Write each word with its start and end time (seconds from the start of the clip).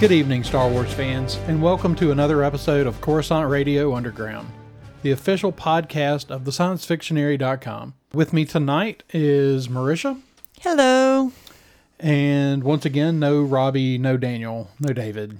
Good 0.00 0.12
evening, 0.12 0.44
Star 0.44 0.68
Wars 0.70 0.92
fans, 0.92 1.36
and 1.48 1.60
welcome 1.60 1.94
to 1.96 2.12
another 2.12 2.44
episode 2.44 2.86
of 2.86 3.00
Coruscant 3.00 3.48
Radio 3.50 3.94
Underground, 3.96 4.48
the 5.02 5.10
official 5.10 5.52
podcast 5.52 6.30
of 6.30 6.42
thesciencefictionary.com. 6.44 7.94
With 8.12 8.32
me 8.32 8.44
tonight 8.44 9.02
is 9.12 9.66
Marisha, 9.66 10.20
Hello. 10.60 11.32
and 11.98 12.62
once 12.62 12.84
again, 12.84 13.18
no 13.18 13.42
Robbie, 13.42 13.98
no 13.98 14.16
Daniel, 14.16 14.70
no 14.78 14.92
David. 14.92 15.38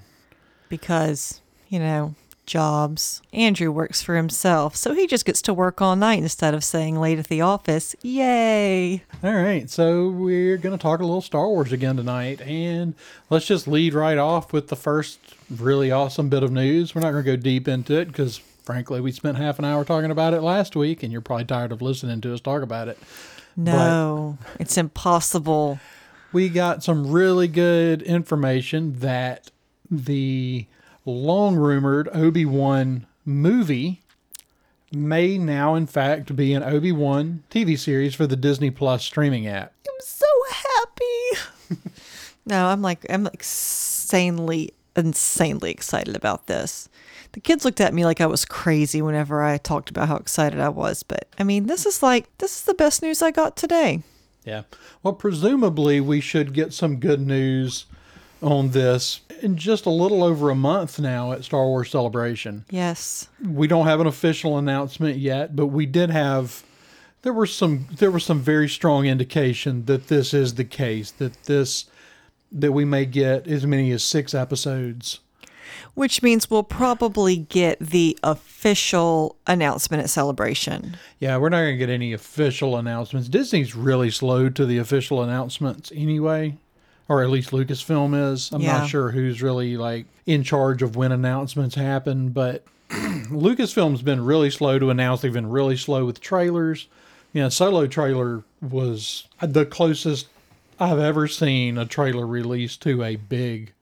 Because, 0.69 1.41
you 1.69 1.79
know, 1.79 2.17
jobs. 2.49 3.23
Andrew 3.33 3.71
works 3.71 4.03
for 4.03 4.17
himself, 4.17 4.75
so 4.75 4.93
he 4.93 5.07
just 5.07 5.25
gets 5.25 5.41
to 5.43 5.55
work 5.55 5.81
all 5.81 5.95
night 5.95 6.19
instead 6.19 6.55
of 6.55 6.65
staying 6.65 6.99
late 6.99 7.21
at 7.21 7.29
the 7.29 7.41
office. 7.41 7.95
Yay. 8.03 9.05
All 9.23 9.33
right, 9.33 9.71
so 9.71 10.09
we're 10.09 10.57
going 10.57 10.77
to 10.77 10.83
talk 10.83 10.99
a 10.99 11.05
little 11.05 11.21
Star 11.21 11.47
Wars 11.47 11.71
again 11.71 11.97
tonight, 11.97 12.41
and 12.41 12.95
let's 13.31 13.47
just 13.47 13.69
lead 13.69 13.95
right 13.95 14.19
off 14.19 14.53
with 14.53 14.67
the 14.67 14.77
first 14.77 15.21
really 15.49 15.93
awesome 15.93 16.29
bit 16.29 16.43
of 16.43 16.51
news. 16.51 16.95
We're 16.95 17.03
not 17.03 17.13
going 17.13 17.25
to 17.25 17.37
go 17.37 17.37
deep 17.37 17.69
into 17.69 17.97
it 18.01 18.07
because, 18.07 18.39
frankly, 18.39 19.01
we 19.01 19.13
spent 19.13 19.37
half 19.37 19.61
an 19.61 19.65
hour 19.65 19.85
talking 19.85 20.11
about 20.11 20.35
it 20.35 20.41
last 20.41 20.75
week, 20.75 21.05
and 21.05 21.13
you're 21.13 21.21
probably 21.21 21.45
tired 21.45 21.71
of 21.71 21.81
listening 21.81 22.21
to 22.23 22.35
us 22.35 22.41
talk 22.41 22.63
about 22.63 22.89
it. 22.89 22.99
No, 23.57 24.39
it's 24.59 24.77
impossible. 24.77 25.79
We 26.33 26.49
got 26.49 26.83
some 26.83 27.11
really 27.11 27.49
good 27.49 28.03
information 28.03 29.01
that 29.01 29.51
the 29.91 30.67
long 31.09 31.57
rumored 31.57 32.09
Obi 32.15 32.45
Wan 32.45 33.07
movie 33.25 34.03
may 34.93 35.39
now, 35.39 35.75
in 35.75 35.87
fact, 35.87 36.35
be 36.35 36.55
an 36.55 36.63
Obi 36.63 36.93
Wan 36.93 37.43
TV 37.51 37.79
series 37.79 38.15
for 38.15 38.27
the 38.27 38.37
Disney 38.37 38.71
Plus 38.71 39.05
streaming 39.05 39.47
app. 39.47 39.73
I'm 39.87 39.95
so 40.01 40.27
happy. 40.51 41.81
no, 42.47 42.67
I'm 42.67 42.83
like, 42.83 43.05
I'm 43.11 43.25
like 43.25 43.41
insanely, 43.41 44.73
insanely 44.97 45.71
excited 45.71 46.17
about 46.17 46.47
this. 46.47 46.89
The 47.33 47.41
kids 47.41 47.65
looked 47.65 47.81
at 47.81 47.93
me 47.93 48.05
like 48.05 48.21
I 48.21 48.27
was 48.27 48.45
crazy 48.45 49.03
whenever 49.03 49.43
I 49.43 49.59
talked 49.59 49.91
about 49.91 50.09
how 50.09 50.17
excited 50.17 50.61
I 50.61 50.71
was. 50.71 51.03
But 51.03 51.29
I 51.39 51.45
mean, 51.45 51.67
this 51.67 51.85
is 51.85 52.03
like, 52.03 52.27
this 52.39 52.57
is 52.57 52.63
the 52.65 52.75
best 52.75 53.03
news 53.03 53.21
I 53.21 53.31
got 53.31 53.57
today. 53.57 54.03
Yeah. 54.45 54.63
Well, 55.03 55.13
presumably 55.13 56.01
we 56.01 56.21
should 56.21 56.55
get 56.55 56.73
some 56.73 57.01
good 57.01 57.21
news 57.21 57.85
on 58.43 58.71
this 58.71 59.21
in 59.43 59.57
just 59.57 59.87
a 59.87 59.91
little 59.91 60.23
over 60.23 60.51
a 60.51 60.55
month 60.55 60.99
now 60.99 61.33
at 61.33 61.45
Star 61.45 61.65
Wars 61.67 61.91
Celebration. 61.91 62.65
Yes. 62.71 63.29
We 63.45 63.67
don't 63.67 63.87
have 63.87 64.01
an 64.01 64.07
official 64.07 64.59
announcement 64.59 65.19
yet, 65.19 65.57
but 65.57 65.67
we 65.67 65.87
did 65.87 66.11
have 66.11 66.63
there 67.23 67.33
were 67.33 67.47
some 67.47 67.87
there 67.97 68.11
was 68.11 68.25
some 68.25 68.41
very 68.41 68.69
strong 68.69 69.07
indication 69.07 69.85
that 69.87 70.09
this 70.09 70.33
is 70.33 70.55
the 70.55 70.65
case 70.65 71.11
that 71.13 71.45
this 71.45 71.87
that 72.51 72.73
we 72.73 72.85
may 72.85 73.05
get 73.05 73.47
as 73.47 73.67
many 73.67 73.91
as 73.91 74.03
6 74.05 74.35
episodes. 74.35 75.21
Which 75.95 76.23
means 76.23 76.49
we'll 76.49 76.63
probably 76.63 77.37
get 77.37 77.79
the 77.81 78.17
official 78.23 79.37
announcement 79.47 80.03
at 80.03 80.09
Celebration. 80.09 80.97
Yeah, 81.19 81.37
we're 81.37 81.49
not 81.49 81.59
going 81.59 81.75
to 81.75 81.79
get 81.79 81.91
any 81.91 82.13
official 82.13 82.77
announcements. 82.77 83.29
Disney's 83.29 83.75
really 83.75 84.11
slow 84.11 84.49
to 84.49 84.65
the 84.65 84.79
official 84.79 85.23
announcements 85.23 85.93
anyway, 85.95 86.57
or 87.09 87.23
at 87.23 87.31
least 87.31 87.51
Lucasfilm 87.51 88.33
is. 88.33 88.51
I'm 88.53 88.61
Yeah. 88.61 88.79
not 88.79 88.89
sure 88.89 89.11
who's 89.11 89.41
really 89.43 89.77
like 89.77 90.07
in 90.27 90.43
charge 90.43 90.83
of 90.83 90.97
when 90.97 91.11
announcements 91.13 91.75
happen, 91.75 92.29
but 92.31 92.63
Lucasfilm's 92.91 94.03
been 94.03 94.25
really 94.25 94.51
slow 94.51 94.79
to 94.79 94.91
announce. 94.91 95.21
They've 95.23 95.33
been 95.33 95.51
really 95.51 95.77
slow 95.77 96.05
with 96.05 96.21
trailers. 96.21 96.87
You 97.33 97.43
know, 97.43 97.49
Solo 97.49 97.87
trailer 97.87 98.43
was 98.61 99.27
the 99.41 99.67
closest 99.67 100.27
I've 100.81 100.99
ever 100.99 101.29
seen 101.29 101.77
a 101.79 101.85
trailer 101.85 102.27
released 102.27 102.83
to 102.83 103.03
a 103.03 103.17
big 103.17 103.73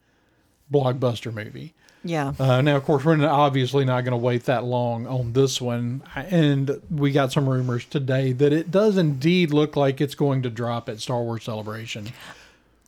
blockbuster 0.72 1.32
movie. 1.32 1.74
Yeah. 2.02 2.32
Uh, 2.38 2.60
now, 2.62 2.76
of 2.76 2.84
course, 2.84 3.04
we're 3.04 3.24
obviously 3.26 3.84
not 3.84 4.02
going 4.02 4.12
to 4.12 4.16
wait 4.16 4.44
that 4.44 4.64
long 4.64 5.06
on 5.06 5.32
this 5.32 5.60
one. 5.60 6.02
And 6.14 6.80
we 6.90 7.10
got 7.10 7.32
some 7.32 7.48
rumors 7.48 7.84
today 7.84 8.32
that 8.32 8.52
it 8.52 8.70
does 8.70 8.96
indeed 8.96 9.52
look 9.52 9.74
like 9.76 10.00
it's 10.00 10.14
going 10.14 10.42
to 10.42 10.50
drop 10.50 10.88
at 10.88 11.00
Star 11.00 11.22
Wars 11.22 11.44
Celebration. 11.44 12.08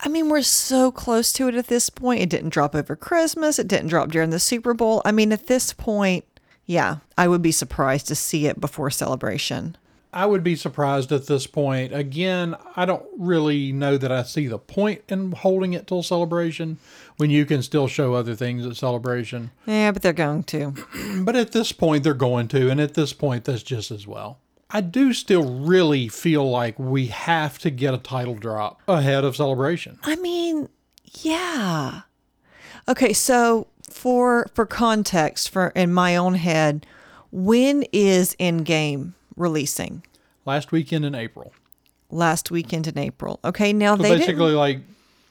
I 0.01 0.07
mean, 0.07 0.29
we're 0.29 0.41
so 0.41 0.91
close 0.91 1.33
to 1.33 1.47
it 1.47 1.55
at 1.55 1.67
this 1.67 1.89
point. 1.89 2.21
It 2.21 2.29
didn't 2.29 2.49
drop 2.49 2.73
over 2.73 2.95
Christmas, 2.95 3.59
it 3.59 3.67
didn't 3.67 3.87
drop 3.87 4.09
during 4.11 4.29
the 4.29 4.39
Super 4.39 4.73
Bowl. 4.73 5.01
I 5.03 5.11
mean, 5.11 5.31
at 5.33 5.47
this 5.47 5.73
point, 5.73 6.25
yeah, 6.65 6.97
I 7.17 7.27
would 7.27 7.41
be 7.41 7.51
surprised 7.51 8.07
to 8.07 8.15
see 8.15 8.45
it 8.45 8.61
before 8.61 8.91
Celebration. 8.91 9.75
I 10.11 10.25
would 10.25 10.43
be 10.43 10.55
surprised 10.55 11.11
at 11.11 11.27
this 11.27 11.45
point. 11.45 11.93
Again, 11.93 12.55
I 12.75 12.85
don't 12.85 13.05
really 13.17 13.71
know 13.71 13.95
that 13.97 14.11
I 14.11 14.23
see 14.23 14.47
the 14.47 14.57
point 14.57 15.03
in 15.07 15.33
holding 15.33 15.73
it 15.73 15.85
till 15.85 16.01
Celebration 16.01 16.77
when 17.17 17.29
you 17.29 17.45
can 17.45 17.61
still 17.61 17.87
show 17.87 18.15
other 18.15 18.33
things 18.33 18.65
at 18.65 18.75
Celebration. 18.75 19.51
Yeah, 19.67 19.91
but 19.91 20.01
they're 20.01 20.13
going 20.13 20.43
to. 20.43 20.73
But 21.23 21.35
at 21.35 21.51
this 21.51 21.71
point, 21.71 22.03
they're 22.03 22.13
going 22.13 22.47
to. 22.49 22.69
And 22.71 22.79
at 22.79 22.95
this 22.95 23.13
point, 23.13 23.43
that's 23.43 23.61
just 23.61 23.91
as 23.91 24.07
well. 24.07 24.39
I 24.71 24.81
do 24.81 25.13
still 25.13 25.59
really 25.61 26.07
feel 26.07 26.47
like 26.49 26.77
we 26.77 27.07
have 27.07 27.57
to 27.59 27.71
get 27.71 27.93
a 27.93 27.97
title 27.97 28.35
drop 28.35 28.81
ahead 28.87 29.23
of 29.23 29.35
Celebration. 29.35 29.97
I 30.03 30.15
mean, 30.17 30.69
yeah. 31.23 32.01
Okay, 32.87 33.13
so 33.13 33.67
for 33.89 34.47
for 34.53 34.65
context, 34.67 35.49
for 35.49 35.69
in 35.69 35.91
my 35.93 36.15
own 36.15 36.35
head, 36.35 36.85
when 37.31 37.83
is 37.91 38.35
Endgame 38.39 39.13
releasing? 39.35 40.03
last 40.45 40.71
weekend 40.71 41.05
in 41.05 41.13
April. 41.13 41.53
Last 42.09 42.49
weekend 42.49 42.87
in 42.87 42.97
April. 42.97 43.39
Okay, 43.45 43.71
now 43.71 43.95
So 43.95 44.01
they 44.03 44.17
basically, 44.17 44.45
didn't. 44.47 44.55
like 44.55 44.79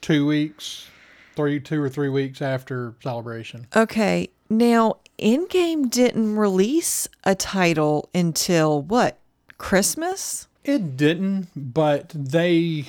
two 0.00 0.26
weeks, 0.26 0.86
three, 1.34 1.58
two 1.58 1.82
or 1.82 1.88
three 1.88 2.08
weeks 2.08 2.40
after 2.40 2.94
celebration. 3.02 3.66
Okay, 3.74 4.30
now 4.48 4.98
Endgame 5.18 5.90
didn't 5.90 6.36
release 6.36 7.08
a 7.24 7.34
title 7.34 8.08
until 8.14 8.80
what? 8.82 9.18
Christmas? 9.58 10.46
It 10.64 10.96
didn't, 10.96 11.48
but 11.54 12.10
they. 12.14 12.84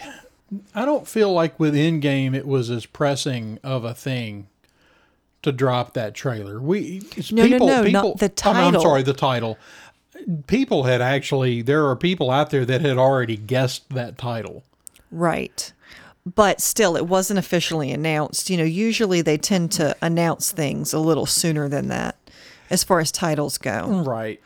I 0.73 0.85
don't 0.85 1.07
feel 1.07 1.31
like 1.31 1.59
with 1.59 1.75
Endgame 1.75 2.35
it 2.35 2.47
was 2.47 2.69
as 2.71 2.85
pressing 2.85 3.59
of 3.63 3.83
a 3.83 3.93
thing 3.93 4.47
to 5.43 5.51
drop 5.51 5.93
that 5.93 6.13
trailer. 6.15 6.59
We 6.59 7.01
No, 7.31 7.43
no, 7.45 7.49
people, 7.51 7.67
no, 7.67 7.83
not 7.83 7.83
people, 7.83 8.15
the 8.15 8.49
I'm- 8.49 8.75
I'm 8.75 8.81
sorry, 8.81 9.03
the 9.03 9.13
title. 9.13 9.57
People 10.47 10.83
had 10.83 11.01
actually. 11.01 11.61
There 11.61 11.87
are 11.87 11.95
people 11.95 12.29
out 12.31 12.49
there 12.49 12.65
that 12.65 12.81
had 12.81 12.97
already 12.97 13.37
guessed 13.37 13.89
that 13.91 14.17
title. 14.17 14.63
Right. 15.11 15.71
But 16.25 16.59
still, 16.61 16.95
it 16.97 17.07
wasn't 17.07 17.39
officially 17.39 17.91
announced. 17.91 18.49
You 18.49 18.57
know, 18.57 18.63
usually 18.63 19.21
they 19.21 19.37
tend 19.37 19.71
to 19.73 19.95
announce 20.01 20.51
things 20.51 20.93
a 20.93 20.99
little 20.99 21.25
sooner 21.25 21.69
than 21.69 21.87
that 21.87 22.17
as 22.69 22.83
far 22.83 22.99
as 22.99 23.11
titles 23.11 23.57
go. 23.57 24.03
Right. 24.05 24.41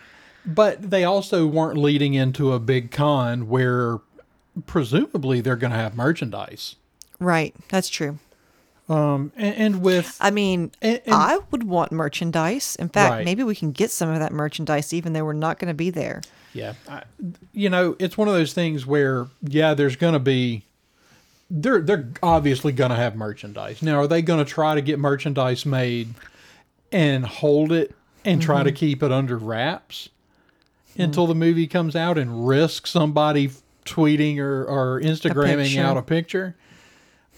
But 0.46 0.90
they 0.90 1.04
also 1.04 1.46
weren't 1.48 1.78
leading 1.78 2.14
into 2.14 2.52
a 2.52 2.59
big 2.59 2.92
con 2.92 3.48
where 3.48 4.00
presumably 4.66 5.42
they're 5.42 5.56
going 5.56 5.72
to 5.72 5.78
have 5.78 5.96
merchandise. 5.96 6.76
Right. 7.20 7.56
That's 7.70 7.90
true. 7.90 8.20
Um, 8.90 9.31
and, 9.38 9.56
and 9.56 9.81
with 9.81 10.18
I 10.20 10.30
mean, 10.30 10.72
And- 10.81 11.02
and- 11.06 11.16
I 11.16 11.40
would 11.52 11.64
want 11.64 11.92
merchandise. 11.92 12.76
In 12.76 12.90
fact, 12.90 13.12
Right. 13.12 13.26
maybe 13.26 13.44
we 13.44 13.56
can 13.56 13.72
get 13.72 13.92
some 13.92 14.09
of 14.09 14.20
that 14.20 14.34
merchandise 14.34 14.94
even 14.94 15.14
though 15.14 15.24
we're 15.24 15.34
not 15.34 15.58
going 15.58 15.70
to 15.70 15.74
be 15.74 15.90
there. 15.90 16.22
yeah, 16.54 16.74
I, 16.88 17.04
you 17.54 17.70
know, 17.70 17.96
it's 17.98 18.18
one 18.18 18.28
of 18.28 18.34
those 18.34 18.54
things 18.54 18.86
where 18.86 19.28
yeah, 19.42 19.74
there's 19.74 19.96
going 19.96 20.14
to 20.14 20.20
be 20.20 20.64
they're 21.50 21.81
they're 21.81 22.10
obviously 22.22 22.72
going 22.74 22.90
to 22.90 22.96
have 22.96 23.16
merchandise. 23.16 23.81
Now, 23.81 24.00
are 24.00 24.07
they 24.07 24.22
going 24.22 24.44
to 24.44 24.50
try 24.50 24.75
to 24.75 24.81
get 24.81 25.00
merchandise 25.00 25.66
made 25.66 26.13
and 26.92 27.25
hold 27.25 27.72
it 27.72 27.95
and 28.25 28.42
try 28.42 28.63
to 28.63 28.69
mm-hmm. 28.69 28.75
keep 28.75 29.01
it 29.04 29.12
under 29.12 29.38
wraps 29.38 30.10
Mm-hmm. 30.94 31.01
until 31.01 31.28
the 31.28 31.36
movie 31.36 31.68
comes 31.68 31.95
out 31.95 32.18
and 32.18 32.48
risk 32.48 32.88
somebody 32.88 33.50
tweeting 33.86 34.38
or, 34.38 34.63
or 34.66 35.01
Instagramming 35.01 35.66
picture. 35.66 35.81
out 35.81 35.98
a 35.98 36.01
picture? 36.01 36.56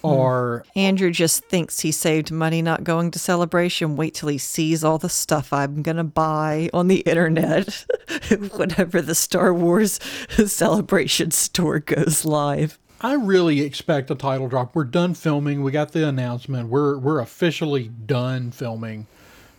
Hmm. 0.02 0.08
Or 0.08 0.66
Andrew 0.76 1.10
just 1.10 1.46
thinks 1.46 1.80
he 1.80 1.92
saved 1.92 2.32
money 2.32 2.62
not 2.62 2.84
going 2.84 3.12
to 3.12 3.20
celebration. 3.20 3.96
Wait 3.96 4.14
till 4.14 4.30
he 4.30 4.38
sees 4.38 4.84
all 4.84 4.98
the 4.98 5.10
stuff 5.10 5.54
I'm 5.54 5.82
going 5.82 5.98
to 5.98 6.04
buy 6.04 6.70
on 6.74 6.88
the 6.88 7.00
internet 7.02 7.86
whenever 8.56 9.02
the 9.02 9.16
Star 9.16 9.54
Wars 9.54 10.00
celebration 10.46 11.32
store 11.32 11.80
goes 11.80 12.26
live. 12.26 12.78
I 13.02 13.14
really 13.14 13.62
expect 13.62 14.10
a 14.12 14.16
title 14.16 14.48
drop. 14.48 14.76
We're 14.76 14.84
done 14.86 15.14
filming. 15.14 15.64
We 15.64 15.72
got 15.72 15.92
the 15.92 16.08
announcement. 16.08 16.70
We're 16.70 16.98
we're 16.98 17.20
officially 17.20 17.88
done 17.88 18.52
filming. 18.52 19.08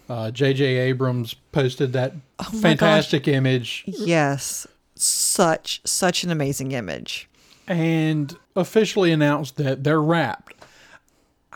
Uh, 0.08 0.31
J.J. 0.31 0.64
Abrams 0.64 1.35
posted 1.53 1.93
that 1.94 2.12
Oh 2.38 2.44
fantastic 2.44 3.26
image 3.26 3.82
Yes. 3.87 4.67
Such, 4.94 5.81
such 5.85 6.25
an 6.25 6.31
amazing 6.31 6.73
image. 6.73 7.29
and 7.69 8.37
officially 8.55 9.12
announced 9.12 9.56
that 9.56 9.85
they're 9.85 10.00
wrapped. 10.00 10.55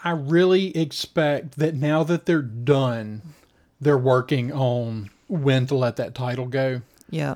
I 0.02 0.10
really 0.10 0.76
expect 0.76 1.56
that 1.58 1.74
now 1.74 2.02
that 2.04 2.26
they're 2.26 2.42
done, 2.42 3.22
they're 3.80 3.96
working 3.98 4.52
on 4.52 5.10
when 5.28 5.66
to 5.68 5.74
let 5.74 5.96
that 5.96 6.14
title 6.14 6.46
go. 6.46 6.82
Yeah. 7.08 7.34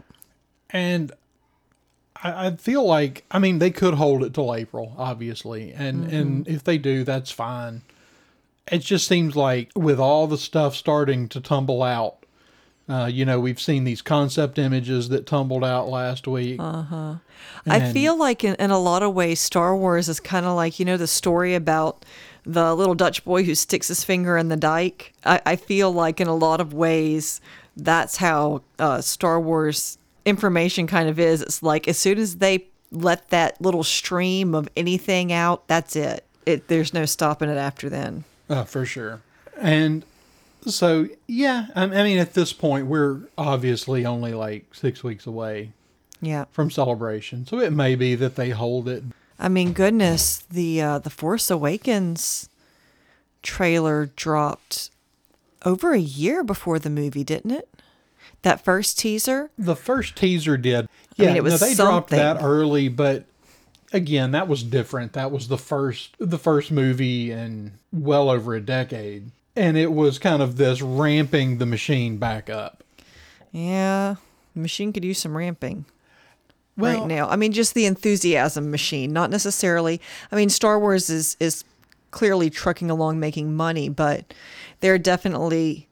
And 0.70 1.12
I, 2.22 2.46
I 2.46 2.56
feel 2.56 2.84
like 2.84 3.24
I 3.30 3.38
mean 3.38 3.58
they 3.60 3.70
could 3.70 3.94
hold 3.94 4.24
it 4.24 4.34
till 4.34 4.54
April, 4.54 4.94
obviously, 4.98 5.72
and 5.72 6.10
and 6.10 6.48
if 6.48 6.64
they 6.64 6.78
do, 6.78 7.04
that's 7.04 7.30
fine. 7.30 7.82
It 8.70 8.78
just 8.78 9.06
seems 9.06 9.36
like 9.36 9.70
with 9.76 10.00
all 10.00 10.26
the 10.26 10.38
stuff 10.38 10.74
starting 10.74 11.28
to 11.28 11.40
tumble 11.40 11.82
out, 11.82 12.24
uh, 12.88 13.08
you 13.10 13.24
know, 13.24 13.40
we've 13.40 13.60
seen 13.60 13.84
these 13.84 14.02
concept 14.02 14.58
images 14.58 15.08
that 15.08 15.26
tumbled 15.26 15.64
out 15.64 15.88
last 15.88 16.26
week. 16.26 16.60
Uh 16.60 16.82
huh. 16.82 17.14
I 17.66 17.92
feel 17.92 18.16
like 18.16 18.44
in, 18.44 18.54
in 18.56 18.70
a 18.70 18.78
lot 18.78 19.02
of 19.02 19.14
ways, 19.14 19.40
Star 19.40 19.74
Wars 19.74 20.08
is 20.08 20.20
kind 20.20 20.44
of 20.44 20.54
like, 20.54 20.78
you 20.78 20.84
know, 20.84 20.98
the 20.98 21.06
story 21.06 21.54
about 21.54 22.04
the 22.44 22.74
little 22.74 22.94
Dutch 22.94 23.24
boy 23.24 23.44
who 23.44 23.54
sticks 23.54 23.88
his 23.88 24.04
finger 24.04 24.36
in 24.36 24.48
the 24.48 24.56
dike. 24.56 25.14
I, 25.24 25.40
I 25.46 25.56
feel 25.56 25.90
like 25.92 26.20
in 26.20 26.28
a 26.28 26.34
lot 26.34 26.60
of 26.60 26.74
ways, 26.74 27.40
that's 27.74 28.18
how 28.18 28.62
uh, 28.78 29.00
Star 29.00 29.40
Wars 29.40 29.96
information 30.26 30.86
kind 30.86 31.08
of 31.08 31.18
is. 31.18 31.40
It's 31.40 31.62
like 31.62 31.88
as 31.88 31.98
soon 31.98 32.18
as 32.18 32.36
they 32.36 32.66
let 32.90 33.28
that 33.30 33.60
little 33.60 33.82
stream 33.82 34.54
of 34.54 34.68
anything 34.76 35.32
out, 35.32 35.66
that's 35.68 35.96
it. 35.96 36.24
It 36.44 36.68
there's 36.68 36.92
no 36.92 37.06
stopping 37.06 37.48
it 37.48 37.56
after 37.56 37.88
then. 37.88 38.24
Uh, 38.48 38.64
for 38.64 38.84
sure. 38.84 39.20
And 39.58 40.04
so, 40.66 41.08
yeah, 41.26 41.66
I, 41.74 41.84
I 41.84 42.02
mean, 42.04 42.18
at 42.18 42.34
this 42.34 42.52
point, 42.52 42.86
we're 42.86 43.20
obviously 43.38 44.04
only 44.06 44.32
like 44.34 44.74
six 44.74 45.02
weeks 45.04 45.26
away 45.26 45.72
Yeah. 46.20 46.44
from 46.52 46.70
celebration. 46.70 47.46
So 47.46 47.58
it 47.60 47.72
may 47.72 47.94
be 47.94 48.14
that 48.16 48.36
they 48.36 48.50
hold 48.50 48.88
it. 48.88 49.02
I 49.38 49.48
mean, 49.48 49.72
goodness, 49.72 50.38
the 50.50 50.80
uh, 50.80 50.98
the 51.00 51.10
Force 51.10 51.50
Awakens 51.50 52.48
trailer 53.42 54.06
dropped 54.16 54.90
over 55.64 55.92
a 55.92 55.98
year 55.98 56.44
before 56.44 56.78
the 56.78 56.90
movie, 56.90 57.24
didn't 57.24 57.50
it? 57.50 57.68
That 58.42 58.62
first 58.64 58.98
teaser. 58.98 59.50
The 59.58 59.76
first 59.76 60.16
teaser 60.16 60.56
did. 60.56 60.84
I 60.84 60.88
Yeah, 61.22 61.28
mean, 61.28 61.36
it 61.36 61.42
was 61.44 61.60
no, 61.60 61.66
they 61.66 61.74
dropped 61.74 62.10
that 62.10 62.42
early, 62.42 62.88
but 62.88 63.24
again, 63.94 64.32
that 64.32 64.48
was 64.48 64.62
different. 64.62 65.14
That 65.14 65.30
was 65.30 65.48
the 65.48 65.56
first 65.56 66.14
the 66.18 66.38
first 66.38 66.70
movie 66.70 67.30
in 67.30 67.72
well 67.92 68.28
over 68.28 68.54
a 68.54 68.60
decade. 68.60 69.30
And 69.56 69.78
it 69.78 69.92
was 69.92 70.18
kind 70.18 70.42
of 70.42 70.56
this 70.56 70.82
ramping 70.82 71.58
the 71.58 71.66
machine 71.66 72.18
back 72.18 72.50
up. 72.50 72.82
Yeah, 73.52 74.16
the 74.54 74.60
machine 74.60 74.92
could 74.92 75.04
use 75.04 75.20
some 75.20 75.36
ramping 75.36 75.84
Well, 76.76 76.98
right 77.00 77.06
now. 77.06 77.28
I 77.28 77.36
mean, 77.36 77.52
just 77.52 77.72
the 77.74 77.86
enthusiasm 77.86 78.70
machine, 78.72 79.12
not 79.12 79.30
necessarily. 79.30 80.00
I 80.32 80.36
mean, 80.36 80.50
Star 80.50 80.78
Wars 80.78 81.08
is 81.08 81.36
is 81.38 81.64
clearly 82.10 82.50
trucking 82.50 82.90
along 82.90 83.20
making 83.20 83.54
money, 83.54 83.88
but 83.88 84.34
they're 84.80 84.98
definitely, 84.98 85.86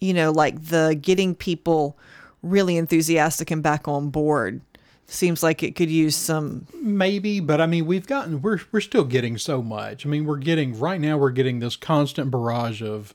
you 0.00 0.12
know, 0.12 0.30
like 0.30 0.66
the 0.66 0.98
getting 1.00 1.34
people 1.34 1.96
really 2.42 2.76
enthusiastic 2.76 3.50
and 3.50 3.62
back 3.62 3.88
on 3.88 4.10
board. 4.10 4.60
Seems 5.06 5.42
like 5.42 5.62
it 5.62 5.76
could 5.76 5.90
use 5.90 6.16
some 6.16 6.66
maybe, 6.74 7.38
but 7.40 7.60
I 7.60 7.66
mean, 7.66 7.84
we've 7.84 8.06
gotten 8.06 8.40
we're 8.40 8.60
we're 8.72 8.80
still 8.80 9.04
getting 9.04 9.36
so 9.36 9.60
much. 9.62 10.06
I 10.06 10.08
mean, 10.08 10.24
we're 10.24 10.38
getting 10.38 10.78
right 10.78 10.98
now 11.00 11.18
we're 11.18 11.30
getting 11.30 11.58
this 11.58 11.76
constant 11.76 12.30
barrage 12.30 12.80
of 12.82 13.14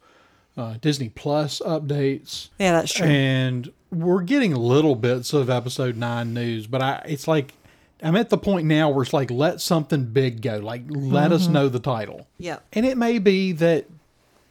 uh, 0.55 0.75
Disney 0.79 1.09
Plus 1.09 1.59
updates. 1.65 2.49
Yeah, 2.59 2.73
that's 2.73 2.93
true. 2.93 3.07
And 3.07 3.71
we're 3.91 4.21
getting 4.21 4.53
little 4.53 4.95
bits 4.95 5.33
of 5.33 5.49
episode 5.49 5.97
nine 5.97 6.33
news, 6.35 6.67
but 6.67 6.81
I 6.83 7.03
it's 7.07 7.27
like 7.27 7.53
I'm 8.03 8.15
at 8.15 8.29
the 8.29 8.37
point 8.37 8.67
now 8.67 8.91
where 8.91 9.01
it's 9.01 9.13
like 9.13 9.31
let 9.31 9.59
something 9.59 10.05
big 10.05 10.43
go. 10.43 10.57
Like 10.57 10.83
let 10.89 11.25
Mm-hmm. 11.25 11.33
us 11.33 11.47
know 11.47 11.67
the 11.67 11.79
title. 11.79 12.27
Yeah. 12.37 12.59
And 12.73 12.85
it 12.85 12.95
may 12.95 13.17
be 13.17 13.53
that 13.53 13.85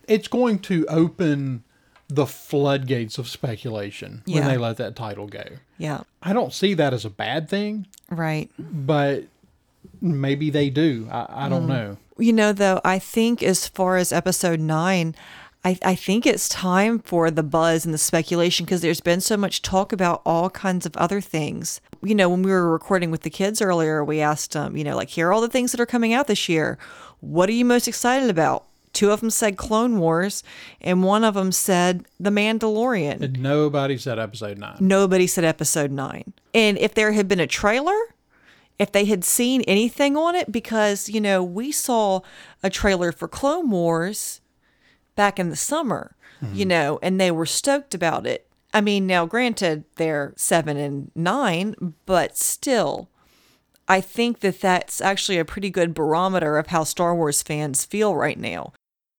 it's 0.08 0.26
going 0.26 0.58
to 0.60 0.84
open 0.88 1.62
the 2.08 2.26
floodgates 2.26 3.18
of 3.18 3.28
speculation 3.28 4.22
when 4.26 4.44
they 4.46 4.56
let 4.56 4.76
that 4.76 4.94
title 4.94 5.26
go. 5.26 5.44
Yeah. 5.78 6.02
I 6.22 6.32
don't 6.32 6.52
see 6.52 6.74
that 6.74 6.94
as 6.94 7.04
a 7.04 7.10
bad 7.10 7.48
thing, 7.48 7.86
Right. 8.10 8.50
but 8.58 9.24
maybe 10.00 10.50
they 10.50 10.70
do. 10.70 11.08
I, 11.10 11.26
I 11.28 11.46
Mm. 11.46 11.50
don't 11.50 11.66
know. 11.66 11.96
You 12.18 12.32
know, 12.32 12.52
though, 12.52 12.80
I 12.84 12.98
think 12.98 13.42
as 13.42 13.66
far 13.68 13.96
as 13.96 14.12
episode 14.12 14.60
nine, 14.60 15.14
I, 15.64 15.78
I 15.84 15.94
think 15.96 16.26
it's 16.26 16.48
time 16.48 17.00
for 17.00 17.28
the 17.30 17.42
buzz 17.42 17.84
and 17.84 17.92
the 17.92 17.98
speculation 17.98 18.64
because 18.64 18.82
there's 18.82 19.00
been 19.00 19.20
so 19.20 19.36
much 19.36 19.60
talk 19.62 19.92
about 19.92 20.22
all 20.24 20.48
kinds 20.48 20.86
of 20.86 20.96
other 20.96 21.20
things. 21.20 21.80
You 22.02 22.14
know, 22.14 22.28
when 22.28 22.42
we 22.42 22.52
were 22.52 22.70
recording 22.70 23.10
with 23.10 23.22
the 23.22 23.30
kids 23.30 23.60
earlier, 23.60 24.04
we 24.04 24.20
asked 24.20 24.52
them, 24.52 24.76
you 24.76 24.84
know, 24.84 24.94
like, 24.96 25.08
here 25.10 25.28
are 25.28 25.32
all 25.32 25.40
the 25.40 25.48
things 25.48 25.72
that 25.72 25.80
are 25.80 25.86
coming 25.86 26.12
out 26.14 26.28
this 26.28 26.48
year. 26.48 26.78
What 27.20 27.48
are 27.48 27.52
you 27.52 27.64
most 27.64 27.88
excited 27.88 28.30
about? 28.30 28.64
Two 28.96 29.10
of 29.10 29.20
them 29.20 29.28
said 29.28 29.58
Clone 29.58 29.98
Wars, 29.98 30.42
and 30.80 31.04
one 31.04 31.22
of 31.22 31.34
them 31.34 31.52
said 31.52 32.06
The 32.18 32.30
Mandalorian. 32.30 33.20
And 33.20 33.42
nobody 33.42 33.98
said 33.98 34.18
episode 34.18 34.56
nine. 34.56 34.78
Nobody 34.80 35.26
said 35.26 35.44
episode 35.44 35.90
nine. 35.90 36.32
And 36.54 36.78
if 36.78 36.94
there 36.94 37.12
had 37.12 37.28
been 37.28 37.38
a 37.38 37.46
trailer, 37.46 37.98
if 38.78 38.92
they 38.92 39.04
had 39.04 39.22
seen 39.22 39.60
anything 39.62 40.16
on 40.16 40.34
it, 40.34 40.50
because, 40.50 41.10
you 41.10 41.20
know, 41.20 41.44
we 41.44 41.72
saw 41.72 42.22
a 42.62 42.70
trailer 42.70 43.12
for 43.12 43.28
Clone 43.28 43.68
Wars 43.68 44.40
back 45.14 45.38
in 45.38 45.50
the 45.50 45.56
summer, 45.56 46.16
you 46.40 46.60
mm-hmm. 46.60 46.68
know, 46.68 46.98
and 47.02 47.20
they 47.20 47.30
were 47.30 47.44
stoked 47.44 47.94
about 47.94 48.26
it. 48.26 48.48
I 48.72 48.80
mean, 48.80 49.06
now 49.06 49.26
granted, 49.26 49.84
they're 49.96 50.32
seven 50.38 50.78
and 50.78 51.10
nine, 51.14 51.92
but 52.06 52.38
still, 52.38 53.10
I 53.86 54.00
think 54.00 54.40
that 54.40 54.62
that's 54.62 55.02
actually 55.02 55.36
a 55.36 55.44
pretty 55.44 55.68
good 55.68 55.92
barometer 55.92 56.56
of 56.56 56.68
how 56.68 56.84
Star 56.84 57.14
Wars 57.14 57.42
fans 57.42 57.84
feel 57.84 58.16
right 58.16 58.38
now. 58.38 58.72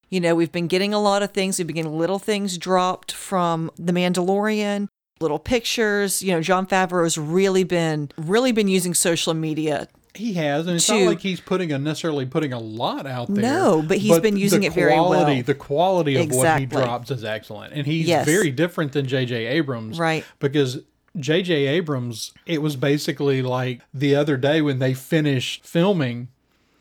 You 0.10 0.20
know, 0.22 0.36
we've 0.36 0.52
been 0.52 0.68
getting 0.68 0.94
a 0.94 1.00
lot 1.02 1.22
of 1.24 1.32
things. 1.32 1.58
We've 1.58 1.68
been 1.68 1.76
getting 1.76 1.98
little 1.98 2.20
things 2.20 2.58
dropped 2.58 3.12
from 3.12 3.70
The 3.78 3.92
Mandalorian, 3.94 4.88
little 5.20 5.40
pictures. 5.40 6.22
You 6.24 6.32
know, 6.34 6.42
Jon 6.42 6.66
Favreau's 6.66 7.18
really 7.18 7.64
been 7.64 8.10
really 8.18 8.52
been 8.52 8.68
using 8.68 8.94
social 8.94 9.34
media. 9.34 9.88
He 10.16 10.34
has, 10.34 10.66
and 10.66 10.78
it's 10.78 10.88
to- 10.88 10.94
not 11.00 11.08
like 11.10 11.20
he's 11.20 11.40
putting 11.42 11.72
a 11.72 11.78
necessarily 11.78 12.26
putting 12.26 12.52
a 12.52 12.60
lot 12.60 13.06
out 13.06 13.28
there. 13.32 13.44
No, 13.44 13.84
but 13.88 13.98
he's 14.00 14.20
been 14.20 14.36
using 14.38 14.64
it 14.64 14.74
very 14.74 14.94
well. 14.94 15.44
The 15.44 15.54
quality 15.54 16.16
of 16.16 16.32
what 16.32 16.60
he 16.60 16.66
drops 16.66 17.12
is 17.12 17.24
excellent, 17.24 17.74
and 17.74 17.86
he's 17.86 18.08
Yes. 18.08 18.26
very 18.26 18.50
different 18.50 18.94
than 18.94 19.06
J.J. 19.08 19.46
Abrams, 19.46 20.00
Right. 20.00 20.26
Because 20.40 20.80
J.J. 21.20 21.68
Abrams, 21.68 22.32
it 22.48 22.62
was 22.64 22.76
basically 22.76 23.42
like 23.44 23.82
the 23.94 24.16
other 24.16 24.38
day 24.38 24.62
when 24.62 24.80
they 24.80 24.94
finished 24.96 25.66
filming. 25.66 26.30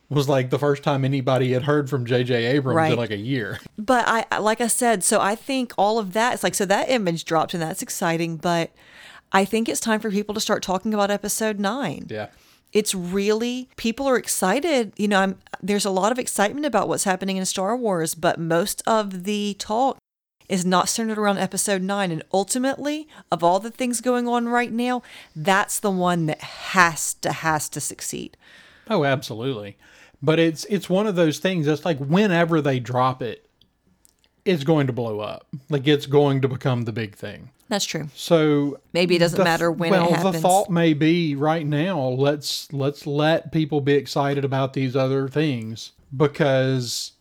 Was 0.08 0.28
like 0.28 0.50
the 0.50 0.58
first 0.58 0.82
time 0.84 1.04
anybody 1.04 1.52
had 1.52 1.64
heard 1.64 1.90
from 1.90 2.06
J.J. 2.06 2.46
Abrams 2.46 2.76
Right. 2.76 2.92
in 2.92 2.98
like 2.98 3.10
a 3.10 3.16
year. 3.16 3.58
But 3.76 4.04
I, 4.06 4.38
like 4.38 4.60
I 4.60 4.68
said, 4.68 5.02
so 5.02 5.20
I 5.20 5.34
think 5.34 5.72
all 5.76 5.98
of 5.98 6.12
that, 6.12 6.34
it's 6.34 6.44
like, 6.44 6.54
so 6.54 6.64
that 6.66 6.88
image 6.90 7.24
dropped 7.24 7.54
and 7.54 7.62
that's 7.62 7.82
exciting. 7.82 8.36
But 8.36 8.70
I 9.32 9.44
think 9.44 9.68
it's 9.68 9.80
time 9.80 9.98
for 9.98 10.10
people 10.10 10.32
to 10.34 10.40
start 10.40 10.62
talking 10.62 10.94
about 10.94 11.10
episode 11.10 11.58
nine. 11.58 12.06
Yeah. 12.08 12.28
It's 12.72 12.94
really, 12.94 13.68
people 13.76 14.06
are 14.06 14.16
excited. 14.16 14.92
You 14.96 15.08
know, 15.08 15.20
I'm, 15.20 15.38
there's 15.60 15.84
a 15.84 15.90
lot 15.90 16.12
of 16.12 16.18
excitement 16.20 16.66
about 16.66 16.86
what's 16.88 17.04
happening 17.04 17.36
in 17.36 17.44
Star 17.46 17.76
Wars, 17.76 18.14
but 18.14 18.38
most 18.38 18.82
of 18.86 19.24
the 19.24 19.54
talk 19.58 19.98
is 20.48 20.64
not 20.64 20.88
centered 20.88 21.18
around 21.18 21.38
episode 21.38 21.82
nine. 21.82 22.12
And 22.12 22.22
ultimately, 22.32 23.08
of 23.32 23.42
all 23.42 23.58
the 23.58 23.70
things 23.72 24.00
going 24.00 24.28
on 24.28 24.48
right 24.48 24.70
now, 24.70 25.02
that's 25.34 25.80
the 25.80 25.90
one 25.90 26.26
that 26.26 26.40
has 26.40 27.14
to, 27.14 27.32
has 27.32 27.68
to 27.70 27.80
succeed. 27.80 28.36
Oh, 28.88 29.04
absolutely. 29.04 29.76
But 30.22 30.38
it's 30.38 30.64
it's 30.66 30.88
one 30.88 31.06
of 31.06 31.14
those 31.16 31.38
things 31.38 31.66
that's 31.66 31.84
like 31.84 31.98
whenever 31.98 32.60
they 32.60 32.80
drop 32.80 33.22
it, 33.22 33.48
it's 34.44 34.64
going 34.64 34.86
to 34.86 34.92
blow 34.92 35.20
up. 35.20 35.46
Like 35.68 35.86
it's 35.86 36.06
going 36.06 36.40
to 36.42 36.48
become 36.48 36.82
the 36.82 36.92
big 36.92 37.14
thing. 37.14 37.50
That's 37.68 37.84
true. 37.84 38.08
So 38.14 38.78
Maybe 38.92 39.16
it 39.16 39.18
doesn't 39.18 39.36
the- 39.38 39.44
matter 39.44 39.70
when 39.72 39.90
well, 39.90 40.06
it 40.08 40.12
happens. 40.16 40.34
the 40.36 40.40
thought 40.40 40.70
may 40.70 40.94
be 40.94 41.34
right 41.34 41.66
now. 41.66 42.00
Let's 42.00 42.72
let's 42.72 43.06
let 43.06 43.52
people 43.52 43.80
be 43.80 43.94
excited 43.94 44.44
about 44.44 44.72
these 44.72 44.94
other 44.96 45.28
things 45.28 45.92
because 46.16 47.12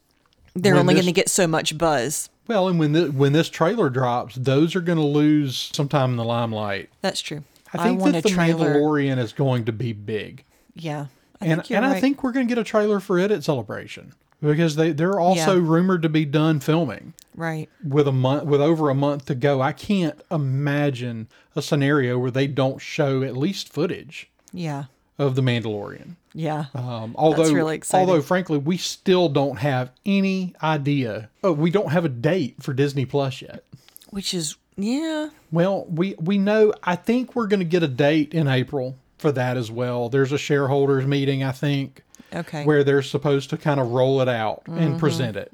They're 0.53 0.75
only 0.75 0.93
going 0.93 1.05
to 1.07 1.11
get 1.11 1.29
so 1.29 1.47
much 1.47 1.77
buzz. 1.77 2.29
well, 2.47 2.67
and 2.67 2.77
when 2.79 2.91
the, 2.93 3.07
when 3.11 3.33
this 3.33 3.49
trailer 3.49 3.89
drops, 3.89 4.35
those 4.35 4.75
are 4.75 4.81
going 4.81 4.99
to 4.99 5.03
lose 5.03 5.71
sometime 5.73 6.11
in 6.11 6.17
the 6.17 6.23
limelight. 6.23 6.89
That's 7.01 7.21
true. 7.21 7.43
I 7.73 7.83
think 7.83 7.99
want 7.99 8.13
that 8.13 8.23
the 8.23 8.29
trailer. 8.29 8.75
Mandalorian 8.75 9.17
is 9.17 9.33
going 9.33 9.65
to 9.65 9.71
be 9.73 9.91
big. 9.93 10.43
Yeah. 10.75 11.07
I 11.45 11.53
and 11.53 11.71
and 11.71 11.85
I 11.85 11.99
think 11.99 12.23
we're 12.23 12.31
going 12.31 12.47
to 12.47 12.51
get 12.53 12.59
a 12.61 12.63
trailer 12.65 12.99
for 12.99 13.17
it 13.19 13.31
at 13.31 13.43
Celebration 13.43 14.13
because 14.41 14.75
they 14.75 14.91
they're 14.91 15.19
also 15.19 15.55
Yeah. 15.61 15.67
rumored 15.69 16.01
to 16.03 16.09
be 16.09 16.25
done 16.25 16.59
filming 16.59 17.13
right. 17.35 17.69
with 17.83 18.07
a 18.07 18.11
month 18.11 18.45
with 18.45 18.61
over 18.61 18.89
a 18.89 18.95
month 18.95 19.25
to 19.25 19.35
go. 19.35 19.61
I 19.61 19.71
can't 19.71 20.19
imagine 20.31 21.27
a 21.55 21.61
scenario 21.61 22.17
where 22.19 22.31
they 22.31 22.47
don't 22.47 22.79
show 22.81 23.23
at 23.23 23.35
least 23.37 23.71
footage 23.71 24.29
Yeah. 24.53 24.85
of 25.17 25.35
the 25.35 25.41
Mandalorian. 25.41 26.15
Yeah. 26.33 26.65
Um, 26.75 27.15
although, 27.17 27.49
really 27.51 27.75
exciting. 27.77 28.09
although 28.09 28.21
frankly, 28.21 28.57
we 28.57 28.75
still 28.77 29.29
don't 29.29 29.59
have 29.59 29.91
any 30.05 30.53
idea. 30.61 31.29
Oh, 31.43 31.53
we 31.53 31.71
don't 31.71 31.91
have 31.91 32.03
a 32.03 32.09
date 32.09 32.55
for 32.61 32.73
Disney 32.73 33.05
Plus 33.05 33.41
yet. 33.41 33.63
Which 34.09 34.33
is 34.33 34.55
yeah. 34.77 35.29
Well, 35.51 35.85
we 35.89 36.15
we 36.19 36.37
know. 36.37 36.73
I 36.83 36.97
think 36.97 37.33
we're 37.35 37.47
going 37.47 37.61
to 37.61 37.65
get 37.65 37.83
a 37.83 37.87
date 37.87 38.33
in 38.33 38.49
April 38.49 38.97
for 39.25 39.31
that 39.31 39.57
as 39.57 39.71
well. 39.71 40.07
There's 40.07 40.31
a 40.31 40.37
shareholders 40.37 41.07
meeting, 41.07 41.43
I 41.43 41.51
think, 41.51 42.03
Okay. 42.31 42.63
where 42.63 42.83
they're 42.83 43.01
supposed 43.01 43.49
to 43.49 43.57
kind 43.57 43.79
of 43.79 43.89
roll 43.89 44.21
it 44.21 44.29
out 44.29 44.61
and 44.67 44.77
mm-hmm. 44.77 44.97
present 44.99 45.35
it. 45.35 45.51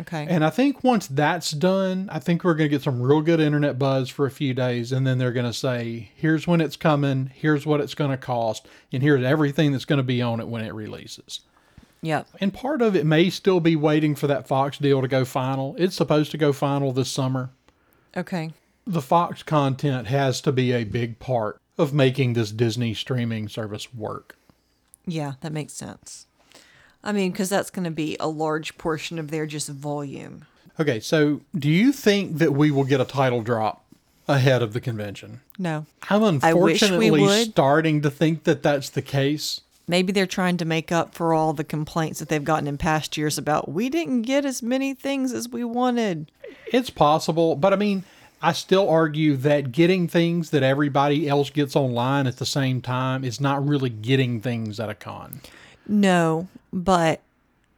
okay. 0.00 0.26
And 0.28 0.44
I 0.44 0.50
think 0.50 0.82
once 0.82 1.06
that's 1.06 1.52
done, 1.52 2.08
I 2.10 2.18
think 2.18 2.42
we're 2.42 2.54
going 2.54 2.68
to 2.68 2.76
get 2.76 2.82
some 2.82 3.00
real 3.00 3.20
good 3.20 3.38
internet 3.38 3.78
buzz 3.78 4.08
for 4.08 4.26
a 4.26 4.30
few 4.30 4.54
days. 4.54 4.90
And 4.90 5.06
then 5.06 5.18
they're 5.18 5.30
going 5.30 5.46
to 5.46 5.52
say, 5.52 6.10
here's 6.16 6.48
when 6.48 6.60
it's 6.60 6.74
coming, 6.74 7.30
here's 7.32 7.64
what 7.64 7.80
it's 7.80 7.94
going 7.94 8.10
to 8.10 8.16
cost, 8.16 8.66
and 8.92 9.04
here's 9.04 9.24
everything 9.24 9.70
that's 9.70 9.84
going 9.84 9.98
to 9.98 10.02
be 10.02 10.20
on 10.20 10.40
it 10.40 10.48
when 10.48 10.64
it 10.64 10.74
releases. 10.74 11.42
Yep. 12.00 12.26
And 12.40 12.52
part 12.52 12.82
of 12.82 12.96
it 12.96 13.06
may 13.06 13.30
still 13.30 13.60
be 13.60 13.76
waiting 13.76 14.16
for 14.16 14.26
that 14.26 14.48
Fox 14.48 14.78
deal 14.78 15.00
to 15.00 15.06
go 15.06 15.24
final. 15.24 15.76
It's 15.78 15.94
supposed 15.94 16.32
to 16.32 16.38
go 16.38 16.52
final 16.52 16.90
this 16.90 17.08
summer. 17.08 17.50
Okay. 18.16 18.52
The 18.84 19.00
Fox 19.00 19.44
content 19.44 20.08
has 20.08 20.40
to 20.40 20.50
be 20.50 20.72
a 20.72 20.82
big 20.82 21.20
part 21.20 21.61
of 21.78 21.92
making 21.92 22.32
this 22.32 22.50
Disney 22.50 22.94
streaming 22.94 23.48
service 23.48 23.92
work. 23.94 24.36
Yeah, 25.06 25.34
that 25.40 25.52
makes 25.52 25.72
sense. 25.72 26.26
I 27.04 27.12
mean, 27.12 27.32
because 27.32 27.48
that's 27.48 27.70
going 27.70 27.84
to 27.84 27.90
be 27.90 28.16
a 28.20 28.28
large 28.28 28.78
portion 28.78 29.18
of 29.18 29.30
their 29.30 29.46
just 29.46 29.68
volume. 29.68 30.44
Okay, 30.78 31.00
so 31.00 31.40
do 31.56 31.68
you 31.68 31.92
think 31.92 32.38
that 32.38 32.52
we 32.52 32.70
will 32.70 32.84
get 32.84 33.00
a 33.00 33.04
title 33.04 33.42
drop 33.42 33.84
ahead 34.28 34.62
of 34.62 34.72
the 34.72 34.80
convention? 34.80 35.40
No. 35.58 35.86
I'm 36.08 36.40
I 36.42 36.54
wish 36.54 36.82
we 36.82 36.86
unfortunately 36.86 37.44
starting 37.44 38.02
to 38.02 38.10
think 38.10 38.44
that 38.44 38.62
that's 38.62 38.90
the 38.90 39.02
case. 39.02 39.62
Maybe 39.88 40.12
they're 40.12 40.26
trying 40.26 40.56
to 40.58 40.64
make 40.64 40.92
up 40.92 41.14
for 41.14 41.34
all 41.34 41.52
the 41.52 41.64
complaints 41.64 42.20
that 42.20 42.28
they've 42.28 42.42
gotten 42.42 42.68
in 42.68 42.78
past 42.78 43.16
years 43.16 43.36
about 43.36 43.70
we 43.70 43.88
didn't 43.88 44.22
get 44.22 44.44
as 44.44 44.62
many 44.62 44.94
things 44.94 45.32
as 45.32 45.48
we 45.48 45.64
wanted. 45.64 46.30
It's 46.72 46.88
possible, 46.88 47.56
but 47.56 47.72
I 47.72 47.76
mean, 47.76 48.04
I 48.42 48.52
still 48.52 48.88
argue 48.88 49.36
that 49.36 49.70
getting 49.70 50.08
things 50.08 50.50
that 50.50 50.64
everybody 50.64 51.28
else 51.28 51.48
gets 51.50 51.76
online 51.76 52.26
at 52.26 52.38
the 52.38 52.46
same 52.46 52.80
time 52.80 53.24
is 53.24 53.40
not 53.40 53.66
really 53.66 53.90
getting 53.90 54.40
things 54.40 54.80
at 54.80 54.90
a 54.90 54.94
con. 54.94 55.40
No, 55.86 56.48
but 56.72 57.20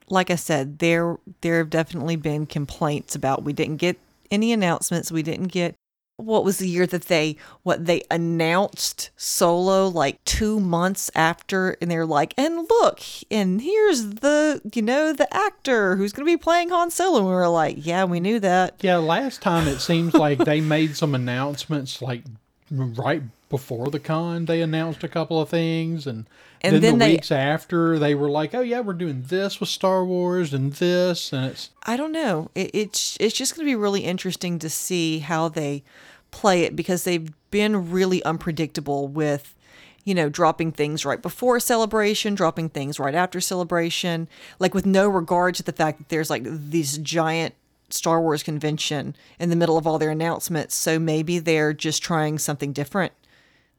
like 0.08 0.30
I 0.30 0.36
said, 0.36 0.78
there 0.78 1.18
there 1.42 1.58
have 1.58 1.70
definitely 1.70 2.16
been 2.16 2.46
complaints 2.46 3.14
about 3.14 3.44
we 3.44 3.52
didn't 3.52 3.76
get 3.76 3.98
any 4.30 4.52
announcements. 4.52 5.12
We 5.12 5.22
didn't 5.22 5.48
get 5.48 5.74
what 6.16 6.44
was 6.44 6.58
the 6.58 6.68
year 6.68 6.86
that 6.86 7.06
they 7.06 7.36
what 7.64 7.86
they 7.86 8.02
announced 8.10 9.10
solo 9.16 9.88
like 9.88 10.22
two 10.24 10.60
months 10.60 11.10
after 11.14 11.76
and 11.80 11.90
they're 11.90 12.06
like 12.06 12.32
and 12.36 12.68
look 12.70 13.00
and 13.30 13.60
here's 13.60 14.06
the 14.16 14.60
you 14.74 14.82
know 14.82 15.12
the 15.12 15.32
actor 15.34 15.96
who's 15.96 16.12
gonna 16.12 16.24
be 16.24 16.36
playing 16.36 16.68
Han 16.68 16.90
Solo. 16.90 17.18
And 17.18 17.26
we 17.26 17.32
were 17.32 17.48
like 17.48 17.84
yeah 17.84 18.04
we 18.04 18.20
knew 18.20 18.38
that. 18.40 18.76
Yeah, 18.80 18.96
last 18.96 19.42
time 19.42 19.66
it 19.66 19.80
seems 19.80 20.14
like 20.14 20.38
they 20.38 20.60
made 20.60 20.96
some 20.96 21.14
announcements 21.14 22.00
like 22.00 22.22
right 22.70 23.22
before 23.54 23.88
the 23.88 24.00
con. 24.00 24.46
They 24.46 24.60
announced 24.62 25.04
a 25.04 25.08
couple 25.08 25.40
of 25.40 25.48
things, 25.48 26.08
and, 26.08 26.26
And 26.60 26.74
then, 26.74 26.82
then 26.82 26.98
the 26.98 27.04
they- 27.04 27.12
weeks 27.12 27.30
after 27.30 28.00
they 28.00 28.12
were 28.16 28.28
like, 28.28 28.52
"Oh 28.52 28.62
yeah, 28.62 28.80
we're 28.80 28.94
doing 28.94 29.22
this 29.28 29.60
with 29.60 29.68
Star 29.68 30.04
Wars 30.04 30.52
and 30.52 30.72
this," 30.72 31.32
and 31.32 31.46
it's 31.52 31.70
I 31.84 31.96
don't 31.96 32.10
know. 32.10 32.50
It, 32.56 32.70
it's 32.74 33.16
it's 33.20 33.36
just 33.36 33.54
going 33.54 33.64
to 33.64 33.70
be 33.70 33.76
really 33.76 34.04
interesting 34.04 34.58
to 34.58 34.68
see 34.68 35.20
how 35.20 35.48
they 35.48 35.84
play 36.32 36.62
it 36.64 36.74
because 36.74 37.04
they've 37.04 37.30
been 37.52 37.92
really 37.92 38.20
unpredictable 38.24 39.06
with, 39.06 39.54
you 40.02 40.16
know, 40.16 40.28
dropping 40.28 40.72
things 40.72 41.04
right 41.04 41.22
before 41.22 41.60
celebration, 41.60 42.34
dropping 42.34 42.70
things 42.70 42.98
right 42.98 43.14
after 43.14 43.40
celebration, 43.40 44.26
like 44.58 44.74
with 44.74 44.84
no 44.84 45.08
regard 45.08 45.54
to 45.54 45.62
the 45.62 45.70
fact 45.72 45.98
that 45.98 46.08
there's 46.08 46.28
like 46.30 46.42
this 46.44 46.98
giant 46.98 47.54
Star 47.88 48.20
Wars 48.20 48.42
convention 48.42 49.14
in 49.38 49.48
the 49.50 49.54
middle 49.54 49.76
of 49.76 49.86
all 49.86 50.00
their 50.00 50.10
announcements. 50.10 50.74
So 50.74 50.98
maybe 50.98 51.38
they're 51.38 51.72
just 51.72 52.02
trying 52.02 52.40
something 52.40 52.72
different 52.72 53.12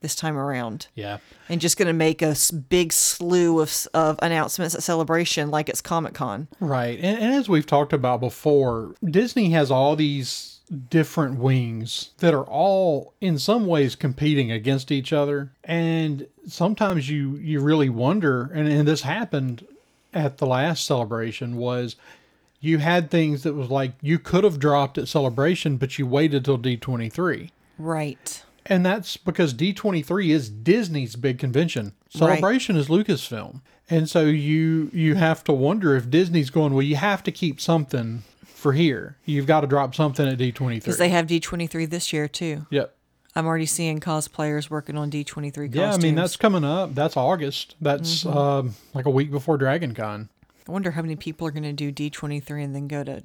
this 0.06 0.16
time 0.16 0.38
around 0.38 0.86
yeah. 0.94 1.18
and 1.50 1.60
just 1.60 1.78
going 1.78 1.88
to 1.88 1.94
make 1.94 2.22
a 2.22 2.36
big 2.70 2.94
slew 2.94 3.60
of, 3.60 3.88
of 3.96 4.20
announcements 4.22 4.76
at 4.76 4.84
celebration 4.84 5.50
like 5.50 5.68
it's 5.68 5.82
Comic 5.82 6.14
Con. 6.14 6.48
Right. 6.60 7.00
And, 7.00 7.18
and 7.18 7.34
as 7.34 7.50
we've 7.50 7.66
talked 7.66 7.92
about 7.92 8.20
before, 8.20 8.94
Disney 9.04 9.50
has 9.50 9.72
all 9.72 9.96
these 9.96 10.60
different 10.90 11.40
wings 11.40 12.12
that 12.20 12.36
are 12.36 12.44
all 12.44 13.14
in 13.20 13.40
some 13.40 13.66
ways 13.66 13.96
competing 13.96 14.52
against 14.52 14.92
each 14.92 15.12
other. 15.12 15.52
And 15.64 16.28
sometimes 16.48 17.10
you 17.10 17.36
you 17.38 17.60
really 17.62 17.90
wonder 17.90 18.52
and, 18.54 18.68
and 18.68 18.88
this 18.88 19.02
happened 19.02 19.66
at 20.14 20.38
the 20.38 20.46
last 20.46 20.86
celebration 20.86 21.58
was 21.58 21.96
you 22.62 22.78
had 22.78 23.10
things 23.10 23.42
that 23.44 23.54
was 23.54 23.70
like 23.70 23.94
you 24.02 24.20
could 24.20 24.44
have 24.44 24.60
dropped 24.60 25.00
at 25.00 25.08
celebration 25.08 25.78
but 25.78 25.98
you 25.98 26.06
waited 26.06 26.46
till 26.46 26.60
D23. 26.60 27.50
Right. 27.78 28.45
And 28.68 28.86
that's 28.86 29.16
because 29.18 29.54
D23 29.54 30.30
is 30.30 30.50
Disney's 30.50 31.16
big 31.16 31.38
convention. 31.40 31.94
Celebration 32.10 32.76
is 32.76 32.88
Lucasfilm. 32.88 33.62
And 33.90 34.10
so 34.10 34.22
you 34.26 34.90
you 34.94 35.14
have 35.16 35.44
to 35.44 35.54
wonder 35.54 35.96
if 35.96 36.10
Disney's 36.10 36.50
going, 36.50 36.74
well, 36.74 36.82
you 36.82 36.96
have 36.96 37.22
to 37.24 37.32
keep 37.32 37.62
something 37.62 38.24
for 38.44 38.74
here. 38.74 39.18
You've 39.26 39.46
got 39.46 39.62
to 39.62 39.68
drop 39.68 39.94
something 39.94 40.28
at 40.28 40.40
D23. 40.40 40.76
Because 40.76 40.98
they 40.98 41.10
have 41.10 41.28
D23 41.28 41.88
this 41.90 42.12
year 42.12 42.28
too. 42.28 42.66
yep. 42.72 42.96
I'm 43.38 43.46
already 43.46 43.66
seeing 43.66 44.00
cosplayers 44.00 44.70
working 44.70 44.98
on 44.98 45.12
D23 45.12 45.54
costumes. 45.54 45.76
Yeah, 45.76 45.92
I 45.94 45.98
mean 45.98 46.16
that's 46.16 46.38
coming 46.38 46.64
up. 46.64 46.96
That's 46.96 47.16
August. 47.18 47.76
That's 47.82 48.24
Mm-hmm. 48.24 48.38
um, 48.38 48.76
like 48.94 49.06
a 49.06 49.10
week 49.12 49.30
before 49.30 49.58
Dragon 49.58 49.94
Con. 49.94 50.30
I 50.68 50.72
wonder 50.72 50.92
how 50.92 51.02
many 51.04 51.16
people 51.16 51.46
are 51.46 51.52
going 51.52 51.64
to 51.64 51.74
do 51.74 51.92
D23 51.92 52.64
and 52.64 52.74
then 52.76 52.88
go 52.88 53.04
to 53.04 53.22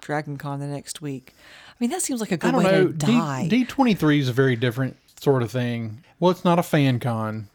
Dragon 0.00 0.36
Con 0.36 0.60
the 0.60 0.66
next 0.66 1.00
week. 1.02 1.34
I 1.70 1.74
mean, 1.80 1.90
that 1.90 2.02
seems 2.02 2.20
like 2.20 2.32
a 2.32 2.36
good 2.36 2.54
way 2.54 2.64
know. 2.64 2.86
to 2.88 2.92
die. 2.92 3.48
D 3.48 3.64
twenty 3.64 3.94
three 3.94 4.18
is 4.20 4.28
a 4.28 4.32
very 4.32 4.56
different 4.56 4.96
sort 5.20 5.42
of 5.42 5.50
thing. 5.50 6.02
Well, 6.20 6.30
it's 6.30 6.44
not 6.44 6.58
a 6.58 6.62
fan 6.62 6.98
con. 7.00 7.48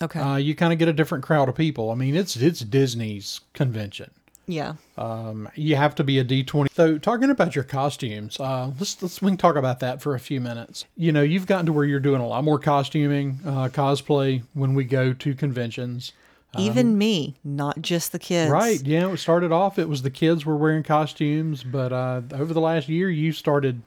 okay. 0.00 0.20
Uh, 0.20 0.36
you 0.36 0.54
kind 0.54 0.72
of 0.72 0.78
get 0.78 0.88
a 0.88 0.92
different 0.92 1.24
crowd 1.24 1.48
of 1.48 1.54
people. 1.54 1.90
I 1.90 1.94
mean, 1.94 2.14
it's 2.16 2.36
it's 2.36 2.60
Disney's 2.60 3.40
convention. 3.54 4.10
yeah. 4.46 4.74
Um, 4.98 5.48
you 5.54 5.76
have 5.76 5.94
to 5.96 6.04
be 6.04 6.18
a 6.18 6.24
D 6.24 6.42
twenty. 6.42 6.70
So, 6.74 6.98
talking 6.98 7.30
about 7.30 7.54
your 7.54 7.64
costumes, 7.64 8.38
uh, 8.40 8.72
let's 8.78 9.00
let's 9.02 9.22
we 9.22 9.30
can 9.30 9.36
talk 9.36 9.56
about 9.56 9.80
that 9.80 10.02
for 10.02 10.14
a 10.14 10.20
few 10.20 10.40
minutes. 10.40 10.84
You 10.96 11.12
know, 11.12 11.22
you've 11.22 11.46
gotten 11.46 11.66
to 11.66 11.72
where 11.72 11.84
you're 11.84 12.00
doing 12.00 12.20
a 12.20 12.26
lot 12.26 12.42
more 12.42 12.58
costuming, 12.58 13.38
uh, 13.44 13.68
cosplay 13.68 14.42
when 14.54 14.74
we 14.74 14.84
go 14.84 15.12
to 15.12 15.34
conventions. 15.34 16.12
Even 16.58 16.98
me, 16.98 17.36
not 17.44 17.80
just 17.80 18.12
the 18.12 18.18
kids. 18.18 18.48
Um, 18.50 18.58
Right. 18.58 18.80
Yeah. 18.84 19.10
It 19.10 19.16
started 19.18 19.52
off, 19.52 19.78
it 19.78 19.88
was 19.88 20.02
the 20.02 20.10
kids 20.10 20.44
were 20.44 20.56
wearing 20.56 20.82
costumes, 20.82 21.62
but 21.64 21.92
uh, 21.92 22.22
over 22.32 22.52
the 22.52 22.60
last 22.60 22.88
year, 22.88 23.08
you 23.10 23.32
started 23.32 23.82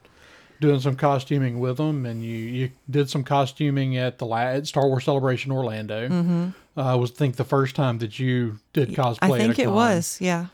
doing 0.60 0.80
some 0.80 0.96
costuming 0.96 1.60
with 1.60 1.76
them, 1.76 2.06
and 2.06 2.24
you, 2.24 2.36
you 2.36 2.70
did 2.90 3.10
some 3.10 3.22
costuming 3.22 3.96
at 3.96 4.18
the 4.18 4.26
la- 4.26 4.38
at 4.38 4.66
Star 4.66 4.86
Wars 4.88 5.04
Celebration 5.04 5.52
Orlando. 5.52 6.08
Mm-hmm. 6.08 6.80
Uh, 6.80 6.96
was 6.96 7.10
think 7.10 7.36
the 7.36 7.44
first 7.44 7.74
time 7.76 7.98
that 7.98 8.18
you 8.18 8.58
did 8.72 8.90
cosplay. 8.90 9.18
I 9.22 9.38
think 9.38 9.58
it 9.58 9.64
con. 9.64 9.74
was. 9.74 10.18
Yeah. 10.20 10.46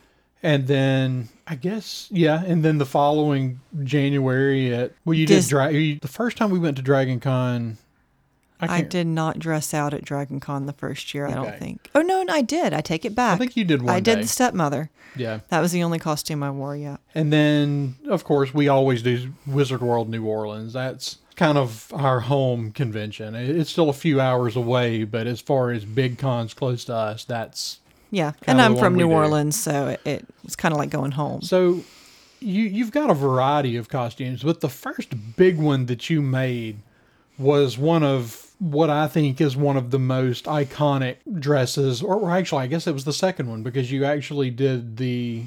And 0.45 0.67
then 0.67 1.29
I 1.47 1.55
guess 1.55 2.09
yeah, 2.11 2.43
and 2.45 2.65
then 2.65 2.79
the 2.79 2.87
following 2.87 3.61
January 3.85 4.75
at 4.75 4.93
well, 5.05 5.15
you 5.15 5.25
did 5.27 5.37
Dis- 5.37 5.49
dra- 5.49 5.71
you, 5.73 5.99
the 6.01 6.09
first 6.09 6.37
time 6.37 6.51
we 6.51 6.59
went 6.59 6.77
to 6.79 6.83
Dragon 6.83 7.21
Con. 7.21 7.79
I, 8.63 8.77
I 8.79 8.81
did 8.83 9.07
not 9.07 9.39
dress 9.39 9.75
out 9.75 9.93
at 9.95 10.05
Dragon 10.05 10.41
Con 10.41 10.67
the 10.67 10.73
first 10.73 11.13
year, 11.15 11.27
I 11.27 11.33
Okay. 11.33 11.35
don't 11.51 11.59
think. 11.59 11.91
Oh, 11.95 12.03
no, 12.03 12.23
no, 12.23 12.33
I 12.33 12.43
did. 12.43 12.73
I 12.73 12.81
take 12.81 13.05
it 13.05 13.15
back. 13.15 13.35
I 13.35 13.39
think 13.39 13.57
you 13.57 13.65
did 13.65 13.83
one 13.83 13.95
I 13.95 14.01
did 14.01 14.19
the 14.21 14.27
stepmother. 14.29 14.91
Yeah, 15.17 15.41
That 15.49 15.61
was 15.61 15.73
the 15.73 15.83
only 15.83 15.99
costume 15.99 16.43
I 16.43 16.51
wore, 16.51 16.75
yeah. 16.75 16.97
and 17.15 17.31
then 17.31 17.97
of 18.09 18.25
course 18.25 18.55
we 18.55 18.69
always 18.69 19.03
do 19.03 19.35
Wizard 19.47 19.83
World 19.83 20.09
New 20.09 20.25
Orleans. 20.25 20.73
That's 20.73 21.19
kind 21.37 21.59
of 21.59 21.93
our 21.95 22.21
home 22.21 22.73
convention. 22.73 23.35
It's 23.35 23.71
still 23.71 23.91
a 23.91 23.95
few 23.95 24.21
hours 24.23 24.57
away, 24.57 25.05
but 25.05 25.27
as 25.27 25.41
far 25.41 25.71
as 25.71 25.85
big 25.85 26.17
cons 26.19 26.55
close 26.55 26.85
to 26.87 26.95
us, 26.95 27.25
that's 27.25 27.81
Yeah. 28.11 28.33
And 28.47 28.59
I'm 28.61 28.75
from 28.77 28.95
New 28.95 29.09
do. 29.09 29.13
Orleans, 29.13 29.61
so 29.61 29.89
it, 29.89 30.01
it 30.07 30.27
was 30.45 30.57
kind 30.57 30.73
of 30.73 30.79
like 30.79 30.89
going 30.89 31.11
home. 31.13 31.43
So 31.43 31.83
you 32.41 32.63
you've 32.65 32.91
got 32.93 33.11
a 33.11 33.15
variety 33.15 33.77
of 33.77 33.91
costumes, 33.91 34.43
but 34.43 34.61
the 34.63 34.69
first 34.71 35.37
big 35.37 35.59
one 35.59 35.85
that 35.87 36.09
you 36.09 36.23
made 36.23 36.79
was 37.39 37.77
one 37.77 38.03
of 38.03 38.51
what 38.63 38.91
I 38.91 39.09
think 39.09 39.41
is 39.41 39.57
one 39.57 39.77
of 39.77 39.91
the 39.91 39.99
most 39.99 40.45
iconic 40.45 41.17
dresses, 41.41 42.01
or, 42.01 42.31
actually, 42.31 42.63
I 42.63 42.67
guess 42.69 42.87
it 42.87 42.93
was 42.93 43.05
the 43.05 43.13
second 43.13 43.49
one 43.51 43.65
because 43.65 43.91
you 43.91 44.05
actually 44.05 44.51
did 44.51 44.99
the 44.99 45.45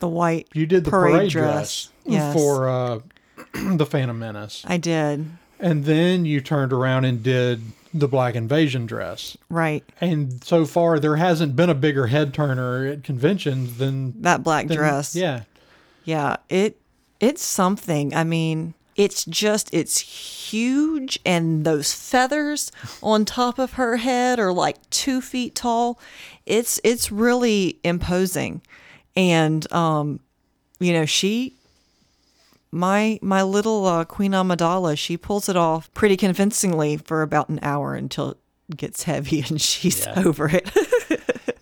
The 0.00 0.08
white 0.08 0.48
you 0.52 0.66
did 0.66 0.84
the 0.84 0.90
Parade 0.90 1.12
parade, 1.14 1.30
dress, 1.30 1.52
dress, 1.86 1.88
yes. 2.04 2.34
for 2.34 2.68
uh, 2.68 2.98
the 3.76 3.86
Phantom 3.86 4.18
Menace, 4.18 4.64
I 4.66 4.76
did. 4.76 5.24
and 5.58 5.84
then 5.86 6.26
you 6.26 6.42
turned 6.42 6.74
around 6.74 7.06
and 7.06 7.22
did 7.22 7.62
the 7.94 8.06
Black 8.08 8.34
Invasion 8.34 8.84
dress. 8.86 9.36
Right. 9.48 9.82
And 10.00 10.42
so 10.44 10.64
far, 10.66 10.98
there 10.98 11.16
hasn't 11.16 11.56
been 11.56 11.70
a 11.70 11.74
bigger 11.74 12.08
head 12.08 12.34
turner 12.34 12.84
at 12.86 13.02
conventions 13.02 13.78
than 13.78 14.20
That 14.22 14.42
black 14.42 14.68
than- 14.68 14.76
dress. 14.76 15.14
Yeah, 15.16 15.42
Yeah, 16.04 16.36
it 16.50 16.78
it's 17.18 17.42
something. 17.42 18.12
I 18.14 18.24
mean, 18.24 18.74
it's 18.96 19.24
just 19.24 19.70
it's 19.72 19.98
huge 20.50 21.18
and 21.24 21.64
those 21.64 21.94
feathers 21.94 22.70
on 23.02 23.24
top 23.24 23.58
of 23.58 23.74
her 23.74 23.96
head 23.98 24.38
are 24.38 24.52
like 24.52 24.76
two 24.90 25.20
feet 25.20 25.54
tall. 25.54 25.98
It's 26.46 26.80
it's 26.84 27.10
really 27.10 27.78
imposing. 27.84 28.60
And 29.16 29.70
um, 29.72 30.20
you 30.80 30.92
know, 30.92 31.04
she 31.06 31.54
my 32.70 33.18
my 33.22 33.42
little 33.42 33.86
uh, 33.86 34.04
Queen 34.04 34.32
Amidala, 34.32 34.96
she 34.98 35.16
pulls 35.16 35.48
it 35.48 35.56
off 35.56 35.92
pretty 35.94 36.16
convincingly 36.16 36.96
for 36.96 37.22
about 37.22 37.48
an 37.48 37.58
hour 37.62 37.94
until 37.94 38.30
it 38.30 38.76
gets 38.76 39.02
heavy 39.04 39.40
and 39.48 39.60
she's 39.60 40.06
Yeah. 40.06 40.22
over 40.24 40.48
it. 40.48 40.70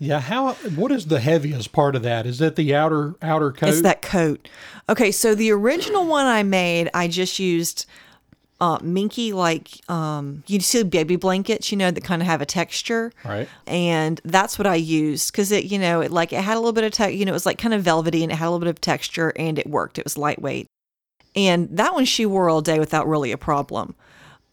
Yeah, 0.01 0.19
how 0.19 0.53
what 0.53 0.91
is 0.91 1.05
the 1.05 1.19
heaviest 1.19 1.73
part 1.73 1.95
of 1.95 2.01
that? 2.01 2.25
Is 2.25 2.39
that 2.39 2.55
the 2.55 2.73
outer 2.73 3.13
outer 3.21 3.51
coat? 3.51 3.69
It's 3.69 3.81
that 3.81 4.01
coat. 4.01 4.49
Okay, 4.89 5.11
so 5.11 5.35
the 5.35 5.51
original 5.51 6.07
one 6.07 6.25
I 6.25 6.41
made, 6.41 6.89
I 6.95 7.07
just 7.07 7.37
used 7.37 7.85
uh, 8.59 8.79
minky, 8.81 9.31
like 9.31 9.69
um, 9.91 10.43
you 10.47 10.59
see 10.59 10.81
baby 10.81 11.17
blankets, 11.17 11.71
you 11.71 11.77
know, 11.77 11.91
that 11.91 12.03
kind 12.03 12.19
of 12.19 12.27
have 12.27 12.41
a 12.41 12.47
texture. 12.47 13.11
Right. 13.23 13.47
And 13.67 14.19
that's 14.25 14.57
what 14.57 14.65
I 14.65 14.73
used 14.73 15.31
because 15.31 15.51
it, 15.51 15.65
you 15.65 15.77
know, 15.77 16.01
it 16.01 16.09
like 16.09 16.33
it 16.33 16.41
had 16.41 16.55
a 16.55 16.59
little 16.59 16.73
bit 16.73 16.83
of, 16.83 16.93
te- 16.93 17.15
you 17.15 17.23
know, 17.23 17.31
it 17.31 17.33
was 17.33 17.45
like 17.45 17.59
kind 17.59 17.75
of 17.75 17.83
velvety 17.83 18.23
and 18.23 18.31
it 18.31 18.35
had 18.35 18.47
a 18.47 18.49
little 18.49 18.59
bit 18.59 18.69
of 18.69 18.81
texture 18.81 19.33
and 19.35 19.59
it 19.59 19.67
worked. 19.67 19.99
It 19.99 20.03
was 20.03 20.17
lightweight. 20.17 20.65
And 21.35 21.69
that 21.77 21.93
one 21.93 22.05
she 22.05 22.25
wore 22.25 22.49
all 22.49 22.61
day 22.61 22.79
without 22.79 23.07
really 23.07 23.31
a 23.31 23.37
problem. 23.37 23.93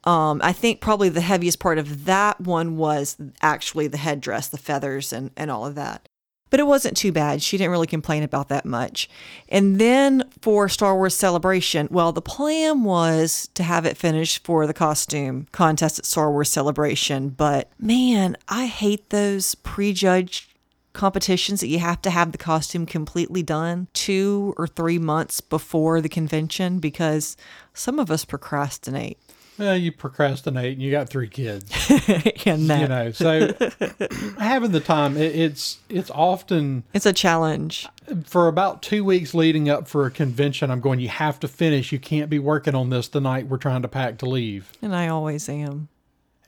Um, 0.09 0.41
I 0.43 0.55
think 0.55 0.81
probably 0.81 1.11
the 1.11 1.21
heaviest 1.21 1.59
part 1.59 1.77
of 1.77 2.07
that 2.07 2.41
one 2.41 2.79
was 2.79 3.19
actually 3.43 3.89
the 3.89 3.99
headdress, 3.99 4.49
the 4.49 4.57
feathers, 4.57 5.13
and, 5.13 5.33
and 5.37 5.51
all 5.51 5.67
of 5.67 5.75
that. 5.75 6.09
But 6.49 6.61
it 6.61 6.67
wasn't 6.67 6.97
too 6.97 7.13
bad. 7.13 7.43
She 7.43 7.59
didn't 7.59 7.73
really 7.73 7.87
complain 7.87 8.23
about 8.23 8.49
that 8.49 8.65
much. 8.65 9.11
And 9.51 9.79
then 9.79 10.25
for 10.41 10.67
Star 10.71 10.97
Wars 10.97 11.15
Celebration, 11.15 11.89
well, 11.91 12.13
the 12.13 12.23
plan 12.23 12.85
was 12.85 13.51
to 13.53 13.63
have 13.63 13.85
it 13.85 13.99
finished 13.99 14.47
for 14.47 14.67
the 14.67 14.73
costume 14.73 15.47
contest 15.53 15.99
at 15.99 16.07
Star 16.07 16.31
Wars 16.33 16.49
Celebration. 16.49 17.29
But 17.29 17.71
man, 17.79 18.35
I 18.49 18.65
hate 18.65 19.11
those 19.11 19.57
prejudged 19.57 20.55
competitions 20.95 21.61
that 21.61 21.69
you 21.69 21.81
have 21.81 22.01
to 22.01 22.11
have 22.11 22.33
the 22.33 22.39
costume 22.39 22.87
completely 22.87 23.43
done 23.43 23.89
two 23.93 24.55
or 24.57 24.67
three 24.67 24.99
months 24.99 25.43
before 25.43 26.01
the 26.01 26.09
convention 26.09 26.79
because 26.79 27.37
some 27.75 27.99
of 27.99 28.11
us 28.11 28.25
procrastinate. 28.25 29.19
Well, 29.59 29.77
you 29.77 29.91
procrastinate 29.93 30.75
and 30.75 30.83
you 30.83 30.91
got 30.91 31.09
three 31.09 31.29
kids. 31.29 31.71
and 32.47 32.71
that, 32.71 32.81
you 32.81 32.89
know, 32.89 33.11
so 33.11 33.53
having 34.39 34.73
the 34.73 34.81
time, 34.81 35.17
it, 35.17 35.35
it's 35.35 35.79
it's 35.89 36.11
often 36.11 36.85
it's 36.95 37.07
a 37.07 37.13
challenge. 37.13 37.87
for 38.25 38.47
about 38.47 38.83
two 38.83 39.05
weeks 39.05 39.35
leading 39.35 39.69
up 39.69 39.89
for 39.89 40.07
a 40.07 40.11
convention. 40.11 40.71
I'm 40.71 40.81
going. 40.81 41.01
You 41.01 41.09
have 41.09 41.41
to 41.41 41.49
finish. 41.49 41.91
You 41.93 41.99
can't 41.99 42.31
be 42.31 42.39
working 42.39 42.75
on 42.75 42.91
this 42.91 43.09
the 43.09 43.21
night 43.21 43.49
we're 43.49 43.59
trying 43.59 43.83
to 43.83 43.89
pack 43.89 44.19
to 44.19 44.27
leave. 44.27 44.71
And 44.81 44.95
I 44.95 45.09
always 45.09 45.49
am. 45.49 45.89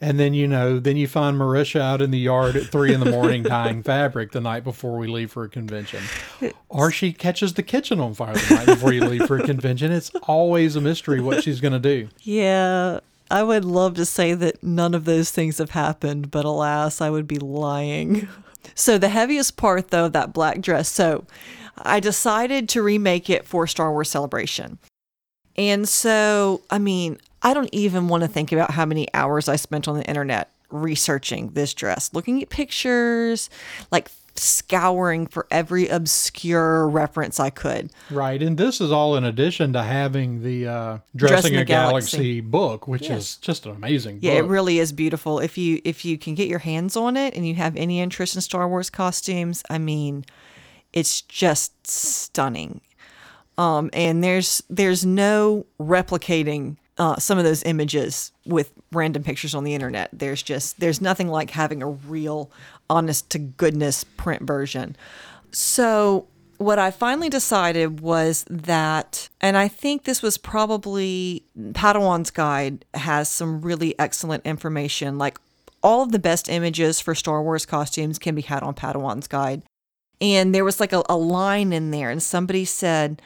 And 0.03 0.19
then 0.19 0.33
you 0.33 0.47
know, 0.47 0.79
then 0.79 0.97
you 0.97 1.07
find 1.07 1.37
Marisha 1.37 1.81
out 1.81 2.01
in 2.01 2.11
the 2.11 2.19
yard 2.19 2.57
at 2.57 2.65
three 2.65 2.95
in 2.95 3.01
the 3.01 3.11
morning 3.11 3.43
dyeing 3.45 3.83
fabric 3.83 4.33
the 4.33 4.41
night 4.41 4.65
before 4.65 4.97
we 4.97 5.07
leave 5.07 5.31
for 5.31 5.45
a 5.45 5.49
convention, 5.49 6.03
or 6.71 6.91
she 6.91 7.13
catches 7.13 7.53
the 7.55 7.63
kitchen 7.63 8.01
on 8.01 8.15
fire 8.15 8.35
the 8.35 8.55
night 8.55 8.67
before 8.67 8.95
you 8.95 9.05
leave 9.05 9.27
for 9.27 9.37
a 9.37 9.45
convention. 9.45 9.93
It's 9.93 10.11
always 10.23 10.75
a 10.75 10.81
mystery 10.81 11.21
what 11.21 11.45
she's 11.45 11.61
going 11.61 11.75
to 11.75 11.79
do. 11.79 12.09
Yeah, 12.21 13.01
I 13.31 13.43
would 13.43 13.65
love 13.65 13.95
to 13.95 14.07
say 14.07 14.33
that 14.35 14.63
none 14.63 14.95
of 14.95 15.05
those 15.05 15.31
things 15.31 15.59
have 15.59 15.71
happened, 15.71 16.31
but 16.31 16.47
alas, 16.47 17.01
I 17.01 17.11
would 17.11 17.27
be 17.27 17.39
lying. 17.39 18.29
So, 18.75 18.99
the 18.99 19.09
heaviest 19.09 19.57
part, 19.57 19.89
though, 19.89 20.05
of 20.05 20.13
that 20.13 20.35
black 20.35 20.61
dress. 20.61 20.87
So, 20.87 21.25
I 21.79 21.99
decided 21.99 22.69
to 22.69 22.83
remake 22.83 23.31
it 23.31 23.47
for 23.47 23.67
Star 23.67 23.91
Wars 23.91 24.11
Celebration. 24.11 24.79
And 25.57 25.89
so, 25.89 26.61
I 26.71 26.79
mean, 26.79 27.19
I 27.43 27.55
don't 27.55 27.71
even 27.73 28.09
want 28.09 28.23
to 28.23 28.29
think 28.29 28.53
about 28.53 28.73
how 28.73 28.85
many 28.85 29.09
hours 29.15 29.49
I 29.49 29.57
spent 29.57 29.89
on 29.89 29.97
the 29.97 30.05
internet 30.05 30.51
researching 30.71 31.51
this 31.51 31.75
dress, 31.75 32.11
looking 32.13 32.43
at 32.43 32.49
pictures, 32.51 33.51
like 33.91 34.11
scouring 34.37 35.27
for 35.27 35.47
every 35.51 35.89
obscure 35.89 36.89
reference 36.89 37.41
I 37.41 37.51
could. 37.51 37.91
Right, 38.11 38.41
and 38.43 38.57
this 38.57 38.81
is 38.81 38.93
all 38.93 39.17
in 39.17 39.25
addition 39.25 39.73
to 39.73 39.83
having 39.83 40.43
the 40.43 40.67
uh, 40.69 40.99
dressing, 41.17 41.55
the 41.55 41.61
a 41.61 41.65
galaxy. 41.65 42.17
Galaxy. 42.17 42.41
book, 42.41 42.89
which 42.89 43.09
Yes. 43.09 43.19
is 43.21 43.37
just 43.37 43.67
an 43.67 43.73
amazing 43.73 44.21
Yeah, 44.23 44.35
it 44.35 44.45
really 44.45 44.79
is 44.79 44.93
beautiful. 44.93 45.41
If 45.41 45.59
you 45.59 45.81
if 45.85 46.05
you 46.05 46.17
can 46.19 46.35
get 46.35 46.49
your 46.49 46.61
hands 46.61 46.97
on 46.97 47.17
it 47.17 47.35
and 47.35 47.47
you 47.47 47.55
have 47.57 47.77
any 47.77 48.01
interest 48.01 48.35
in 48.35 48.41
Star 48.41 48.69
Wars 48.69 48.91
costumes, 48.91 49.63
I 49.69 49.79
mean, 49.79 50.25
it's 50.93 51.21
just 51.23 51.87
stunning. 51.87 52.81
Um, 53.59 53.91
and 53.93 54.23
there's 54.23 54.63
there's 54.71 55.05
no 55.05 55.67
replicating 55.81 56.77
uh, 57.01 57.17
some 57.17 57.39
of 57.39 57.45
those 57.45 57.63
images 57.63 58.31
with 58.45 58.75
random 58.93 59.23
pictures 59.23 59.55
on 59.55 59.65
the 59.65 59.75
internet. 59.75 60.11
There's 60.13 60.43
just 60.43 60.81
there's 60.81 61.01
nothing 61.01 61.29
like 61.29 61.51
having 61.51 61.83
a 61.83 61.89
real, 61.89 62.51
honest 62.91 63.31
to 63.31 63.39
goodness 63.39 64.05
print 64.05 64.43
version. 64.43 64.97
So 65.51 66.29
what 66.59 66.79
I 66.79 66.91
finally 66.91 67.31
decided 67.31 68.01
was 68.01 68.45
that, 68.51 69.31
and 69.41 69.57
I 69.57 69.67
think 69.67 70.05
this 70.05 70.21
was 70.21 70.37
probably 70.37 71.43
Padawan's 71.59 72.31
Guide 72.31 72.85
has 72.93 73.31
some 73.31 73.63
really 73.63 73.99
excellent 73.99 74.45
information. 74.45 75.17
Like 75.17 75.39
all 75.83 76.03
of 76.03 76.13
the 76.13 76.19
best 76.19 76.51
images 76.51 77.01
for 77.01 77.15
Star 77.15 77.43
Wars 77.43 77.65
costumes 77.65 78.19
can 78.19 78.35
be 78.35 78.43
had 78.43 78.63
on 78.63 78.75
Padawan's 78.75 79.27
Guide. 79.27 79.63
And 80.21 80.55
there 80.55 80.67
was 80.67 80.81
like 80.81 80.93
a, 80.93 81.03
a 81.09 81.17
line 81.17 81.73
in 81.73 81.93
there, 81.93 82.11
and 82.11 82.23
somebody 82.23 82.67
said 82.67 83.23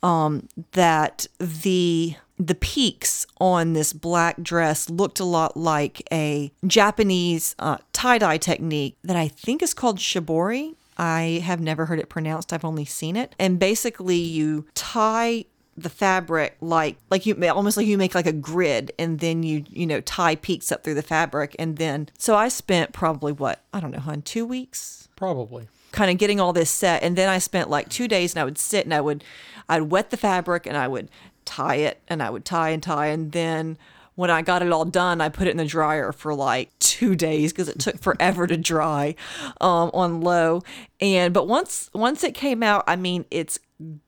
um, 0.00 0.46
that 0.74 1.26
the 1.40 2.14
the 2.38 2.54
peaks 2.54 3.26
on 3.40 3.72
this 3.72 3.92
black 3.92 4.42
dress 4.42 4.90
looked 4.90 5.20
a 5.20 5.24
lot 5.24 5.56
like 5.56 6.02
a 6.12 6.52
Japanese 6.66 7.54
uh, 7.58 7.78
tie 7.92 8.18
dye 8.18 8.38
technique 8.38 8.96
that 9.02 9.16
I 9.16 9.28
think 9.28 9.62
is 9.62 9.74
called 9.74 9.98
shibori. 9.98 10.74
I 10.98 11.42
have 11.44 11.60
never 11.60 11.86
heard 11.86 11.98
it 11.98 12.08
pronounced. 12.08 12.52
I've 12.52 12.64
only 12.64 12.84
seen 12.84 13.16
it. 13.16 13.34
And 13.38 13.58
basically, 13.58 14.16
you 14.16 14.66
tie 14.74 15.44
the 15.78 15.90
fabric 15.90 16.56
like 16.62 16.96
like 17.10 17.26
you 17.26 17.34
almost 17.50 17.76
like 17.76 17.86
you 17.86 17.98
make 17.98 18.14
like 18.14 18.26
a 18.26 18.32
grid 18.32 18.92
and 18.98 19.18
then 19.18 19.42
you 19.42 19.62
you 19.68 19.86
know 19.86 20.00
tie 20.00 20.34
peaks 20.34 20.72
up 20.72 20.82
through 20.82 20.94
the 20.94 21.02
fabric 21.02 21.54
and 21.58 21.76
then 21.76 22.08
so 22.18 22.34
I 22.34 22.48
spent 22.48 22.94
probably 22.94 23.30
what 23.32 23.60
I 23.74 23.80
don't 23.80 23.90
know 23.90 23.98
hun 23.98 24.22
two 24.22 24.46
weeks 24.46 25.08
Probably. 25.16 25.68
kind 25.92 26.10
of 26.10 26.16
getting 26.16 26.40
all 26.40 26.54
this 26.54 26.70
set 26.70 27.02
and 27.02 27.14
then 27.16 27.28
i 27.28 27.36
spent 27.38 27.68
like 27.68 27.88
two 27.90 28.08
days 28.08 28.32
and 28.34 28.40
i 28.40 28.44
would 28.44 28.56
sit 28.58 28.84
and 28.86 28.94
i 28.94 29.00
would 29.02 29.22
i'd 29.68 29.82
wet 29.82 30.08
the 30.10 30.16
fabric 30.16 30.66
and 30.66 30.76
i 30.78 30.88
would 30.88 31.10
tie 31.46 31.76
it 31.76 32.02
and 32.08 32.22
i 32.22 32.28
would 32.28 32.44
tie 32.44 32.70
and 32.70 32.82
tie 32.82 33.06
and 33.06 33.32
then 33.32 33.78
when 34.14 34.30
i 34.30 34.42
got 34.42 34.62
it 34.62 34.72
all 34.72 34.84
done 34.84 35.20
i 35.20 35.28
put 35.28 35.46
it 35.46 35.52
in 35.52 35.56
the 35.56 35.64
dryer 35.64 36.12
for 36.12 36.34
like 36.34 36.70
two 36.96 37.14
days 37.14 37.52
because 37.52 37.68
it 37.68 37.78
took 37.78 37.98
forever 37.98 38.46
to 38.46 38.56
dry 38.56 39.14
um, 39.60 39.90
on 39.92 40.22
low. 40.22 40.62
And 40.98 41.34
but 41.34 41.46
once 41.46 41.90
once 41.92 42.24
it 42.24 42.34
came 42.34 42.62
out 42.62 42.84
i 42.86 42.96
mean 42.96 43.26
it's 43.30 43.58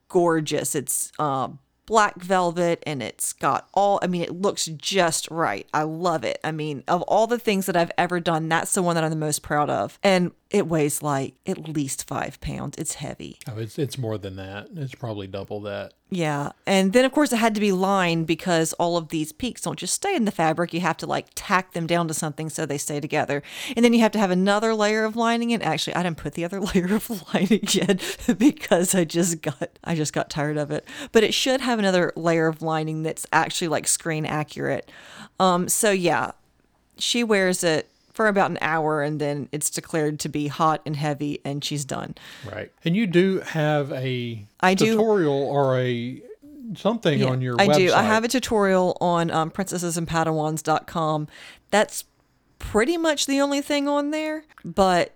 gorgeous. 0.08 0.74
It's 0.74 1.12
uh, 1.18 1.48
black 1.84 2.16
velvet 2.16 2.82
and 2.86 3.02
it's 3.02 3.32
got 3.32 3.66
all 3.72 3.98
i 4.02 4.06
mean 4.06 4.20
it 4.20 4.30
looks 4.30 4.66
just 4.66 5.30
right. 5.30 5.66
I 5.72 5.82
love 5.84 6.24
it. 6.24 6.38
I 6.42 6.50
mean 6.50 6.82
of 6.88 7.02
all 7.02 7.26
the 7.26 7.38
things 7.38 7.66
that 7.66 7.76
i've 7.76 7.92
ever 7.96 8.20
done 8.20 8.48
that's 8.48 8.74
the 8.74 8.82
one 8.82 8.94
that 8.94 9.04
i'm 9.04 9.10
the 9.10 9.16
most 9.16 9.42
proud 9.42 9.70
of. 9.70 9.98
And 10.02 10.32
it 10.50 10.66
weighs 10.66 11.02
like 11.02 11.34
at 11.46 11.68
least 11.68 12.06
five 12.08 12.40
pounds. 12.40 12.78
It's 12.78 12.94
heavy. 12.94 13.38
Oh, 13.46 13.58
it's 13.58 13.78
it's 13.78 13.98
more 13.98 14.16
than 14.16 14.36
that. 14.36 14.68
It's 14.74 14.94
probably 14.94 15.26
double 15.26 15.60
that. 15.62 15.92
yeah. 16.08 16.52
And 16.66 16.94
then 16.94 17.04
of 17.04 17.12
course 17.12 17.32
it 17.34 17.36
had 17.36 17.54
to 17.54 17.60
be 17.60 17.70
lined 17.70 18.26
because 18.26 18.72
all 18.74 18.96
of 18.96 19.10
these 19.10 19.30
peaks 19.30 19.60
don't 19.60 19.78
just 19.78 19.92
stay 19.92 20.14
in 20.16 20.24
the 20.24 20.30
fabric. 20.30 20.72
You 20.72 20.80
have 20.80 20.96
to 20.98 21.06
like 21.06 21.26
tack 21.34 21.72
them 21.72 21.86
down 21.86 22.08
to 22.08 22.14
something 22.14 22.48
so 22.48 22.64
they 22.64 22.78
stay 22.78 22.98
together. 22.98 23.42
And 23.76 23.84
then 23.84 23.92
you 23.92 24.00
have 24.00 24.12
to 24.12 24.18
have 24.18 24.30
another 24.30 24.74
layer 24.74 25.04
of 25.04 25.16
lining 25.16 25.52
and 25.52 25.62
actually 25.62 25.94
i 25.96 26.02
didn't 26.02 26.16
put 26.16 26.32
the 26.32 26.46
other 26.46 26.60
layer 26.74 26.94
of 26.94 27.10
lining 27.34 27.64
yet 27.72 28.00
because 28.38 28.94
i 28.94 29.04
just 29.04 29.42
got 29.42 29.78
i 29.84 29.94
just 29.94 30.14
got 30.14 30.30
tired 30.30 30.56
of 30.56 30.70
it. 30.70 30.86
But 31.12 31.24
it 31.24 31.34
should 31.34 31.60
have 31.60 31.78
another 31.78 32.10
layer 32.16 32.46
of 32.46 32.62
lining 32.62 33.02
that's 33.02 33.26
actually 33.34 33.68
like 33.68 33.86
screen 33.86 34.24
accurate. 34.24 34.90
Um 35.38 35.68
so 35.68 35.90
yeah 35.90 36.30
she 36.96 37.22
wears 37.22 37.62
it 37.62 37.90
for 38.18 38.26
about 38.26 38.50
an 38.50 38.58
hour 38.60 39.00
and 39.00 39.20
then 39.20 39.48
it's 39.52 39.70
declared 39.70 40.18
to 40.18 40.28
be 40.28 40.48
hot 40.48 40.82
and 40.84 40.96
heavy 40.96 41.38
and 41.44 41.62
she's 41.64 41.84
done 41.84 42.16
Right. 42.52 42.72
And 42.84 42.96
you 42.96 43.06
do 43.06 43.38
have 43.46 43.92
a 43.92 44.44
I 44.58 44.74
do- 44.74 44.86
tutorial 44.96 45.32
or 45.40 45.78
a 45.78 46.20
something 46.74 47.22
on 47.24 47.40
your 47.40 47.54
I 47.60 47.68
website. 47.68 47.76
do. 47.76 47.92
I 47.92 48.02
have 48.02 48.24
a 48.24 48.28
tutorial 48.28 48.96
on 49.00 49.30
um, 49.30 49.50
princessesandpadawans.com. 49.52 51.28
That's 51.70 52.04
pretty 52.58 52.96
much 52.96 53.26
the 53.26 53.40
only 53.40 53.60
thing 53.62 53.86
on 53.88 54.10
there. 54.10 54.44
But 54.64 55.14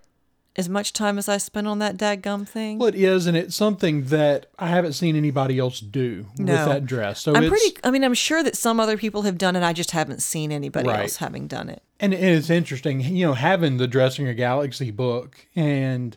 as 0.55 0.69
much 0.69 0.93
time 0.93 1.17
as 1.19 1.29
I 1.29 1.39
spent 1.39 1.67
on 1.67 1.79
that 1.79 1.97
dadgum 1.97 2.47
thing, 2.47 2.79
Well, 2.79 2.89
it 2.89 2.95
is, 2.95 3.27
and 3.27 3.37
it's 3.37 3.57
something 3.57 4.05
that 4.07 4.47
I 4.59 4.69
haven't 4.69 4.93
seen 4.93 5.17
anybody 5.17 5.59
else 5.59 5.81
do 5.81 6.27
No. 6.39 6.53
with 6.53 6.65
that 6.67 6.87
dress. 6.87 7.21
So 7.23 7.35
I'm 7.35 7.49
pretty. 7.49 7.77
I 7.83 7.91
mean, 7.91 8.05
I'm 8.05 8.15
sure 8.15 8.43
that 8.43 8.57
some 8.57 8.79
other 8.79 8.97
people 8.99 9.23
have 9.23 9.39
done 9.39 9.57
it. 9.57 9.63
I 9.63 9.73
just 9.73 9.93
haven't 9.93 10.21
seen 10.23 10.53
anybody 10.53 10.89
Right. 10.89 11.01
else 11.03 11.17
having 11.17 11.47
done 11.47 11.69
it. 11.69 11.83
and 12.01 12.13
it's 12.13 12.51
interesting, 12.51 13.01
you 13.01 13.27
know, 13.27 13.35
having 13.35 13.77
the 13.77 13.87
Dressing 13.87 14.27
a 14.27 14.35
Galaxy 14.35 14.91
book 14.91 15.47
and 15.55 16.17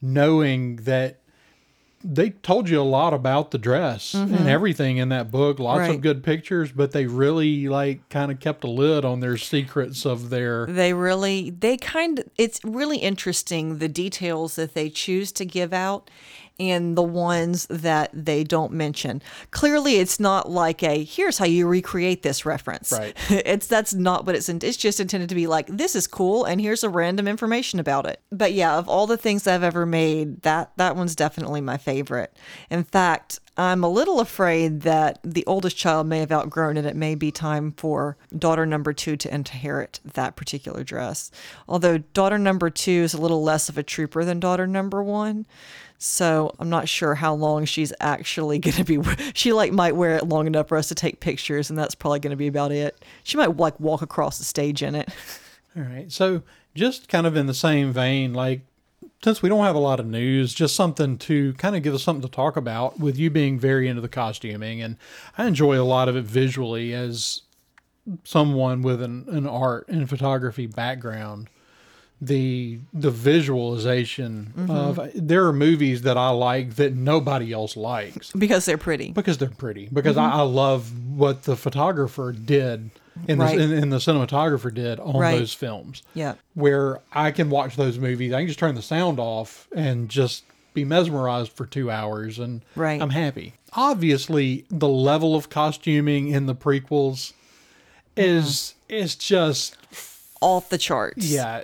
knowing 0.00 0.76
that 0.76 1.20
they 2.06 2.30
told 2.30 2.68
you 2.68 2.78
a 2.80 2.82
lot 2.82 3.14
about 3.14 3.50
the 3.50 3.56
dress 3.58 4.12
and 4.12 4.46
everything 4.48 4.98
in 4.98 5.08
that 5.08 5.30
book. 5.30 5.58
Lots 5.58 5.78
Mm-hmm. 5.78 5.88
Right. 5.88 5.94
of 5.96 6.00
good 6.02 6.22
pictures, 6.22 6.70
but 6.70 6.92
they 6.92 7.06
really 7.06 7.66
like 7.68 8.06
kind 8.10 8.30
of 8.30 8.38
kept 8.40 8.62
a 8.62 8.70
lid 8.70 9.04
on 9.04 9.20
their 9.20 9.36
secrets 9.38 10.04
of 10.04 10.28
their. 10.30 10.66
They 10.66 10.92
really, 10.92 11.48
they 11.50 11.76
kind 11.78 12.18
of, 12.18 12.26
it's 12.36 12.60
really 12.62 12.98
interesting 12.98 13.78
the 13.78 13.88
details 13.88 14.56
that 14.56 14.74
they 14.74 14.90
choose 14.90 15.32
to 15.32 15.44
give 15.46 15.72
out. 15.72 16.10
And 16.60 16.96
the 16.96 17.02
ones 17.02 17.66
that 17.66 18.10
they 18.12 18.44
don't 18.44 18.72
mention. 18.72 19.20
Clearly, 19.50 19.96
it's 19.96 20.20
not 20.20 20.50
like 20.50 20.82
a 20.82 21.02
here's 21.02 21.38
how 21.38 21.46
you 21.46 21.66
recreate 21.66 22.22
this 22.22 22.46
reference. 22.46 22.92
Right. 22.92 23.16
it's 23.30 23.66
that's 23.66 23.94
not 23.94 24.24
what 24.24 24.36
it's 24.36 24.48
in, 24.48 24.58
it's 24.62 24.76
just 24.76 25.00
intended 25.00 25.28
to 25.28 25.34
be 25.34 25.46
like 25.46 25.66
this 25.66 25.96
is 25.96 26.06
cool 26.06 26.44
and 26.44 26.60
here's 26.60 26.84
a 26.84 26.88
random 26.88 27.26
information 27.26 27.80
about 27.80 28.06
it. 28.06 28.20
But 28.30 28.52
yeah, 28.52 28.78
of 28.78 28.88
all 28.88 29.06
the 29.06 29.16
things 29.16 29.46
I've 29.46 29.62
ever 29.62 29.84
made, 29.84 30.42
that 30.42 30.72
that 30.76 30.96
one's 30.96 31.16
definitely 31.16 31.60
my 31.60 31.76
favorite. 31.76 32.36
In 32.70 32.84
fact, 32.84 33.40
I'm 33.56 33.84
a 33.84 33.88
little 33.88 34.18
afraid 34.18 34.80
that 34.80 35.20
the 35.22 35.46
oldest 35.46 35.76
child 35.76 36.08
may 36.08 36.18
have 36.18 36.32
outgrown 36.32 36.76
it. 36.76 36.84
It 36.84 36.96
may 36.96 37.14
be 37.14 37.30
time 37.30 37.72
for 37.72 38.16
daughter 38.36 38.66
number 38.66 38.92
two 38.92 39.16
to 39.16 39.32
inherit 39.32 40.00
that 40.04 40.34
particular 40.34 40.82
dress. 40.82 41.30
Although 41.68 41.98
daughter 41.98 42.38
number 42.38 42.68
two 42.68 43.02
is 43.04 43.14
a 43.14 43.20
little 43.20 43.42
less 43.42 43.68
of 43.68 43.78
a 43.78 43.84
trooper 43.84 44.24
than 44.24 44.40
daughter 44.40 44.66
number 44.66 45.02
one. 45.02 45.46
So 46.04 46.54
I'm 46.58 46.68
not 46.68 46.86
sure 46.86 47.14
how 47.14 47.34
long 47.34 47.64
she's 47.64 47.92
actually 47.98 48.58
going 48.60 48.76
to 48.76 48.84
be. 48.84 49.00
She 49.32 49.52
like 49.52 49.72
might 49.72 49.96
wear 49.96 50.16
it 50.16 50.28
long 50.28 50.46
enough 50.46 50.68
for 50.68 50.76
us 50.76 50.88
to 50.88 50.94
take 50.94 51.20
pictures, 51.20 51.70
and 51.70 51.78
that's 51.78 51.94
probably 51.94 52.20
going 52.20 52.30
to 52.30 52.36
be 52.36 52.46
about 52.46 52.72
it. 52.72 53.02
She 53.22 53.36
might 53.36 53.56
like 53.56 53.80
walk 53.80 54.02
across 54.02 54.38
the 54.38 54.44
stage 54.44 54.82
in 54.82 54.94
it. 54.94 55.08
All 55.76 55.82
right. 55.82 56.12
So 56.12 56.42
just 56.74 57.08
kind 57.08 57.26
of 57.26 57.36
in 57.36 57.46
the 57.46 57.54
same 57.54 57.92
vein, 57.92 58.34
like 58.34 58.60
since 59.22 59.40
we 59.40 59.48
don't 59.48 59.64
have 59.64 59.74
a 59.74 59.80
lot 59.80 59.98
of 59.98 60.06
news, 60.06 60.52
just 60.52 60.76
something 60.76 61.16
to 61.18 61.54
kind 61.54 61.74
of 61.74 61.82
give 61.82 61.94
us 61.94 62.02
something 62.02 62.22
to 62.22 62.28
talk 62.28 62.56
about 62.56 63.00
with 63.00 63.18
you 63.18 63.30
being 63.30 63.58
very 63.58 63.88
into 63.88 64.02
the 64.02 64.08
costuming. 64.08 64.82
And 64.82 64.98
I 65.38 65.46
enjoy 65.46 65.80
a 65.80 65.82
lot 65.82 66.10
of 66.10 66.16
it 66.16 66.24
visually 66.24 66.92
as 66.92 67.40
someone 68.24 68.82
with 68.82 69.00
an, 69.00 69.24
an 69.28 69.46
art 69.46 69.88
and 69.88 70.08
photography 70.08 70.66
background. 70.66 71.48
The 72.24 72.78
the 72.92 73.10
visualization 73.10 74.52
mm-hmm. 74.56 74.70
of 74.70 75.10
there 75.14 75.46
are 75.46 75.52
movies 75.52 76.02
that 76.02 76.16
I 76.16 76.30
like 76.30 76.76
that 76.76 76.94
nobody 76.94 77.52
else 77.52 77.76
likes 77.76 78.30
because 78.32 78.64
they're 78.64 78.78
pretty. 78.78 79.12
because 79.12 79.38
they're 79.38 79.48
pretty. 79.50 79.88
Because 79.92 80.16
I, 80.16 80.24
mm-hmm. 80.28 80.38
I 80.38 80.42
love 80.42 81.08
what 81.08 81.42
the 81.44 81.56
photographer 81.56 82.32
did 82.32 82.90
and, 83.28 83.40
Right. 83.40 83.56
the, 83.56 83.64
and, 83.64 83.72
and 83.72 83.92
the 83.92 83.98
cinematographer 83.98 84.72
did 84.72 84.98
on 85.00 85.16
Right. 85.16 85.38
those 85.38 85.52
films 85.52 86.02
Yeah. 86.14 86.34
where 86.54 87.00
I 87.12 87.30
can 87.30 87.50
watch 87.50 87.76
those 87.76 87.98
movies. 87.98 88.32
I 88.32 88.40
can 88.40 88.48
just 88.48 88.58
turn 88.58 88.74
the 88.74 88.82
sound 88.82 89.18
off 89.20 89.68
and 89.74 90.08
just 90.08 90.44
be 90.72 90.84
mesmerized 90.84 91.52
for 91.52 91.66
two 91.66 91.90
hours, 91.90 92.38
and 92.40 92.62
Right. 92.74 93.00
I'm 93.00 93.10
happy. 93.10 93.54
Obviously, 93.74 94.64
the 94.70 94.88
level 94.88 95.36
of 95.36 95.48
costuming 95.48 96.28
in 96.28 96.46
the 96.46 96.54
prequels 96.54 97.32
mm-hmm. 98.16 98.20
is 98.22 98.74
is 98.88 99.14
just 99.14 99.76
Off 100.40 100.68
the 100.68 100.78
charts. 100.78 101.24
yeah. 101.26 101.62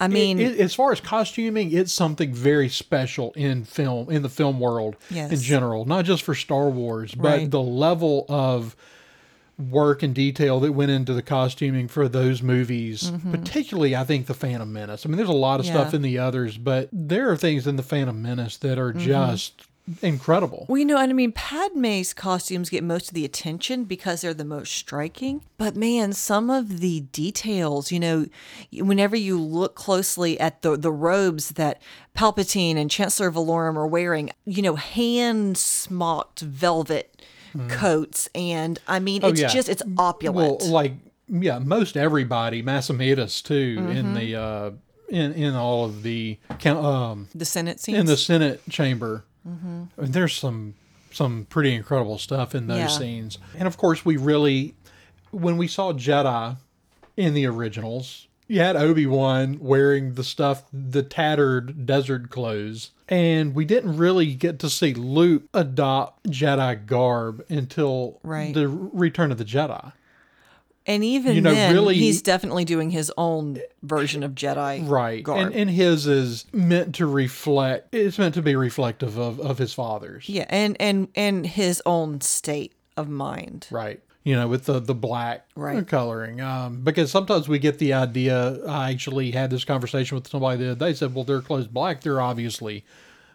I 0.00 0.08
mean, 0.08 0.40
It- 0.40 0.58
as 0.58 0.74
far 0.74 0.92
as 0.92 1.00
costuming, 1.00 1.72
it's 1.72 1.92
something 1.92 2.34
very 2.34 2.68
special 2.68 3.32
in 3.36 3.64
film 3.64 4.10
in 4.10 4.22
the 4.22 4.28
film 4.28 4.58
world 4.60 4.96
in 5.10 5.34
general, 5.40 5.84
not 5.84 6.04
just 6.04 6.22
for 6.22 6.34
Star 6.34 6.68
Wars, 6.68 7.14
but 7.14 7.28
Right. 7.28 7.50
the 7.50 7.60
level 7.62 8.26
of 8.28 8.74
work 9.56 10.02
and 10.02 10.12
detail 10.16 10.58
that 10.58 10.72
went 10.72 10.90
into 10.90 11.14
the 11.14 11.22
costuming 11.22 11.86
for 11.86 12.08
those 12.08 12.42
movies, 12.42 13.12
particularly 13.30 13.94
I 13.94 14.02
think 14.02 14.26
the 14.26 14.34
Phantom 14.34 14.72
Menace. 14.72 15.06
I 15.06 15.08
mean, 15.08 15.16
there's 15.16 15.28
a 15.28 15.32
lot 15.32 15.60
of 15.60 15.66
stuff 15.66 15.86
Mm-hmm. 15.88 15.96
In 15.96 16.02
the 16.02 16.18
others, 16.18 16.58
but 16.58 16.88
there 16.92 17.30
are 17.30 17.36
things 17.36 17.66
in 17.68 17.76
the 17.76 17.84
Phantom 17.84 18.20
Menace 18.20 18.56
that 18.58 18.78
are 18.80 18.90
Mm-hmm. 18.92 19.06
just 19.06 19.62
incredible. 20.02 20.66
Well, 20.68 20.78
you 20.78 20.84
know, 20.84 20.96
and 20.98 21.10
I 21.10 21.14
mean, 21.14 21.32
Padme's 21.32 22.12
costumes 22.14 22.70
get 22.70 22.82
most 22.84 23.08
of 23.08 23.14
the 23.14 23.24
attention 23.24 23.84
because 23.84 24.20
they're 24.22 24.34
the 24.34 24.44
most 24.44 24.72
striking. 24.72 25.42
But 25.58 25.76
man, 25.76 26.12
some 26.12 26.50
of 26.50 26.80
the 26.80 27.00
details, 27.00 27.92
you 27.92 28.00
know, 28.00 28.26
whenever 28.72 29.16
you 29.16 29.38
look 29.40 29.74
closely 29.74 30.38
at 30.40 30.62
the 30.62 30.76
the 30.76 30.92
robes 30.92 31.50
that 31.52 31.82
Palpatine 32.16 32.76
and 32.76 32.90
Chancellor 32.90 33.30
Valorum 33.30 33.76
are 33.76 33.86
wearing, 33.86 34.30
you 34.46 34.62
know, 34.62 34.76
hand 34.76 35.58
smocked 35.58 36.40
velvet 36.40 37.22
coats, 37.68 38.28
and 38.34 38.78
I 38.88 38.98
mean, 38.98 39.20
Oh, 39.24 39.28
it's 39.28 39.40
yeah. 39.40 39.48
just 39.48 39.68
it's 39.68 39.82
opulent. 39.98 40.60
Well, 40.62 40.70
like 40.70 40.92
yeah, 41.28 41.58
most 41.58 41.96
everybody, 41.96 42.62
Mas 42.62 42.88
Amedda's 42.88 43.40
too, 43.42 43.76
Mm-hmm. 43.78 43.90
in 43.96 44.14
the 44.14 44.36
uh, 44.36 44.70
in 45.08 45.32
in 45.34 45.54
all 45.54 45.84
of 45.84 46.02
the 46.02 46.38
count- 46.58 46.84
um 46.84 47.28
the 47.34 47.44
Senate 47.44 47.80
scenes. 47.80 47.98
in 47.98 48.06
the 48.06 48.16
Senate 48.16 48.60
chamber. 48.70 49.24
And 49.44 49.88
there's 49.96 50.34
some 50.34 50.74
some 51.12 51.46
pretty 51.48 51.72
incredible 51.72 52.18
stuff 52.18 52.54
in 52.56 52.66
those 52.66 52.78
Yeah. 52.78 52.86
scenes. 52.88 53.38
And 53.56 53.68
of 53.68 53.76
course, 53.76 54.04
we 54.04 54.16
really 54.16 54.74
when 55.30 55.56
we 55.56 55.66
saw 55.68 55.92
Jedi 55.92 56.56
in 57.16 57.34
the 57.34 57.46
originals, 57.46 58.26
you 58.48 58.58
had 58.60 58.76
Obi 58.76 59.06
Wan 59.06 59.58
wearing 59.60 60.14
the 60.14 60.24
stuff, 60.24 60.64
the 60.72 61.02
tattered 61.02 61.86
desert 61.86 62.30
clothes, 62.30 62.90
and 63.08 63.54
we 63.54 63.64
didn't 63.64 63.96
really 63.96 64.34
get 64.34 64.58
to 64.60 64.70
see 64.70 64.92
Luke 64.94 65.44
adopt 65.54 66.24
Jedi 66.30 66.84
garb 66.86 67.44
until 67.48 68.18
Right. 68.22 68.52
the 68.54 68.68
Return 68.68 69.30
of 69.32 69.38
the 69.38 69.44
Jedi. 69.44 69.92
And 70.86 71.02
even 71.04 71.34
you 71.34 71.40
know, 71.40 71.54
then, 71.54 71.72
really- 71.74 71.94
he's 71.96 72.20
definitely 72.22 72.64
doing 72.64 72.90
his 72.90 73.10
own 73.16 73.58
version 73.82 74.22
of 74.22 74.32
Jedi 74.32 74.86
Right. 74.88 75.22
garb. 75.22 75.46
And, 75.46 75.54
and 75.54 75.70
his 75.70 76.06
is 76.06 76.44
meant 76.52 76.94
to 76.96 77.06
reflect, 77.06 77.94
it's 77.94 78.18
meant 78.18 78.34
to 78.34 78.42
be 78.42 78.54
reflective 78.56 79.18
of, 79.18 79.40
of 79.40 79.58
his 79.58 79.72
father's. 79.72 80.28
yeah, 80.28 80.46
and 80.48 80.76
and 80.80 81.08
and 81.14 81.46
his 81.46 81.82
own 81.86 82.20
state 82.20 82.72
of 82.96 83.08
mind. 83.08 83.66
Right. 83.70 84.00
You 84.24 84.34
know, 84.36 84.48
with 84.48 84.64
the 84.64 84.80
the 84.80 84.94
black 84.94 85.46
Right. 85.54 85.86
coloring. 85.86 86.40
Um, 86.40 86.80
because 86.82 87.10
sometimes 87.10 87.46
we 87.48 87.58
get 87.58 87.78
the 87.78 87.92
idea. 87.92 88.58
I 88.66 88.90
actually 88.90 89.32
had 89.32 89.50
this 89.50 89.64
conversation 89.64 90.14
with 90.16 90.28
somebody 90.28 90.64
the 90.64 90.70
other 90.72 90.86
day. 90.86 90.94
Said, 90.94 91.14
"Well, 91.14 91.24
they're 91.24 91.42
clothes 91.42 91.66
black. 91.66 92.00
They're 92.00 92.20
obviously 92.22 92.84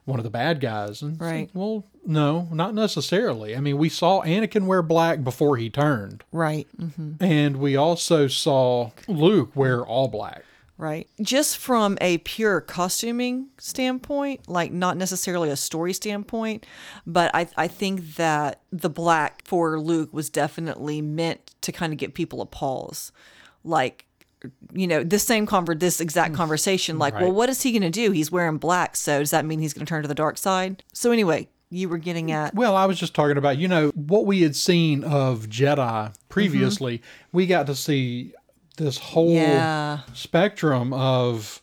one 0.10 0.20
of 0.20 0.24
the 0.24 0.30
bad 0.30 0.60
guys." 0.60 1.02
And 1.02 1.20
Right. 1.22 1.50
well, 1.54 1.86
no, 2.06 2.48
not 2.52 2.74
necessarily. 2.74 3.56
I 3.56 3.60
mean, 3.62 3.78
we 3.78 3.88
saw 3.90 4.22
Anakin 4.24 4.66
wear 4.66 4.82
black 4.82 5.24
before 5.24 5.56
he 5.58 5.70
turned, 5.70 6.24
Right. 6.32 6.68
hmm 6.78 7.14
and 7.22 7.58
we 7.58 7.76
also 7.76 8.28
saw 8.28 8.92
Luke 9.08 9.56
wear 9.56 9.86
all 9.86 10.08
black. 10.08 10.44
Right. 10.78 11.08
Just 11.22 11.58
from 11.58 11.98
a 12.00 12.20
pure 12.20 12.62
costuming 12.62 13.48
standpoint, 13.58 14.48
like 14.48 14.72
not 14.72 14.96
necessarily 14.96 15.50
a 15.50 15.58
story 15.58 15.92
standpoint, 15.92 16.66
but 17.06 17.32
I, 17.34 17.48
I 17.58 17.68
think 17.68 18.16
that 18.16 18.62
the 18.72 18.90
black 18.90 19.42
for 19.46 19.78
Luke 19.78 20.14
was 20.14 20.30
definitely 20.30 21.02
meant 21.02 21.54
to 21.64 21.74
kind 21.74 21.92
of 21.92 22.00
get 22.00 22.14
people 22.14 22.42
a 22.42 22.46
pause. 22.46 23.12
Like, 23.66 24.06
you 24.74 24.88
know, 24.88 25.04
this 25.04 25.24
same 25.24 25.46
conver- 25.46 25.80
this 25.80 26.00
exact 26.00 26.34
mm. 26.34 26.38
conversation, 26.38 26.98
like, 26.98 27.14
well, 27.14 27.32
what 27.32 27.50
is 27.50 27.62
he 27.62 27.72
going 27.72 27.82
to 27.82 27.90
do? 27.90 28.12
He's 28.12 28.32
wearing 28.32 28.58
black. 28.58 28.96
So 28.96 29.20
does 29.20 29.32
that 29.32 29.46
mean 29.46 29.60
he's 29.60 29.74
going 29.74 29.86
to 29.86 29.90
turn 29.90 30.02
to 30.02 30.08
the 30.08 30.16
dark 30.16 30.38
side? 30.38 30.84
So 30.94 31.12
anyway, 31.12 31.50
you 31.70 31.90
were 31.90 31.98
getting 31.98 32.28
mm, 32.28 32.34
at, 32.34 32.56
Well, 32.56 32.76
I 32.76 32.86
was 32.86 33.00
just 33.00 33.14
talking 33.14 33.38
about, 33.38 33.58
you 33.58 33.68
know, 33.68 33.90
what 33.96 34.26
we 34.26 34.42
had 34.42 34.56
seen 34.56 35.04
of 35.04 35.48
Jedi 35.48 36.14
previously. 36.30 37.00
Mm-hmm. 37.00 37.38
We 37.38 37.48
got 37.48 37.68
to 37.68 37.76
see 37.76 38.34
this 38.78 38.98
whole 38.98 39.34
Yeah. 39.34 40.00
spectrum 40.14 40.94
of 40.94 41.62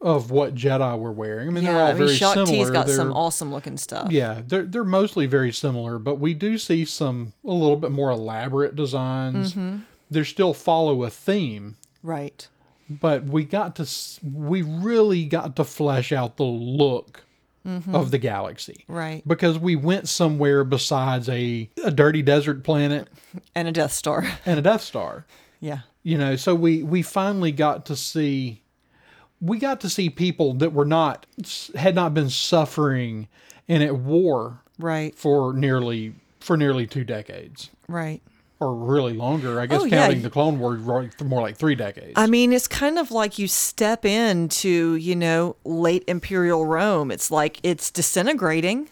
of 0.00 0.30
what 0.30 0.54
Jedi 0.54 0.96
were 0.96 1.10
wearing. 1.10 1.48
I 1.48 1.50
mean, 1.50 1.64
they're 1.64 1.74
all 1.74 1.88
I 1.88 1.92
mean, 1.92 1.96
very 2.04 2.14
Shaak 2.14 2.36
Ti's 2.36 2.48
similar. 2.50 2.70
got 2.70 2.86
They're- 2.86 2.94
some 2.94 3.12
awesome 3.12 3.52
looking 3.52 3.76
stuff. 3.76 4.12
yeah, 4.12 4.42
they're 4.46 4.62
they're 4.62 4.84
mostly 4.84 5.26
very 5.26 5.52
similar, 5.52 5.98
but 5.98 6.20
we 6.20 6.34
do 6.34 6.56
see 6.56 6.84
some 6.84 7.32
a 7.44 7.50
little 7.50 7.76
bit 7.76 7.90
more 7.90 8.10
elaborate 8.10 8.76
designs. 8.76 9.54
Mm-hmm. 9.54 9.78
They 10.08 10.22
still 10.22 10.54
follow 10.54 11.02
a 11.02 11.10
theme, 11.10 11.76
Right. 12.02 12.46
but 12.88 13.24
we 13.24 13.44
got 13.44 13.76
to, 13.76 13.86
we 14.22 14.62
really 14.62 15.24
got 15.24 15.56
to 15.56 15.64
flesh 15.64 16.12
out 16.12 16.36
the 16.36 16.44
look 16.44 17.24
of 17.92 18.10
the 18.10 18.16
galaxy. 18.18 18.84
Mm-hmm. 18.88 18.92
Right. 18.94 19.28
Because 19.28 19.58
we 19.58 19.76
went 19.76 20.08
somewhere 20.08 20.64
besides 20.64 21.28
a, 21.28 21.68
a 21.84 21.90
dirty 21.90 22.22
desert 22.22 22.64
planet 22.64 23.08
And 23.54 23.68
a 23.68 23.72
Death 23.72 23.92
Star. 23.92 24.26
and 24.46 24.58
a 24.58 24.62
Death 24.62 24.80
Star. 24.82 25.26
yeah. 25.60 25.80
You 26.02 26.16
know, 26.16 26.36
so 26.36 26.54
we 26.54 26.82
we 26.82 27.02
finally 27.02 27.52
got 27.52 27.84
to 27.86 27.96
see 27.96 28.62
we 29.42 29.58
got 29.58 29.82
to 29.82 29.90
see 29.90 30.08
people 30.08 30.54
that 30.54 30.72
were 30.72 30.86
not 30.86 31.26
had 31.74 31.94
not 31.94 32.14
been 32.14 32.30
suffering 32.30 33.28
and 33.68 33.82
at 33.82 33.96
war 33.96 34.62
Right. 34.78 35.14
for 35.14 35.52
nearly 35.52 36.14
for 36.40 36.56
nearly 36.56 36.86
two 36.86 37.04
decades 37.04 37.68
Right. 37.88 38.22
Or 38.60 38.74
really 38.74 39.12
longer. 39.12 39.60
I 39.60 39.66
guess 39.66 39.82
Oh, 39.82 39.84
yeah. 39.84 40.06
counting 40.06 40.22
the 40.22 40.30
Clone 40.30 40.58
Wars, 40.58 40.80
for 41.16 41.24
more 41.24 41.40
like 41.42 41.56
three 41.56 41.74
decades. 41.74 42.12
I 42.16 42.26
mean, 42.26 42.52
it's 42.52 42.66
kind 42.68 42.98
of 42.98 43.10
like 43.10 43.38
you 43.38 43.46
step 43.48 44.04
into, 44.04 44.96
you 44.96 45.14
know, 45.14 45.56
late 45.64 46.04
imperial 46.08 46.66
Rome. 46.66 47.10
It's 47.10 47.30
like 47.30 47.60
it's 47.62 47.90
disintegrating. 47.90 48.88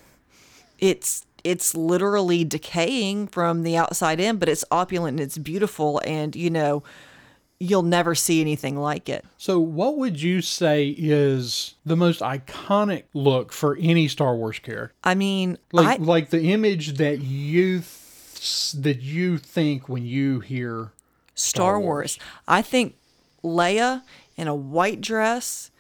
It's 0.78 1.24
it's 1.44 1.74
literally 1.76 2.44
decaying 2.44 3.28
from 3.28 3.62
the 3.62 3.76
outside 3.76 4.18
in, 4.20 4.36
but 4.38 4.48
it's 4.48 4.64
opulent 4.70 5.20
and 5.20 5.24
it's 5.26 5.38
beautiful 5.38 6.00
and, 6.04 6.34
you 6.34 6.50
know, 6.50 6.82
you'll 7.60 7.84
never 7.84 8.16
see 8.16 8.40
anything 8.40 8.76
like 8.76 9.08
it. 9.08 9.24
so, 9.38 9.58
what 9.60 9.96
would 9.96 10.20
you 10.20 10.42
say 10.42 10.88
is 10.98 11.74
the 11.86 11.96
most 11.96 12.20
iconic 12.20 13.04
look 13.14 13.52
for 13.52 13.76
any 13.80 14.08
Star 14.08 14.34
Wars 14.36 14.58
character? 14.58 14.92
I 15.04 15.14
mean, 15.14 15.56
Like 15.72 16.00
I 16.00 16.02
like 16.02 16.30
the 16.30 16.50
image 16.52 16.94
that 16.98 17.20
you 17.22 17.78
th- 17.78 17.84
that 18.72 19.00
you 19.00 19.38
think 19.38 19.88
when 19.88 20.04
you 20.04 20.40
hear 20.40 20.92
Star 21.34 21.78
Wars. 21.80 22.18
I 22.48 22.62
think 22.62 22.96
Leia 23.44 24.02
in 24.36 24.48
a 24.48 24.54
white 24.54 25.00
dress 25.00 25.70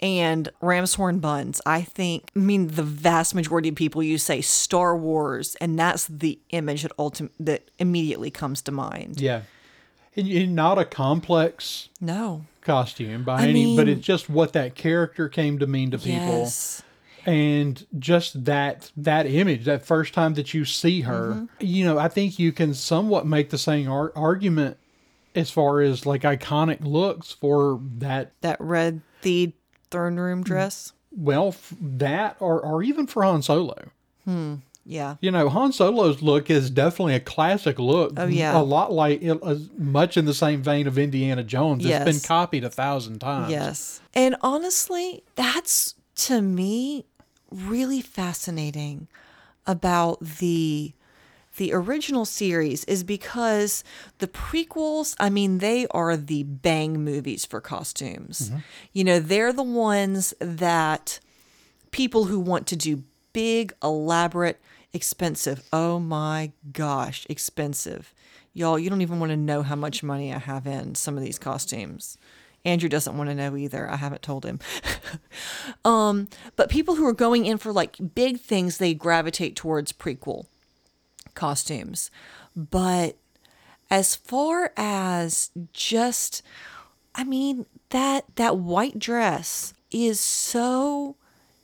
and 0.00 0.48
ramshorn 0.62 1.20
buns. 1.20 1.60
I 1.66 1.82
think, 1.82 2.30
I 2.36 2.38
mean, 2.38 2.68
the 2.68 2.82
vast 2.82 3.34
majority 3.34 3.70
of 3.70 3.74
people 3.74 4.02
you 4.02 4.18
say 4.18 4.40
Star 4.40 4.96
Wars, 4.96 5.56
and 5.60 5.78
that's 5.78 6.06
the 6.06 6.38
image 6.50 6.82
that 6.82 6.96
ultim- 6.96 7.30
that 7.40 7.70
immediately 7.78 8.30
comes 8.30 8.62
to 8.62 8.72
mind. 8.72 9.20
Yeah. 9.20 9.42
And, 10.14 10.28
and 10.28 10.54
not 10.54 10.78
a 10.78 10.84
complex 10.84 11.88
No. 12.00 12.44
costume 12.60 13.24
by 13.24 13.42
I 13.42 13.48
any, 13.48 13.76
but 13.76 13.88
it's 13.88 14.00
just 14.00 14.28
what 14.30 14.52
that 14.52 14.74
character 14.74 15.28
came 15.28 15.58
to 15.58 15.66
mean 15.66 15.90
to 15.90 15.98
people. 15.98 16.38
Yes. 16.40 16.82
And 17.26 17.86
just 17.98 18.44
that 18.44 18.90
that 18.96 19.26
image 19.26 19.64
that 19.64 19.84
first 19.84 20.14
time 20.14 20.34
that 20.34 20.54
you 20.54 20.64
see 20.64 21.02
her 21.02 21.32
Mm-hmm. 21.34 21.44
you 21.60 21.84
know 21.84 21.98
i 21.98 22.08
think 22.08 22.38
you 22.38 22.52
can 22.52 22.74
somewhat 22.74 23.26
make 23.26 23.50
the 23.50 23.58
same 23.58 23.90
ar- 23.90 24.12
argument 24.16 24.76
as 25.34 25.50
far 25.50 25.80
as 25.80 26.06
like 26.06 26.22
iconic 26.22 26.78
looks 26.80 27.32
for 27.32 27.80
that 27.98 28.32
That 28.40 28.60
red 28.60 29.02
the 29.22 29.52
throne 29.90 30.16
Mm. 30.16 30.18
room 30.18 30.42
dress. 30.42 30.92
well 31.12 31.48
f- 31.48 31.74
that 31.80 32.36
or, 32.40 32.60
or 32.60 32.82
even 32.82 33.06
for 33.06 33.22
han 33.22 33.42
solo 33.42 33.74
hmm 34.24 34.56
Yeah. 34.84 35.16
you 35.20 35.30
know 35.30 35.48
han 35.48 35.72
solo's 35.72 36.22
look 36.22 36.48
is 36.50 36.70
definitely 36.70 37.14
a 37.14 37.20
classic 37.20 37.78
look 37.78 38.12
Oh, 38.16 38.26
yeah. 38.26 38.58
a 38.58 38.62
lot 38.62 38.92
like 38.92 39.22
much 39.78 40.16
in 40.16 40.24
the 40.24 40.34
same 40.34 40.62
vein 40.62 40.86
of 40.86 40.96
indiana 40.98 41.42
jones 41.44 41.84
it's 41.84 42.04
been 42.04 42.20
copied 42.20 42.64
a 42.64 42.70
thousand 42.70 43.18
times 43.20 43.50
Yes. 43.50 44.00
And 44.14 44.34
honestly, 44.40 45.22
that's 45.36 45.94
to 46.18 46.42
me 46.42 47.04
really 47.50 48.00
fascinating 48.00 49.08
about 49.66 50.20
the 50.20 50.92
the 51.56 51.72
original 51.72 52.24
series 52.24 52.84
is 52.84 53.02
because 53.02 53.82
the 54.18 54.28
prequels, 54.28 55.16
I 55.18 55.28
mean, 55.28 55.58
they 55.58 55.88
are 55.88 56.16
the 56.16 56.44
bang 56.44 57.02
movies 57.02 57.44
for 57.44 57.60
costumes. 57.60 58.50
Mm-hmm. 58.50 58.58
You 58.92 59.04
know, 59.04 59.18
they're 59.18 59.52
the 59.52 59.64
ones 59.64 60.32
that 60.38 61.18
people 61.90 62.26
who 62.26 62.38
want 62.38 62.68
to 62.68 62.76
do 62.76 63.02
big, 63.32 63.72
elaborate, 63.82 64.60
expensive. 64.92 65.64
Oh 65.72 65.98
my 65.98 66.52
gosh, 66.72 67.26
expensive. 67.28 68.14
Y'all, 68.54 68.78
you 68.78 68.88
don't 68.88 69.02
even 69.02 69.18
want 69.18 69.30
to 69.30 69.36
know 69.36 69.62
how 69.62 69.76
much 69.76 70.04
money 70.04 70.32
I 70.32 70.38
have 70.38 70.64
in 70.64 70.94
some 70.94 71.16
of 71.16 71.24
these 71.24 71.40
costumes. 71.40 72.16
Andrew 72.64 72.88
doesn't 72.88 73.16
want 73.16 73.30
to 73.30 73.34
know 73.34 73.56
either. 73.56 73.88
I 73.88 73.96
haven't 73.96 74.22
told 74.22 74.44
him. 74.44 74.60
um, 75.84 76.28
but 76.56 76.68
people 76.70 76.96
who 76.96 77.06
are 77.06 77.12
going 77.12 77.46
in 77.46 77.58
for 77.58 77.72
like 77.72 77.96
big 78.14 78.40
things, 78.40 78.78
they 78.78 78.94
gravitate 78.94 79.56
towards 79.56 79.92
prequel 79.92 80.46
costumes. 81.34 82.10
But 82.56 83.16
as 83.90 84.14
far 84.14 84.72
as 84.76 85.50
just 85.72 86.42
I 87.14 87.24
mean 87.24 87.66
that 87.90 88.24
that 88.36 88.58
white 88.58 88.98
dress 88.98 89.74
is 89.90 90.20
so 90.20 91.16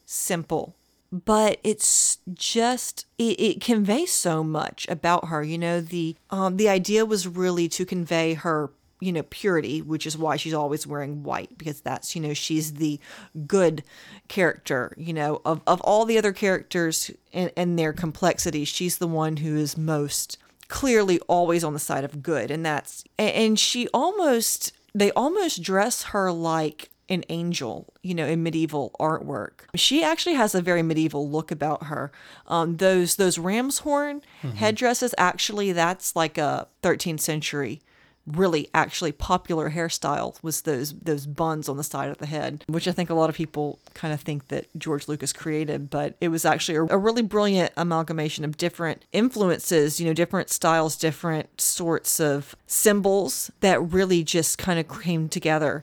simple 0.06 0.74
but 1.12 1.60
it's 1.62 2.18
just 2.32 3.06
it, 3.18 3.38
it 3.38 3.60
conveys 3.60 4.12
so 4.12 4.42
much 4.42 4.86
about 4.88 5.28
her 5.28 5.42
you 5.42 5.58
know 5.58 5.80
the 5.80 6.16
um 6.30 6.56
the 6.56 6.68
idea 6.68 7.04
was 7.04 7.28
really 7.28 7.68
to 7.68 7.84
convey 7.84 8.34
her 8.34 8.70
you 9.04 9.12
know 9.12 9.22
purity 9.24 9.82
which 9.82 10.06
is 10.06 10.16
why 10.16 10.36
she's 10.36 10.54
always 10.54 10.86
wearing 10.86 11.22
white 11.22 11.56
because 11.58 11.80
that's 11.80 12.14
you 12.16 12.22
know 12.22 12.34
she's 12.34 12.74
the 12.74 12.98
good 13.46 13.82
character 14.28 14.94
you 14.96 15.12
know 15.12 15.40
of, 15.44 15.60
of 15.66 15.80
all 15.82 16.04
the 16.04 16.18
other 16.18 16.32
characters 16.32 17.10
and, 17.32 17.52
and 17.56 17.78
their 17.78 17.92
complexity 17.92 18.64
she's 18.64 18.98
the 18.98 19.06
one 19.06 19.38
who 19.38 19.56
is 19.56 19.76
most 19.76 20.38
clearly 20.68 21.18
always 21.28 21.62
on 21.62 21.72
the 21.72 21.78
side 21.78 22.04
of 22.04 22.22
good 22.22 22.50
and 22.50 22.64
that's 22.64 23.04
and 23.18 23.58
she 23.58 23.86
almost 23.88 24.72
they 24.94 25.10
almost 25.12 25.62
dress 25.62 26.04
her 26.04 26.30
like 26.32 26.90
an 27.08 27.24
angel, 27.28 27.92
you 28.02 28.14
know, 28.14 28.26
in 28.26 28.42
medieval 28.42 28.94
artwork. 28.98 29.66
She 29.74 30.02
actually 30.02 30.36
has 30.36 30.54
a 30.54 30.62
very 30.62 30.82
medieval 30.82 31.28
look 31.28 31.50
about 31.50 31.84
her. 31.84 32.10
Um, 32.46 32.78
those 32.78 33.16
those 33.16 33.38
ram's 33.38 33.78
horn 33.78 34.22
headdresses, 34.56 35.14
actually, 35.18 35.72
that's 35.72 36.16
like 36.16 36.38
a 36.38 36.66
13th 36.82 37.20
century, 37.20 37.82
really 38.26 38.68
actually 38.74 39.12
popular 39.12 39.70
hairstyle. 39.70 40.42
Was 40.42 40.62
those 40.62 40.92
those 40.94 41.26
buns 41.26 41.68
on 41.68 41.76
the 41.76 41.84
side 41.84 42.10
of 42.10 42.18
the 42.18 42.26
head, 42.26 42.64
which 42.66 42.88
I 42.88 42.92
think 42.92 43.10
a 43.10 43.14
lot 43.14 43.30
of 43.30 43.36
people 43.36 43.78
kind 43.94 44.14
of 44.14 44.20
think 44.20 44.48
that 44.48 44.66
George 44.78 45.08
Lucas 45.08 45.32
created, 45.32 45.90
but 45.90 46.16
it 46.20 46.28
was 46.28 46.44
actually 46.44 46.76
a, 46.76 46.84
a 46.94 46.98
really 46.98 47.22
brilliant 47.22 47.72
amalgamation 47.76 48.44
of 48.44 48.56
different 48.56 49.04
influences, 49.12 50.00
you 50.00 50.06
know, 50.06 50.14
different 50.14 50.50
styles, 50.50 50.96
different 50.96 51.60
sorts 51.60 52.20
of 52.20 52.56
symbols 52.66 53.50
that 53.60 53.80
really 53.80 54.22
just 54.22 54.58
kind 54.58 54.78
of 54.78 55.02
came 55.02 55.28
together 55.28 55.82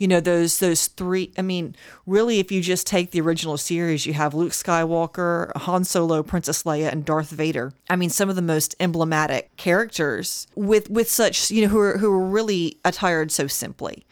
you 0.00 0.08
know 0.08 0.18
those 0.18 0.58
those 0.58 0.88
three 0.88 1.30
i 1.38 1.42
mean 1.42 1.76
really 2.06 2.40
if 2.40 2.50
you 2.50 2.60
just 2.60 2.86
take 2.86 3.12
the 3.12 3.20
original 3.20 3.56
series 3.56 4.06
you 4.06 4.14
have 4.14 4.34
luke 4.34 4.52
skywalker 4.52 5.54
han 5.56 5.84
solo 5.84 6.22
princess 6.22 6.64
leia 6.64 6.90
and 6.90 7.04
darth 7.04 7.30
vader 7.30 7.72
i 7.90 7.94
mean 7.94 8.10
some 8.10 8.30
of 8.30 8.34
the 8.34 8.42
most 8.42 8.74
emblematic 8.80 9.54
characters 9.56 10.48
with 10.56 10.88
with 10.90 11.08
such 11.08 11.50
you 11.50 11.62
know 11.62 11.68
who 11.68 11.79
are 11.80 11.98
who 11.98 12.12
are 12.12 12.24
really 12.26 12.76
attired 12.84 13.30
so 13.32 13.46
simply 13.46 14.06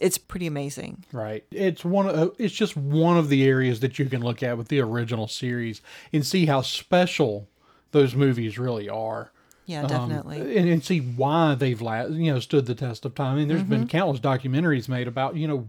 it's 0.00 0.18
pretty 0.18 0.46
amazing 0.46 1.04
Right. 1.12 1.44
It's 1.50 1.84
one 1.84 2.08
of 2.08 2.34
it's 2.38 2.54
just 2.54 2.76
one 2.76 3.16
of 3.18 3.28
the 3.28 3.44
areas 3.44 3.80
that 3.80 3.98
you 3.98 4.06
can 4.06 4.22
look 4.22 4.42
at 4.42 4.56
with 4.58 4.68
the 4.68 4.80
original 4.80 5.26
series 5.28 5.80
and 6.12 6.24
see 6.24 6.46
how 6.46 6.60
special 6.62 7.48
those 7.92 8.14
movies 8.14 8.56
really 8.58 8.88
are. 8.88 9.32
yeah 9.66 9.80
Um, 9.82 9.88
definitely 9.88 10.56
and, 10.56 10.68
and 10.68 10.84
see 10.84 11.00
why 11.00 11.54
they've 11.56 11.80
la- 11.82 12.06
you 12.06 12.32
know 12.32 12.38
stood 12.40 12.66
the 12.66 12.74
test 12.76 13.04
of 13.04 13.14
time. 13.14 13.36
I 13.38 13.40
And 13.42 13.50
there's 13.50 13.62
been 13.64 13.80
Mm-hmm. 13.80 13.88
countless 13.88 14.20
documentaries 14.20 14.88
made 14.88 15.08
about 15.08 15.34
you 15.36 15.48
know 15.48 15.66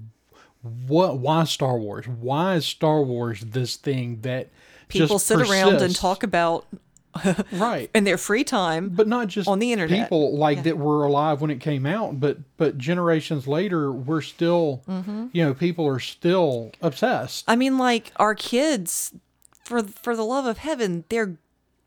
what 0.88 1.18
why 1.18 1.44
Star 1.46 1.78
Wars? 1.80 2.08
Why 2.08 2.56
is 2.56 2.66
Star 2.66 3.02
Wars 3.02 3.42
this 3.42 3.76
thing 3.76 4.22
that 4.22 4.50
people 4.88 5.18
sit 5.20 5.42
around 5.42 5.82
and 5.82 5.96
talk 5.96 6.22
about 6.24 6.68
right? 7.54 7.90
in 7.94 8.04
their 8.04 8.18
free 8.18 8.44
time 8.44 8.90
but 8.90 9.08
not 9.08 9.28
just 9.28 9.48
on 9.48 9.60
the 9.60 9.72
internet. 9.72 10.04
people 10.04 10.38
like 10.38 10.58
Yeah. 10.58 10.64
that 10.64 10.78
were 10.78 11.04
alive 11.04 11.42
when 11.42 11.52
it 11.52 11.60
came 11.60 11.86
out 11.86 12.20
but 12.20 12.38
but 12.58 12.78
generations 12.78 13.48
later 13.48 13.92
we're 13.92 14.22
still 14.22 14.84
Mm-hmm. 14.88 15.28
you 15.34 15.44
know 15.44 15.54
people 15.54 15.88
are 15.88 16.00
still 16.00 16.72
obsessed 16.82 17.46
I 17.48 17.56
mean, 17.56 17.78
like 17.78 18.12
our 18.18 18.36
kids, 18.36 19.14
for 19.64 19.84
for 19.84 20.16
the 20.16 20.24
love 20.24 20.46
of 20.46 20.58
heaven, 20.60 21.04
they're, 21.10 21.38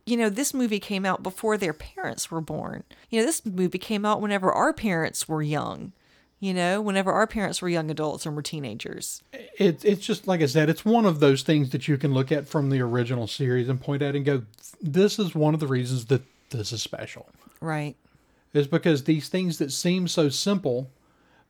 you 0.06 0.16
know, 0.16 0.28
this 0.28 0.52
movie 0.54 0.78
came 0.80 1.04
out 1.06 1.22
before 1.22 1.56
their 1.56 1.72
parents 1.72 2.30
were 2.30 2.40
born. 2.40 2.84
You 3.10 3.20
know, 3.20 3.26
this 3.26 3.44
movie 3.44 3.78
came 3.78 4.04
out 4.04 4.20
whenever 4.20 4.52
our 4.52 4.72
parents 4.72 5.28
were 5.28 5.42
young. 5.42 5.92
You 6.40 6.52
know, 6.52 6.82
whenever 6.82 7.10
our 7.12 7.26
parents 7.26 7.62
were 7.62 7.68
young 7.70 7.90
adults 7.90 8.26
and 8.26 8.36
were 8.36 8.42
teenagers. 8.42 9.22
it, 9.32 9.82
it's 9.84 10.04
just 10.04 10.26
like 10.26 10.42
i 10.42 10.46
said 10.46 10.68
it's 10.68 10.84
one 10.84 11.06
of 11.06 11.20
those 11.20 11.42
things 11.42 11.70
that 11.70 11.88
you 11.88 11.96
can 11.96 12.12
look 12.12 12.30
at 12.30 12.46
from 12.48 12.68
the 12.70 12.80
original 12.80 13.26
series 13.26 13.68
and 13.68 13.80
point 13.80 14.02
at 14.02 14.14
and 14.14 14.24
go 14.26 14.42
this 14.82 15.18
is 15.18 15.34
one 15.34 15.54
of 15.54 15.60
the 15.60 15.66
reasons 15.66 16.06
that 16.06 16.22
this 16.50 16.72
is 16.72 16.82
special 16.82 17.28
Right. 17.60 17.96
is 18.52 18.66
because 18.66 19.04
these 19.04 19.28
things 19.28 19.58
that 19.58 19.72
seem 19.72 20.06
so 20.08 20.28
simple 20.28 20.90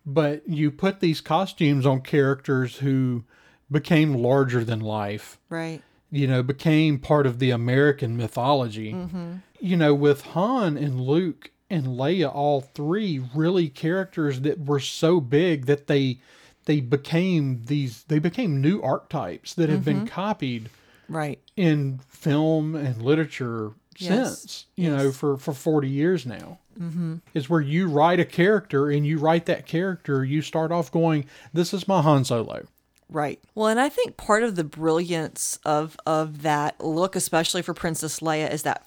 but 0.06 0.46
you 0.48 0.70
put 0.70 1.00
these 1.00 1.20
costumes 1.20 1.86
on 1.86 2.02
characters 2.02 2.76
who 2.76 3.24
became 3.70 4.14
larger 4.14 4.62
than 4.64 4.78
life 4.80 5.38
Right. 5.48 5.80
you 6.10 6.26
know, 6.28 6.42
became 6.42 6.98
part 7.00 7.26
of 7.26 7.38
the 7.40 7.50
American 7.50 8.16
mythology. 8.16 8.92
Mm-hmm. 8.92 9.32
You 9.60 9.76
know, 9.78 9.94
with 9.94 10.20
Han 10.26 10.76
and 10.76 11.00
Luke 11.00 11.50
and 11.74 11.86
Leia, 11.86 12.32
all 12.32 12.60
three 12.60 13.20
really 13.34 13.68
characters 13.68 14.40
that 14.42 14.64
were 14.64 14.80
so 14.80 15.20
big 15.20 15.66
that 15.66 15.88
they 15.88 16.18
they 16.66 16.80
became 16.80 17.62
these 17.66 18.04
they 18.04 18.18
became 18.18 18.60
new 18.60 18.80
archetypes 18.80 19.54
that 19.54 19.68
have 19.68 19.84
been 19.84 20.06
copied 20.06 20.70
Right. 21.08 21.38
in 21.56 22.00
film 22.08 22.74
and 22.74 23.02
literature 23.02 23.72
Yes. 23.98 24.40
since 24.40 24.66
you 24.74 24.90
know 24.90 25.12
for 25.12 25.36
for 25.36 25.52
40 25.52 25.88
years 25.88 26.26
now 26.26 26.58
mm-hmm. 26.80 27.16
is 27.32 27.48
where 27.48 27.60
you 27.60 27.86
write 27.88 28.18
a 28.18 28.24
character 28.24 28.90
and 28.90 29.06
you 29.06 29.18
write 29.18 29.46
that 29.46 29.66
character 29.66 30.24
you 30.24 30.42
start 30.42 30.72
off 30.72 30.90
going 30.90 31.26
this 31.52 31.72
is 31.74 31.86
my 31.86 32.02
han 32.02 32.24
solo 32.24 32.64
Right. 33.10 33.38
Well, 33.54 33.68
and 33.68 33.78
I 33.78 33.90
think 33.90 34.16
part 34.16 34.42
of 34.42 34.56
the 34.56 34.64
brilliance 34.64 35.58
of 35.64 35.96
of 36.06 36.42
that 36.42 36.80
look, 36.80 37.14
especially 37.14 37.60
for 37.62 37.74
Princess 37.74 38.20
Leia, 38.20 38.50
is 38.50 38.62
that 38.62 38.86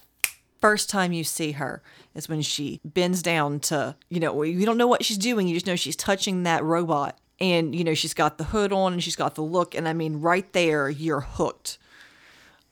first 0.60 0.90
time 0.90 1.12
you 1.12 1.24
see 1.24 1.52
her 1.52 1.82
is 2.14 2.28
when 2.28 2.42
she 2.42 2.80
bends 2.84 3.22
down 3.22 3.60
to, 3.60 3.96
you 4.08 4.20
know, 4.20 4.42
you 4.42 4.66
don't 4.66 4.78
know 4.78 4.86
what 4.86 5.04
she's 5.04 5.18
doing. 5.18 5.48
You 5.48 5.54
just 5.54 5.66
know 5.66 5.76
she's 5.76 5.96
touching 5.96 6.42
that 6.42 6.62
robot. 6.64 7.18
And, 7.40 7.74
you 7.74 7.84
know, 7.84 7.94
she's 7.94 8.14
got 8.14 8.36
the 8.36 8.44
hood 8.44 8.72
on 8.72 8.92
and 8.92 9.02
she's 9.02 9.16
got 9.16 9.36
the 9.36 9.42
look. 9.42 9.74
And 9.74 9.86
I 9.86 9.92
mean, 9.92 10.20
right 10.20 10.52
there, 10.52 10.90
you're 10.90 11.20
hooked. 11.20 11.78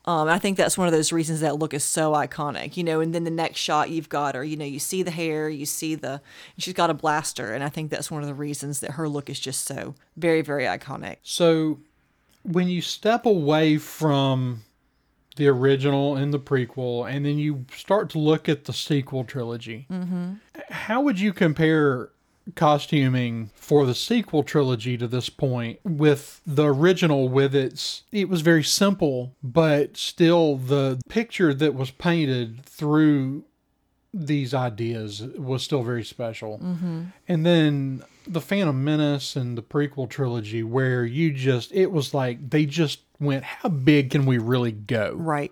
Um, 0.07 0.29
I 0.29 0.39
think 0.39 0.57
that's 0.57 0.77
one 0.77 0.87
of 0.87 0.93
those 0.93 1.11
reasons 1.11 1.41
that 1.41 1.59
look 1.59 1.73
is 1.73 1.83
so 1.83 2.13
iconic, 2.13 2.77
you 2.77 2.83
know. 2.83 3.01
And 3.01 3.13
then 3.13 3.25
the 3.25 3.29
next 3.29 3.59
shot, 3.59 3.89
you've 3.89 4.07
got 4.07 4.35
her, 4.35 4.43
you 4.43 4.55
know, 4.55 4.65
you 4.65 4.79
see 4.79 5.03
the 5.03 5.11
hair, 5.11 5.49
you 5.49 5.65
see 5.65 5.95
the, 5.95 6.21
she's 6.57 6.73
got 6.73 6.89
a 6.89 6.93
blaster, 6.93 7.53
and 7.53 7.61
I 7.61 7.67
think 7.67 7.91
that's 7.91 8.09
one 8.09 8.21
of 8.21 8.27
the 8.27 8.33
reasons 8.33 8.79
that 8.79 8.91
her 8.91 9.09
look 9.09 9.29
is 9.29 9.37
just 9.37 9.65
so 9.65 9.95
very, 10.15 10.41
very 10.41 10.63
iconic. 10.63 11.17
So, 11.23 11.79
when 12.43 12.69
you 12.69 12.81
step 12.81 13.25
away 13.25 13.77
from 13.77 14.63
the 15.37 15.47
original 15.47 16.15
and 16.15 16.33
the 16.33 16.39
prequel, 16.39 17.09
and 17.09 17.25
then 17.25 17.37
you 17.39 17.65
start 17.75 18.09
to 18.11 18.19
look 18.19 18.49
at 18.49 18.65
the 18.65 18.73
sequel 18.73 19.23
trilogy, 19.23 19.87
how 20.69 21.01
would 21.01 21.19
you 21.19 21.33
compare 21.33 22.09
costuming 22.55 23.49
for 23.55 23.85
the 23.85 23.95
sequel 23.95 24.43
trilogy 24.43 24.97
to 24.97 25.07
this 25.07 25.29
point 25.29 25.79
with 25.83 26.41
the 26.45 26.65
original 26.65 27.27
with 27.27 27.53
its 27.53 28.03
it 28.13 28.29
was 28.29 28.39
very 28.39 28.63
simple 28.63 29.33
but 29.43 29.97
still 29.97 30.55
the 30.55 30.97
picture 31.09 31.53
that 31.53 31.73
was 31.73 31.91
painted 31.91 32.63
through 32.63 33.43
these 34.13 34.53
ideas 34.53 35.21
was 35.37 35.61
still 35.61 35.83
very 35.83 36.03
special. 36.03 36.57
Mm-hmm. 36.59 37.03
and 37.27 37.45
then 37.45 38.03
the 38.27 38.41
phantom 38.41 38.83
menace 38.83 39.35
and 39.35 39.57
the 39.57 39.61
prequel 39.63 40.09
trilogy 40.09 40.63
where 40.63 41.05
you 41.05 41.31
just 41.31 41.71
it 41.71 41.91
was 41.91 42.13
like 42.13 42.49
they 42.49 42.65
just 42.65 43.01
went 43.19 43.43
how 43.43 43.69
big 43.69 44.11
can 44.11 44.25
we 44.25 44.37
really 44.37 44.71
go 44.71 45.13
Right. 45.15 45.51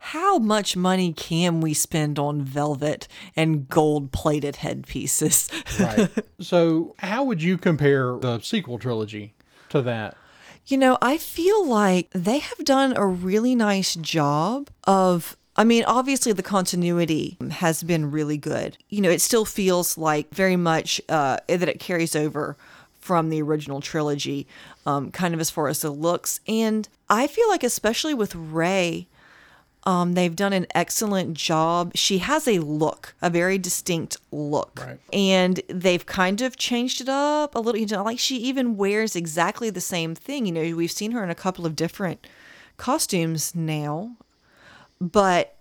How 0.00 0.38
much 0.38 0.76
money 0.76 1.12
can 1.12 1.60
we 1.60 1.74
spend 1.74 2.20
on 2.20 2.40
velvet 2.42 3.08
and 3.34 3.68
gold 3.68 4.12
plated 4.12 4.56
headpieces? 4.56 5.50
right 5.80 6.08
so 6.40 6.94
how 6.98 7.24
would 7.24 7.42
you 7.42 7.58
compare 7.58 8.16
the 8.18 8.40
sequel 8.40 8.78
trilogy 8.78 9.34
to 9.70 9.82
that 9.82 10.16
You 10.66 10.76
know, 10.76 10.98
I 11.00 11.16
feel 11.18 11.66
like 11.66 12.10
they 12.12 12.38
have 12.38 12.64
done 12.64 12.94
a 12.96 13.06
really 13.06 13.54
nice 13.54 13.94
job 13.96 14.68
of. 14.84 15.36
I 15.58 15.64
mean, 15.64 15.82
obviously, 15.84 16.32
the 16.32 16.42
continuity 16.44 17.36
has 17.50 17.82
been 17.82 18.12
really 18.12 18.36
good. 18.38 18.78
You 18.88 19.00
know, 19.00 19.10
it 19.10 19.20
still 19.20 19.44
feels 19.44 19.98
like 19.98 20.32
very 20.32 20.54
much 20.54 21.00
uh, 21.08 21.38
that 21.48 21.68
it 21.68 21.80
carries 21.80 22.14
over 22.14 22.56
from 23.00 23.28
the 23.28 23.42
original 23.42 23.80
trilogy, 23.80 24.46
um, 24.86 25.10
kind 25.10 25.34
of 25.34 25.40
as 25.40 25.50
far 25.50 25.66
as 25.66 25.80
the 25.80 25.90
looks. 25.90 26.38
And 26.46 26.88
I 27.10 27.26
feel 27.26 27.48
like, 27.48 27.64
especially 27.64 28.14
with 28.14 28.36
Rey, 28.36 29.08
um, 29.82 30.14
they've 30.14 30.36
done 30.36 30.52
an 30.52 30.68
excellent 30.76 31.34
job. 31.34 31.90
She 31.96 32.18
has 32.18 32.46
a 32.46 32.60
look, 32.60 33.16
a 33.20 33.28
very 33.28 33.58
distinct 33.58 34.16
look. 34.30 34.84
Right. 34.86 35.00
And 35.12 35.60
they've 35.68 36.06
kind 36.06 36.40
of 36.40 36.56
changed 36.56 37.00
it 37.00 37.08
up 37.08 37.56
a 37.56 37.58
little. 37.58 37.80
You 37.80 37.86
know, 37.86 38.04
like 38.04 38.20
she 38.20 38.36
even 38.36 38.76
wears 38.76 39.16
exactly 39.16 39.70
the 39.70 39.80
same 39.80 40.14
thing. 40.14 40.46
You 40.46 40.52
know, 40.52 40.76
we've 40.76 40.92
seen 40.92 41.10
her 41.10 41.24
in 41.24 41.30
a 41.30 41.34
couple 41.34 41.66
of 41.66 41.74
different 41.74 42.24
costumes 42.76 43.56
now, 43.56 44.16
but 45.00 45.56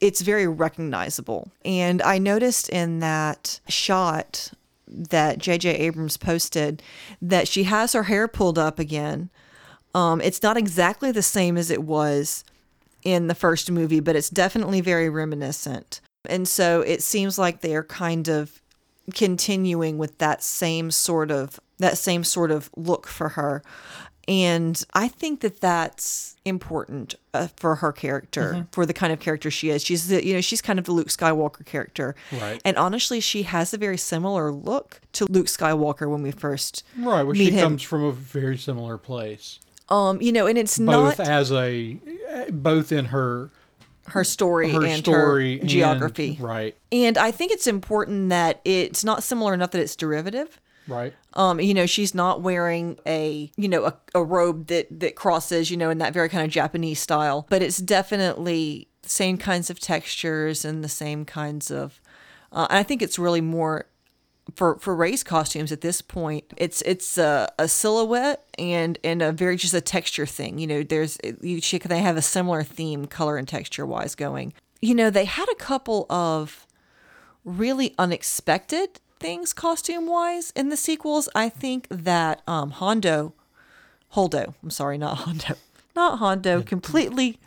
it's 0.00 0.20
very 0.20 0.46
recognizable. 0.46 1.50
And 1.64 2.00
I 2.02 2.18
noticed 2.18 2.68
in 2.68 3.00
that 3.00 3.60
shot 3.68 4.52
that 4.86 5.38
J.J. 5.38 5.70
Abrams 5.70 6.16
posted 6.16 6.82
that 7.20 7.48
she 7.48 7.64
has 7.64 7.92
her 7.92 8.04
hair 8.04 8.28
pulled 8.28 8.58
up 8.58 8.78
again. 8.78 9.30
Um, 9.94 10.20
it's 10.20 10.42
not 10.42 10.56
exactly 10.56 11.10
the 11.10 11.22
same 11.22 11.56
as 11.56 11.70
it 11.70 11.82
was 11.82 12.44
in 13.02 13.26
the 13.26 13.34
first 13.34 13.70
movie, 13.70 14.00
but 14.00 14.16
it's 14.16 14.30
definitely 14.30 14.80
very 14.80 15.08
reminiscent. 15.08 16.00
And 16.28 16.46
so 16.46 16.80
it 16.82 17.02
seems 17.02 17.38
like 17.38 17.60
they 17.60 17.74
are 17.74 17.84
kind 17.84 18.28
of 18.28 18.62
continuing 19.14 19.98
with 19.98 20.18
that 20.18 20.42
same 20.42 20.90
sort 20.90 21.30
of 21.30 21.60
that 21.78 21.98
same 21.98 22.24
sort 22.24 22.50
of 22.50 22.70
look 22.76 23.06
for 23.06 23.30
her. 23.30 23.62
And 24.28 24.82
I 24.92 25.06
think 25.06 25.40
that 25.40 25.60
that's 25.60 26.34
important 26.44 27.14
uh, 27.32 27.46
for 27.56 27.76
her 27.76 27.92
character, 27.92 28.66
for 28.72 28.84
the 28.84 28.92
kind 28.92 29.12
of 29.12 29.20
character 29.20 29.50
she 29.52 29.70
is. 29.70 29.84
She's 29.84 30.08
the, 30.08 30.24
you 30.26 30.34
know, 30.34 30.40
she's 30.40 30.60
kind 30.60 30.78
of 30.80 30.84
the 30.84 30.92
Luke 30.92 31.08
Skywalker 31.08 31.64
character. 31.64 32.16
Right. 32.32 32.60
And 32.64 32.76
honestly, 32.76 33.20
she 33.20 33.44
has 33.44 33.72
a 33.72 33.78
very 33.78 33.96
similar 33.98 34.50
look 34.50 35.00
to 35.12 35.26
Luke 35.30 35.46
Skywalker 35.46 36.10
when 36.10 36.22
we 36.22 36.32
first 36.32 36.82
right 36.98 37.22
well 37.22 37.34
she 37.34 37.50
him. 37.50 37.60
comes 37.68 37.82
from 37.82 38.02
a 38.02 38.12
very 38.12 38.58
similar 38.58 38.98
place 38.98 39.60
Um, 39.88 40.20
you 40.20 40.32
know, 40.32 40.46
and 40.48 40.58
it's 40.58 40.76
both 40.78 41.18
not 41.18 41.28
as 41.28 41.52
a 41.52 41.96
both 42.50 42.90
in 42.90 43.06
her 43.06 43.50
her 44.08 44.22
story 44.24 44.70
her 44.70 44.84
and 44.84 44.98
story 44.98 45.56
her 45.56 45.60
and- 45.60 45.68
geography. 45.70 46.36
right 46.40 46.76
And 46.92 47.16
I 47.18 47.30
think 47.30 47.52
it's 47.52 47.66
important 47.66 48.28
that 48.30 48.60
it's 48.64 49.04
not 49.04 49.22
similar 49.22 49.54
enough 49.54 49.70
that 49.72 49.80
it's 49.80 49.96
derivative. 49.96 50.60
Right 50.86 51.14
Um, 51.36 51.60
you 51.60 51.74
know, 51.74 51.84
she's 51.84 52.14
not 52.14 52.40
wearing 52.40 52.98
a, 53.06 53.50
you 53.56 53.68
know, 53.68 53.84
a, 53.84 53.94
a 54.14 54.24
robe 54.24 54.68
that 54.68 54.86
that 55.00 55.14
crosses, 55.14 55.70
you 55.70 55.76
know, 55.76 55.90
in 55.90 55.98
that 55.98 56.14
very 56.14 56.30
kind 56.30 56.44
of 56.44 56.50
Japanese 56.50 56.98
style, 56.98 57.46
but 57.50 57.62
it's 57.62 57.76
definitely 57.76 58.88
the 59.02 59.10
same 59.10 59.36
kinds 59.36 59.68
of 59.68 59.78
textures 59.78 60.64
and 60.64 60.82
the 60.82 60.88
same 60.88 61.24
kinds 61.26 61.70
of. 61.70 62.00
Uh, 62.50 62.66
and 62.70 62.78
I 62.78 62.82
think 62.82 63.02
it's 63.02 63.18
really 63.18 63.42
more 63.42 63.84
for 64.54 64.78
for 64.78 64.96
race 64.96 65.22
costumes 65.22 65.72
at 65.72 65.82
this 65.82 66.00
point. 66.00 66.44
It's 66.56 66.80
it's 66.82 67.18
a, 67.18 67.52
a 67.58 67.68
silhouette 67.68 68.46
and 68.58 68.98
and 69.04 69.20
a 69.20 69.30
very 69.30 69.56
just 69.56 69.74
a 69.74 69.82
texture 69.82 70.26
thing. 70.26 70.58
You 70.58 70.66
know, 70.66 70.82
there's 70.82 71.18
you 71.42 71.60
they 71.60 72.00
have 72.00 72.16
a 72.16 72.22
similar 72.22 72.62
theme, 72.62 73.04
color 73.06 73.36
and 73.36 73.46
texture 73.46 73.84
wise 73.84 74.14
going. 74.14 74.54
You 74.80 74.94
know, 74.94 75.10
they 75.10 75.26
had 75.26 75.48
a 75.50 75.56
couple 75.56 76.06
of 76.08 76.66
really 77.44 77.94
unexpected 77.98 79.00
things 79.18 79.52
costume 79.52 80.06
wise 80.06 80.52
in 80.56 80.68
the 80.68 80.76
sequels. 80.76 81.28
I 81.34 81.48
think 81.48 81.86
that 81.90 82.42
um 82.46 82.70
Hondo 82.70 83.34
Holdo, 84.14 84.54
I'm 84.62 84.70
sorry, 84.70 84.98
not 84.98 85.18
Hondo. 85.18 85.54
Not 85.94 86.18
Hondo, 86.18 86.62
completely 86.62 87.38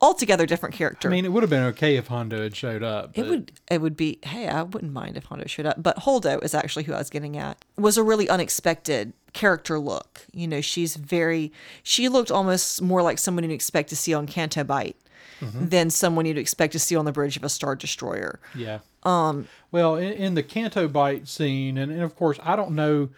altogether 0.00 0.46
different 0.46 0.74
character. 0.74 1.08
I 1.08 1.10
mean, 1.10 1.24
it 1.24 1.32
would 1.32 1.42
have 1.42 1.50
been 1.50 1.64
okay 1.64 1.96
if 1.96 2.06
Hondo 2.06 2.42
had 2.42 2.54
showed 2.54 2.82
up. 2.82 3.16
it 3.18 3.26
would 3.26 3.52
it 3.70 3.80
would 3.80 3.96
be 3.96 4.18
hey, 4.22 4.48
I 4.48 4.62
wouldn't 4.62 4.92
mind 4.92 5.16
if 5.16 5.24
Hondo 5.24 5.46
showed 5.46 5.66
up, 5.66 5.82
but 5.82 5.98
Holdo 5.98 6.42
is 6.42 6.54
actually 6.54 6.84
who 6.84 6.92
I 6.92 6.98
was 6.98 7.10
getting 7.10 7.36
at. 7.36 7.64
Was 7.76 7.96
a 7.96 8.02
really 8.02 8.28
unexpected 8.28 9.12
character 9.32 9.78
look. 9.78 10.26
You 10.32 10.48
know, 10.48 10.60
she's 10.60 10.96
very 10.96 11.52
she 11.82 12.08
looked 12.08 12.30
almost 12.30 12.80
more 12.80 13.02
like 13.02 13.18
someone 13.18 13.44
you'd 13.44 13.52
expect 13.52 13.88
to 13.90 13.96
see 13.96 14.14
on 14.14 14.26
Canto 14.26 14.64
Bight 14.64 14.96
than 15.40 15.90
someone 15.90 16.26
you'd 16.26 16.38
expect 16.38 16.72
to 16.72 16.78
see 16.78 16.96
on 16.96 17.04
the 17.04 17.12
bridge 17.12 17.36
of 17.36 17.44
a 17.44 17.48
Star 17.48 17.74
Destroyer. 17.76 18.40
Yeah. 18.54 18.78
Um. 19.04 19.48
Well, 19.70 19.96
in, 19.96 20.12
in 20.12 20.34
the 20.34 20.42
Canto 20.42 20.88
Bight 20.88 21.28
scene, 21.28 21.78
and, 21.78 21.92
and 21.92 22.02
of 22.02 22.16
course, 22.16 22.38
I 22.42 22.56
don't 22.56 22.72
know, 22.72 23.10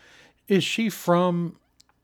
is 0.48 0.62
she 0.64 0.90
from 0.90 1.56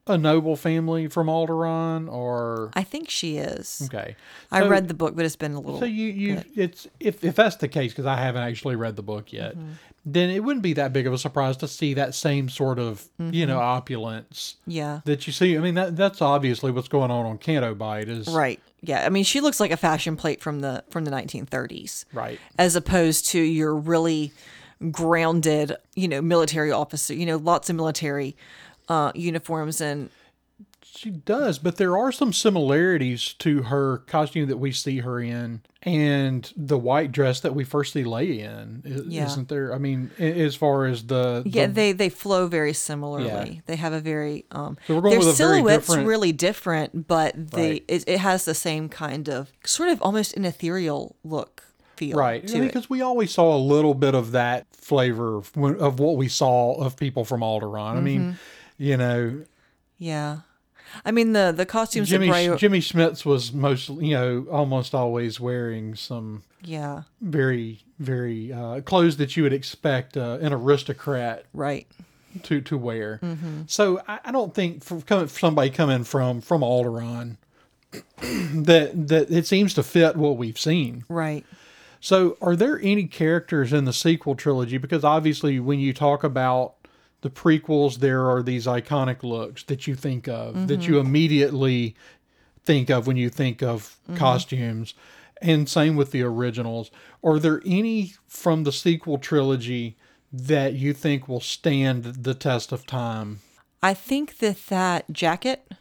a 0.08 0.16
noble 0.16 0.54
family 0.54 1.08
from 1.08 1.26
Alderaan, 1.26 2.08
or 2.10 2.70
I 2.74 2.84
think 2.84 3.10
she 3.10 3.38
is. 3.38 3.82
okay? 3.92 4.14
I 4.52 4.62
read 4.66 4.86
the 4.88 4.94
book, 4.94 5.16
but 5.16 5.24
it's 5.24 5.34
been 5.36 5.52
a 5.54 5.60
little. 5.60 5.80
So 5.80 5.84
you 5.84 6.06
you 6.06 6.42
it's 6.54 6.86
if 7.00 7.22
if 7.24 7.34
that's 7.34 7.56
the 7.56 7.68
case 7.68 7.92
because 7.92 8.06
I 8.06 8.16
haven't 8.16 8.42
actually 8.44 8.76
read 8.76 8.94
the 8.96 9.02
book 9.02 9.32
yet, 9.32 9.56
Mm-hmm. 9.56 9.72
then 10.06 10.30
it 10.30 10.44
wouldn't 10.44 10.62
be 10.62 10.74
that 10.74 10.92
big 10.92 11.08
of 11.08 11.12
a 11.12 11.18
surprise 11.18 11.56
to 11.58 11.66
see 11.68 11.94
that 11.94 12.14
same 12.14 12.48
sort 12.48 12.78
of 12.78 13.08
you 13.18 13.24
Mm-hmm. 13.26 13.48
know 13.50 13.58
opulence 13.58 14.56
yeah. 14.66 15.00
that 15.06 15.26
you 15.26 15.32
see. 15.32 15.56
I 15.56 15.60
mean 15.60 15.74
that 15.74 15.96
that's 15.96 16.22
obviously 16.22 16.70
what's 16.70 16.88
going 16.88 17.10
on 17.10 17.26
on 17.26 17.36
Canto 17.38 17.74
Bight 17.74 18.08
is 18.08 18.28
Right. 18.28 18.60
Yeah. 18.80 19.04
I 19.04 19.08
mean, 19.08 19.24
she 19.24 19.40
looks 19.40 19.58
like 19.60 19.70
a 19.70 19.76
fashion 19.76 20.16
plate 20.16 20.40
from 20.40 20.60
the 20.60 20.84
from 20.90 21.04
the 21.04 21.10
1930s. 21.10 22.04
right. 22.12 22.38
as 22.58 22.76
opposed 22.76 23.26
to 23.28 23.40
your 23.40 23.74
really 23.74 24.32
grounded, 24.90 25.76
you 25.94 26.08
know, 26.08 26.20
military 26.20 26.70
officer, 26.70 27.14
you 27.14 27.26
know, 27.26 27.36
lots 27.36 27.70
of 27.70 27.76
military 27.76 28.36
uh, 28.88 29.12
uniforms 29.14 29.80
and 29.80 30.10
She 30.96 31.10
does, 31.10 31.58
but 31.58 31.76
there 31.76 31.96
are 31.96 32.10
some 32.10 32.32
similarities 32.32 33.34
to 33.34 33.62
her 33.64 33.98
costume 34.06 34.48
that 34.48 34.56
we 34.56 34.72
see 34.72 34.98
her 35.00 35.20
in 35.20 35.60
and 35.82 36.50
the 36.56 36.78
white 36.78 37.12
dress 37.12 37.40
that 37.40 37.54
we 37.54 37.64
first 37.64 37.92
see 37.92 38.02
Leia 38.02 38.38
in, 38.62 38.82
Yeah. 39.08 39.26
isn't 39.26 39.48
there? 39.48 39.74
I 39.74 39.78
mean, 39.78 40.10
as 40.18 40.54
far 40.56 40.86
as 40.86 41.04
the, 41.06 41.42
yeah, 41.46 41.66
the- 41.66 41.72
they 41.72 41.92
they 41.92 42.08
flow 42.08 42.46
very 42.48 42.72
similarly. 42.72 43.26
Yeah. 43.26 43.60
They 43.66 43.76
have 43.76 43.92
a 43.92 44.00
very 44.00 44.46
um 44.50 44.78
So 44.86 45.00
their 45.00 45.18
with 45.18 45.28
a 45.28 45.32
very 45.32 45.34
silhouettes 45.34 45.86
different- 45.86 46.08
really 46.08 46.32
different, 46.32 47.06
but 47.06 47.34
they 47.52 47.70
Right. 47.70 47.84
it, 47.88 48.04
it 48.08 48.18
has 48.20 48.44
the 48.46 48.54
same 48.54 48.88
kind 48.88 49.28
of 49.28 49.52
sort 49.64 49.90
of 49.90 50.00
almost 50.02 50.34
an 50.36 50.44
ethereal 50.44 51.14
look 51.22 51.62
feel 51.96 52.16
right 52.16 52.46
to 52.46 52.56
it. 52.56 52.60
because 52.60 52.90
we 52.90 53.00
always 53.02 53.30
saw 53.30 53.54
a 53.56 53.58
little 53.58 53.94
bit 53.94 54.14
of 54.14 54.32
that 54.32 54.66
flavor 54.72 55.36
of, 55.36 55.52
of 55.56 55.98
what 56.00 56.16
we 56.16 56.28
saw 56.28 56.74
of 56.74 56.96
people 56.96 57.24
from 57.24 57.40
Alderaan. 57.42 57.96
I 57.96 58.00
mean, 58.00 58.20
Mm-hmm. 58.20 58.82
you 58.82 58.96
know, 58.96 59.42
Yeah. 59.98 60.38
I 61.04 61.10
mean 61.10 61.32
the 61.32 61.52
the 61.56 61.66
costumes 61.66 62.08
Jimmy 62.08 62.28
Bray 62.28 62.56
Jimmy 62.56 62.80
Smits 62.80 63.24
was 63.24 63.52
most 63.52 63.88
you 63.88 64.14
know 64.14 64.46
almost 64.50 64.94
always 64.94 65.38
wearing 65.40 65.94
some 65.94 66.42
Yeah. 66.62 67.02
very 67.20 67.80
very 67.98 68.52
uh, 68.52 68.80
clothes 68.82 69.16
that 69.16 69.36
you 69.36 69.42
would 69.42 69.52
expect 69.52 70.16
uh, 70.16 70.38
an 70.40 70.52
aristocrat 70.52 71.44
Right. 71.54 71.86
to 72.44 72.60
to 72.60 72.76
wear. 72.76 73.18
Mm-hmm. 73.22 73.62
So 73.66 74.00
I, 74.06 74.18
I 74.26 74.32
don't 74.32 74.54
think 74.54 74.84
for 74.84 75.00
coming 75.00 75.26
for 75.28 75.38
somebody 75.38 75.70
coming 75.70 76.04
from 76.04 76.40
from 76.40 76.60
Alderaan 76.62 77.36
that 78.20 79.08
that 79.08 79.30
it 79.30 79.46
seems 79.46 79.74
to 79.74 79.82
fit 79.82 80.16
what 80.16 80.36
we've 80.36 80.58
seen. 80.58 81.04
Right. 81.08 81.44
So 82.00 82.36
are 82.40 82.54
there 82.54 82.78
any 82.82 83.04
characters 83.04 83.72
in 83.72 83.84
the 83.84 83.92
sequel 83.92 84.34
trilogy? 84.36 84.78
Because 84.78 85.02
obviously 85.02 85.58
when 85.58 85.80
you 85.80 85.92
talk 85.92 86.22
about 86.22 86.74
the 87.26 87.30
prequels, 87.30 87.96
there 87.96 88.30
are 88.30 88.40
these 88.40 88.66
iconic 88.66 89.24
looks 89.24 89.64
that 89.64 89.88
you 89.88 89.96
think 89.96 90.28
of 90.28 90.68
that 90.68 90.86
you 90.86 91.00
immediately 91.00 91.96
think 92.64 92.88
of 92.88 93.08
when 93.08 93.16
you 93.16 93.28
think 93.28 93.64
of 93.64 93.96
costumes. 94.14 94.94
And 95.42 95.68
same 95.68 95.96
with 95.96 96.12
the 96.12 96.22
originals. 96.22 96.92
Are 97.24 97.40
there 97.40 97.60
any 97.66 98.12
from 98.28 98.62
the 98.62 98.70
sequel 98.70 99.18
trilogy 99.18 99.96
that 100.32 100.74
you 100.74 100.92
think 100.92 101.26
will 101.26 101.40
stand 101.40 102.04
the 102.04 102.32
test 102.32 102.70
of 102.70 102.86
time? 102.86 103.40
I 103.82 103.92
think 103.92 104.38
that 104.38 104.66
that 104.68 105.10
jacket 105.10 105.72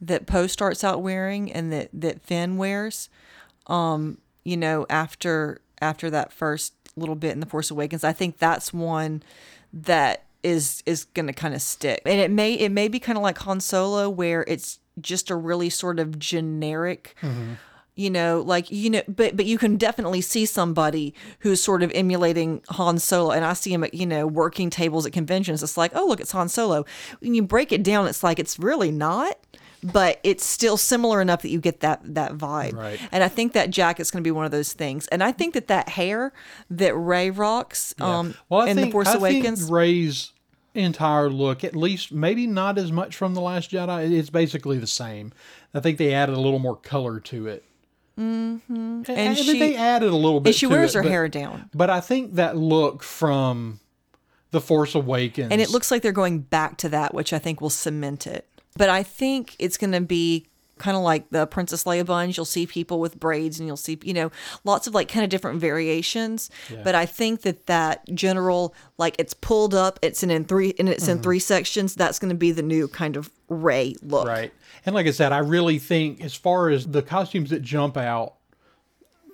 that 0.00 0.26
Poe 0.26 0.46
starts 0.46 0.82
out 0.82 1.02
wearing 1.02 1.52
and 1.52 1.70
that 1.70 1.90
that 1.92 2.22
Finn 2.22 2.56
wears, 2.56 3.10
um, 3.66 4.16
you 4.42 4.56
know, 4.56 4.86
after 4.88 5.60
after 5.82 6.08
that 6.08 6.32
first 6.32 6.72
little 6.96 7.14
bit 7.14 7.32
in 7.32 7.40
the 7.40 7.46
Force 7.46 7.70
Awakens, 7.70 8.04
I 8.04 8.14
think 8.14 8.38
that's 8.38 8.72
one 8.72 9.22
that 9.70 10.24
is 10.42 10.82
is 10.86 11.04
going 11.04 11.26
to 11.26 11.32
kind 11.32 11.54
of 11.54 11.62
stick. 11.62 12.02
And 12.06 12.20
it 12.20 12.30
may 12.30 12.54
it 12.54 12.70
may 12.70 12.88
be 12.88 12.98
kind 12.98 13.16
of 13.16 13.22
like 13.22 13.38
Han 13.38 13.60
Solo 13.60 14.08
where 14.10 14.44
it's 14.48 14.78
just 15.00 15.30
a 15.30 15.36
really 15.36 15.70
sort 15.70 15.98
of 15.98 16.18
generic 16.18 17.16
you 17.94 18.08
know 18.08 18.42
like 18.46 18.70
you 18.70 18.88
know 18.88 19.02
but 19.08 19.36
but 19.36 19.44
you 19.46 19.58
can 19.58 19.76
definitely 19.76 20.20
see 20.20 20.46
somebody 20.46 21.14
who's 21.40 21.62
sort 21.62 21.82
of 21.82 21.90
emulating 21.94 22.62
Han 22.70 22.98
Solo. 22.98 23.30
And 23.32 23.44
I 23.44 23.52
see 23.54 23.72
him 23.72 23.84
at 23.84 23.94
you 23.94 24.06
know 24.06 24.26
working 24.26 24.70
tables 24.70 25.06
at 25.06 25.12
conventions. 25.12 25.62
It's 25.62 25.76
like 25.76 25.92
oh 25.94 26.06
look 26.06 26.20
it's 26.20 26.32
Han 26.32 26.48
Solo. 26.48 26.84
When 27.20 27.34
you 27.34 27.42
break 27.42 27.72
it 27.72 27.82
down 27.82 28.06
it's 28.06 28.22
like 28.22 28.38
it's 28.38 28.58
really 28.58 28.90
not 28.90 29.36
but 29.84 30.20
it's 30.22 30.44
still 30.44 30.76
similar 30.76 31.20
enough 31.20 31.42
that 31.42 31.48
you 31.50 31.58
get 31.58 31.80
that 31.80 32.00
that 32.14 32.32
vibe. 32.32 32.74
Right. 32.74 33.00
and 33.10 33.22
I 33.24 33.28
think 33.28 33.52
that 33.54 33.70
jacket's 33.70 34.10
going 34.10 34.22
to 34.22 34.26
be 34.26 34.30
one 34.30 34.44
of 34.44 34.52
those 34.52 34.72
things. 34.72 35.08
And 35.08 35.22
I 35.24 35.32
think 35.32 35.54
that 35.54 35.66
that 35.68 35.88
hair 35.88 36.32
that 36.70 36.94
Rey 36.94 37.30
rocks 37.30 37.94
um 38.00 38.34
Well, 38.48 38.62
I 38.62 38.68
in 38.68 38.76
think, 38.76 38.88
the 38.88 38.92
Force 38.92 39.08
I 39.08 39.14
Awakens 39.14 39.60
think 39.60 39.72
Rey's 39.72 40.31
entire 40.74 41.28
look, 41.28 41.64
at 41.64 41.76
least 41.76 42.12
maybe 42.12 42.46
not 42.46 42.78
as 42.78 42.90
much 42.90 43.14
from 43.16 43.34
the 43.34 43.40
Last 43.40 43.70
Jedi. 43.70 44.10
It's 44.12 44.30
basically 44.30 44.78
the 44.78 44.86
same. 44.86 45.32
I 45.74 45.80
think 45.80 45.98
they 45.98 46.14
added 46.14 46.34
a 46.34 46.40
little 46.40 46.58
more 46.58 46.76
color 46.76 47.20
to 47.20 47.46
it. 47.48 47.64
Mm-hmm. 48.18 48.74
And, 48.74 49.08
And 49.08 49.28
I 49.30 49.34
she- 49.34 49.52
mean, 49.52 49.60
they 49.60 49.76
added 49.76 50.10
a 50.10 50.16
little 50.16 50.40
bit. 50.40 50.50
and 50.50 50.56
she 50.56 50.66
wears 50.66 50.94
it, 50.94 50.98
her 50.98 51.02
but- 51.02 51.10
hair 51.10 51.28
down 51.28 51.70
But 51.74 51.90
I 51.90 52.00
think 52.00 52.34
that 52.34 52.56
look 52.56 53.02
from 53.02 53.80
the 54.50 54.60
Force 54.60 54.94
Awakens, 54.94 55.50
and 55.50 55.60
it 55.62 55.70
looks 55.70 55.90
like 55.90 56.02
they're 56.02 56.12
going 56.12 56.40
back 56.40 56.76
to 56.78 56.88
that 56.90 57.14
which 57.14 57.32
I 57.32 57.38
think 57.38 57.60
will 57.62 57.70
cement 57.70 58.26
it 58.26 58.46
but 58.76 58.88
I 58.90 59.02
think 59.02 59.56
it's 59.58 59.76
going 59.78 59.92
to 59.92 60.00
be 60.00 60.46
kind 60.82 60.96
of 60.96 61.02
like 61.02 61.30
the 61.30 61.46
Princess 61.46 61.84
Leia 61.84 62.04
buns 62.04 62.36
you'll 62.36 62.44
see 62.44 62.66
people 62.66 62.98
with 63.00 63.18
braids 63.18 63.58
and 63.58 63.66
you'll 63.66 63.76
see 63.88 63.98
you 64.02 64.12
know 64.12 64.30
lots 64.64 64.86
of 64.86 64.94
like 64.94 65.08
kind 65.08 65.22
of 65.24 65.30
different 65.30 65.60
variations 65.60 66.50
but 66.84 66.94
I 66.94 67.06
think 67.06 67.42
that 67.42 67.66
that 67.66 68.04
general 68.14 68.74
like 68.98 69.14
it's 69.18 69.34
pulled 69.34 69.74
up 69.74 69.98
it's 70.02 70.22
in, 70.22 70.30
in 70.30 70.44
three 70.44 70.74
and 70.78 70.88
it's 70.88 71.06
in 71.08 71.14
Mm-hmm. 71.16 71.22
three 71.22 71.38
sections 71.38 71.94
that's 71.94 72.18
going 72.18 72.30
to 72.30 72.36
be 72.36 72.52
the 72.52 72.62
new 72.62 72.88
kind 72.88 73.16
of 73.16 73.30
Rey 73.48 73.94
look 74.02 74.26
Right. 74.26 74.52
And 74.84 74.94
like 74.94 75.06
I 75.06 75.12
said, 75.12 75.30
I 75.32 75.38
really 75.38 75.78
think 75.78 76.20
as 76.24 76.34
far 76.34 76.68
as 76.70 76.86
the 76.86 77.02
costumes 77.02 77.50
that 77.50 77.62
jump 77.62 77.96
out, 77.96 78.34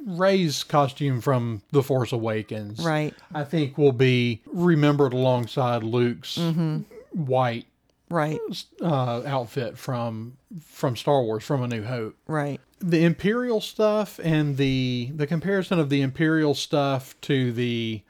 Rey's 0.06 0.62
costume 0.64 1.20
from 1.20 1.62
The 1.72 1.82
Force 1.82 2.12
Awakens, 2.12 2.84
Right. 2.84 3.14
I 3.34 3.44
think 3.44 3.76
will 3.78 3.92
be 3.92 4.42
remembered 4.46 5.12
alongside 5.12 5.82
Luke's 5.82 6.36
Mm-hmm. 6.38 6.78
white 7.24 7.66
right 8.10 8.38
uh, 8.82 9.22
outfit 9.26 9.76
from 9.78 10.36
from 10.64 10.96
Star 10.96 11.22
Wars, 11.22 11.44
from 11.44 11.62
A 11.62 11.68
New 11.68 11.82
Hope. 11.84 12.16
right 12.26 12.60
The 12.80 13.04
Imperial 13.04 13.60
stuff 13.60 14.18
and 14.22 14.56
the 14.56 15.10
the 15.14 15.26
comparison 15.26 15.78
of 15.78 15.88
the 15.90 16.00
Imperial 16.02 16.54
stuff 16.54 17.14
to 17.22 17.52
the 17.52 18.02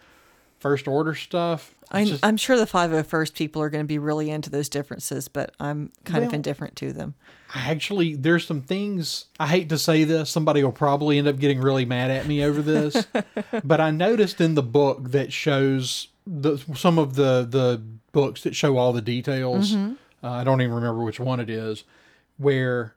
First 0.58 0.88
Order 0.88 1.14
stuff. 1.14 1.74
I, 1.90 2.00
it's 2.02 2.10
just- 2.10 2.24
I'm 2.24 2.36
sure 2.36 2.58
the 2.58 2.66
501st 2.66 3.34
people 3.34 3.62
are 3.62 3.70
going 3.70 3.84
to 3.84 3.88
be 3.88 3.98
really 3.98 4.28
into 4.28 4.50
those 4.50 4.68
differences, 4.68 5.28
but 5.28 5.54
I'm 5.60 5.90
kind 6.04 6.24
of 6.24 6.34
indifferent 6.34 6.74
to 6.76 6.92
them. 6.92 7.14
I 7.54 7.70
actually 7.70 8.14
there's 8.14 8.46
some 8.46 8.60
things 8.60 9.24
I 9.40 9.46
hate 9.46 9.68
to 9.70 9.78
say 9.78 10.04
this 10.04 10.28
somebody 10.28 10.62
will 10.62 10.70
probably 10.72 11.16
end 11.16 11.26
up 11.28 11.38
getting 11.38 11.60
really 11.62 11.86
mad 11.86 12.10
at 12.10 12.26
me 12.26 12.44
over 12.44 12.60
this 12.60 13.06
but 13.64 13.80
I 13.80 13.90
noticed 13.90 14.38
in 14.42 14.54
the 14.54 14.62
book 14.62 15.12
that 15.12 15.32
shows 15.32 16.08
the 16.30 16.58
some 16.74 16.98
of 16.98 17.14
the 17.14 17.46
the 17.48 17.82
books 18.12 18.42
that 18.42 18.54
show 18.54 18.76
all 18.76 18.92
the 18.92 19.00
details 19.02 19.74
uh, 19.74 19.94
I 20.22 20.44
don't 20.44 20.60
even 20.60 20.74
remember 20.74 21.02
which 21.02 21.18
one 21.20 21.40
it 21.40 21.48
is 21.48 21.84
where 22.36 22.94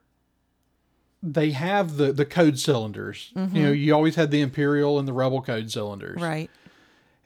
they 1.24 1.52
have 1.52 1.98
the 1.98 2.12
the 2.12 2.26
code 2.26 2.60
cylinders. 2.60 3.32
You 3.36 3.64
know 3.64 3.72
you 3.72 3.94
always 3.94 4.16
had 4.16 4.32
the 4.32 4.42
imperial 4.42 5.00
and 5.00 5.08
the 5.08 5.14
rebel 5.14 5.42
code 5.42 5.72
cylinders. 5.72 6.20
Right. 6.22 6.50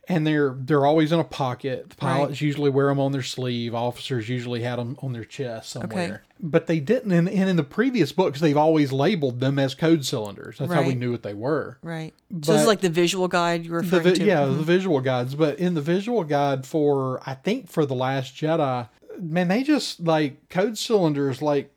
And 0.07 0.25
they're 0.25 0.55
they're 0.57 0.85
always 0.85 1.11
in 1.11 1.19
a 1.19 1.23
pocket. 1.23 1.89
The 1.89 1.95
pilots 1.95 2.31
Right. 2.33 2.41
usually 2.41 2.69
wear 2.69 2.87
them 2.87 2.99
on 2.99 3.11
their 3.11 3.23
sleeve. 3.23 3.73
Officers 3.73 4.29
usually 4.29 4.61
had 4.61 4.77
them 4.77 4.97
on 5.01 5.13
their 5.13 5.23
chest 5.23 5.71
somewhere. 5.71 6.05
Okay. 6.05 6.17
But 6.39 6.67
they 6.67 6.79
didn't. 6.79 7.11
And, 7.11 7.29
and 7.29 7.49
in 7.49 7.55
the 7.55 7.63
previous 7.63 8.11
books, 8.11 8.39
they've 8.39 8.57
always 8.57 8.91
labeled 8.91 9.39
them 9.39 9.57
as 9.57 9.73
code 9.73 10.05
cylinders. 10.05 10.57
That's 10.57 10.71
how 10.71 10.83
we 10.83 10.95
knew 10.95 11.11
what 11.11 11.23
they 11.23 11.33
were. 11.33 11.77
Right. 11.81 12.13
so 12.43 12.53
this 12.53 12.61
is 12.61 12.67
like 12.67 12.81
the 12.81 12.89
visual 12.89 13.27
guide 13.27 13.65
you're 13.65 13.79
referring 13.79 14.03
vi- 14.03 14.13
to. 14.13 14.23
yeah, 14.23 14.45
the 14.45 14.51
mm-hmm. 14.51 14.63
visual 14.63 15.01
guides. 15.01 15.35
But 15.35 15.59
in 15.59 15.73
the 15.73 15.81
visual 15.81 16.23
guide 16.23 16.65
for 16.65 17.21
I 17.27 17.33
think 17.35 17.69
for 17.69 17.85
the 17.85 17.95
Last 17.95 18.35
Jedi, 18.35 18.89
man, 19.19 19.47
they 19.47 19.63
just 19.63 20.01
like 20.01 20.49
code 20.49 20.77
cylinders 20.77 21.41
like 21.41 21.71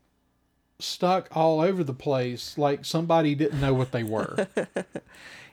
stuck 0.80 1.28
all 1.32 1.60
over 1.60 1.82
the 1.82 1.94
place. 1.94 2.58
Like 2.58 2.84
somebody 2.84 3.34
didn't 3.34 3.60
know 3.60 3.74
what 3.74 3.92
they 3.92 4.02
were. 4.02 4.48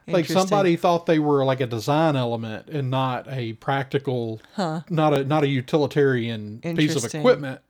like 0.08 0.26
somebody 0.26 0.76
thought 0.76 1.06
they 1.06 1.20
were 1.20 1.43
like 1.45 1.62
a 1.62 1.68
design 1.68 2.16
element 2.16 2.68
and 2.70 2.89
not 2.91 3.28
a 3.30 3.53
practical 3.53 4.41
not 4.58 5.14
a 5.14 5.24
not 5.24 5.43
a 5.43 5.47
utilitarian 5.47 6.60
piece 6.62 6.95
of 6.95 7.14
equipment 7.14 7.62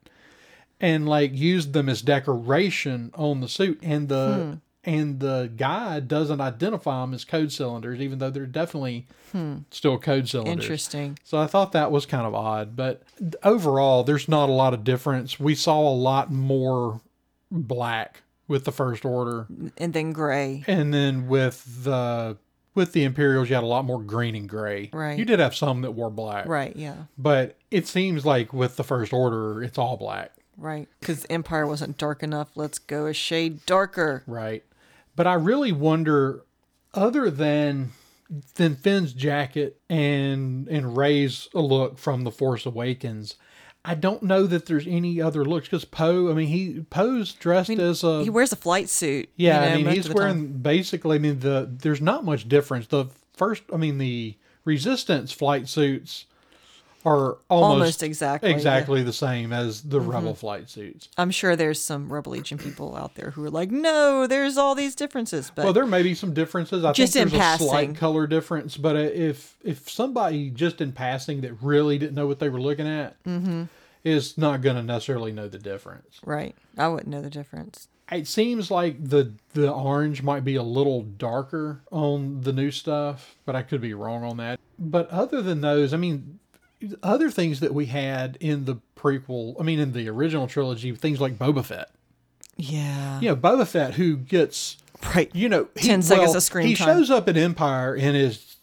and 0.82 1.08
like 1.08 1.34
used 1.34 1.74
them 1.74 1.88
as 1.90 2.02
decoration 2.02 3.12
on 3.16 3.40
the 3.42 3.48
suit 3.48 3.80
and 3.82 4.10
the 4.10 4.36
Hmm. 4.36 4.54
and 4.88 5.20
the 5.20 5.50
guide 5.56 6.08
doesn't 6.08 6.42
identify 6.42 7.02
them 7.02 7.14
as 7.14 7.24
code 7.26 7.52
cylinders 7.52 8.00
even 8.02 8.20
though 8.20 8.30
they're 8.30 8.46
definitely 8.46 9.08
still 9.72 9.98
code 9.98 10.28
cylinders 10.30 10.54
Hmm. 10.54 10.62
Interesting. 10.62 11.20
so 11.24 11.38
I 11.38 11.48
thought 11.48 11.72
that 11.74 11.92
was 11.92 12.06
kind 12.06 12.26
of 12.28 12.34
odd, 12.36 12.76
but 12.76 13.02
overall, 13.44 14.04
there's 14.04 14.28
not 14.30 14.48
a 14.48 14.54
lot 14.54 14.74
of 14.74 14.84
difference. 14.86 15.40
We 15.40 15.56
saw 15.56 15.80
a 15.82 15.92
lot 15.94 16.32
more 16.32 17.02
black 17.52 18.22
with 18.48 18.64
the 18.66 18.72
First 18.72 19.06
Order, 19.06 19.48
And 19.78 19.94
then 19.94 20.12
gray. 20.14 20.64
and 20.68 20.94
then 20.94 21.28
with 21.28 21.84
the 21.84 22.38
with 22.74 22.92
the 22.92 23.04
Imperials, 23.06 23.48
you 23.50 23.56
had 23.56 23.64
a 23.64 23.68
lot 23.68 23.86
more 23.86 24.02
green 24.02 24.36
and 24.36 24.50
gray. 24.50 24.90
Right. 24.92 25.18
You 25.18 25.24
did 25.24 25.40
have 25.40 25.56
some 25.56 25.82
that 25.84 25.92
wore 25.92 26.10
black, 26.10 26.46
Right. 26.46 26.76
Yeah. 26.76 26.96
but 27.18 27.58
it 27.72 27.88
seems 27.88 28.26
like 28.26 28.52
with 28.54 28.76
the 28.76 28.84
First 28.84 29.14
Order, 29.14 29.64
it's 29.64 29.78
all 29.78 29.96
black, 29.98 30.32
Right. 30.58 30.88
Because 31.00 31.26
Empire 31.30 31.66
wasn't 31.68 31.98
dark 31.98 32.22
enough. 32.22 32.50
Let's 32.56 32.78
go 32.80 33.06
a 33.08 33.14
shade 33.14 33.66
darker. 33.66 34.24
right? 34.28 34.64
But 35.16 35.26
I 35.28 35.34
really 35.36 35.72
wonder, 35.72 36.44
other 36.94 37.30
than 37.30 37.92
than 38.56 38.76
Finn's 38.76 39.14
jacket 39.14 39.80
and 39.90 40.68
and 40.68 40.98
Rey's 40.98 41.48
look 41.54 41.98
from 41.98 42.24
the 42.24 42.32
Force 42.32 42.66
Awakens. 42.66 43.36
I 43.86 43.96
don't 43.96 44.24
know 44.24 44.48
that 44.48 44.66
there's 44.66 44.88
any 44.88 45.22
other 45.22 45.46
looks 45.46 45.68
because 45.68 45.86
Poe. 45.86 46.30
I 46.30 46.34
mean, 46.34 46.48
he 46.48 46.82
Poe's 46.90 47.34
dressed 47.34 47.70
as 47.70 48.04
a 48.04 48.24
He 48.24 48.30
wears 48.30 48.52
a 48.52 48.56
flight 48.56 48.90
suit. 48.90 49.30
you 49.36 49.48
yeah. 49.48 49.60
know, 49.60 49.68
I 49.68 49.76
mean, 49.78 49.88
he's 49.88 50.08
the 50.08 50.14
time. 50.14 50.18
wearing 50.18 50.48
basically. 50.60 51.16
I 51.16 51.20
mean, 51.20 51.40
the 51.40 51.70
there's 51.72 52.02
not 52.02 52.26
much 52.26 52.50
difference. 52.50 52.88
The 52.88 53.06
first, 53.34 53.64
I 53.74 53.78
mean, 53.78 53.98
the 53.98 54.36
Resistance 54.64 55.32
flight 55.32 55.70
suits 55.70 56.26
are 57.06 57.38
almost, 57.50 57.72
Almost 57.74 58.04
exactly, 58.04 58.50
yeah. 58.50 58.54
Mm-hmm. 58.54 58.60
exactly 58.60 59.04
the 59.04 59.14
same 59.14 59.54
as 59.54 59.82
the 59.84 60.00
Rebel 60.02 60.34
flight 60.34 60.70
suits. 60.70 61.08
I'm 61.18 61.30
sure 61.32 61.56
there's 61.56 61.80
some 61.82 62.12
Rebel 62.12 62.32
Legion 62.32 62.58
people 62.58 62.96
out 62.96 63.14
there 63.16 63.30
who 63.32 63.44
are 63.46 63.50
like, 63.52 63.70
no, 63.70 64.26
there's 64.28 64.58
all 64.58 64.74
these 64.76 64.96
differences. 64.96 65.52
But 65.54 65.66
Well, 65.66 65.74
there 65.74 65.86
may 65.86 66.02
be 66.02 66.16
some 66.16 66.34
differences. 66.34 66.84
I 66.84 66.94
Just 66.94 67.14
think 67.14 67.28
in 67.28 67.30
there's 67.30 67.40
a 67.40 67.44
passing. 67.44 67.68
slight 67.68 67.96
color 67.96 68.26
difference, 68.28 68.76
but 68.76 68.96
if 68.96 69.56
if 69.64 69.90
somebody 69.90 70.50
just 70.50 70.82
in 70.82 70.92
passing 70.94 71.42
that 71.42 71.54
really 71.62 71.98
didn't 72.00 72.16
know 72.16 72.28
what 72.28 72.40
they 72.40 72.50
were 72.50 72.62
looking 72.62 72.88
at 72.88 73.22
Mm-hmm. 73.24 73.64
is 74.04 74.38
not 74.38 74.62
going 74.62 74.76
to 74.76 74.84
necessarily 74.84 75.32
know 75.32 75.48
the 75.48 75.60
difference. 75.60 76.20
right, 76.26 76.56
I 76.78 76.88
wouldn't 76.88 77.10
know 77.10 77.22
the 77.22 77.30
difference. 77.30 77.88
It 78.12 78.28
seems 78.28 78.70
like 78.70 78.98
the 79.04 79.34
the 79.54 79.72
orange 79.72 80.22
might 80.22 80.44
be 80.44 80.56
a 80.56 80.64
little 80.64 81.02
darker 81.04 81.82
on 81.92 82.42
the 82.42 82.54
new 82.54 82.70
stuff, 82.72 83.36
but 83.46 83.56
I 83.56 83.62
could 83.64 83.82
be 83.82 83.94
wrong 83.96 84.24
on 84.24 84.38
that. 84.38 84.60
But 84.78 85.10
other 85.10 85.42
than 85.42 85.62
those, 85.62 85.92
I 85.94 85.98
mean, 85.98 86.40
other 87.04 87.30
things 87.32 87.60
that 87.60 87.74
we 87.74 87.88
had 87.88 88.38
in 88.40 88.66
the 88.66 88.78
prequel, 88.96 89.56
I 89.60 89.64
mean, 89.64 89.80
in 89.80 89.94
the 89.94 90.10
original 90.10 90.48
trilogy, 90.48 90.94
things 90.96 91.22
like 91.22 91.38
Boba 91.38 91.64
Fett. 91.64 91.90
Yeah. 92.58 93.20
You 93.20 93.30
know, 93.30 93.36
Boba 93.36 93.68
Fett, 93.68 93.96
who 93.96 94.18
gets 94.18 94.78
Right. 95.14 95.30
you 95.34 95.50
know, 95.50 95.68
he, 95.76 95.88
10 95.88 96.02
seconds 96.02 96.30
well, 96.30 96.38
of 96.38 96.44
screen 96.44 96.68
He 96.68 96.76
time. 96.76 96.88
shows 96.88 97.12
up 97.12 97.28
in 97.28 97.38
Empire 97.38 97.96
and 97.96 98.16
is. 98.16 98.56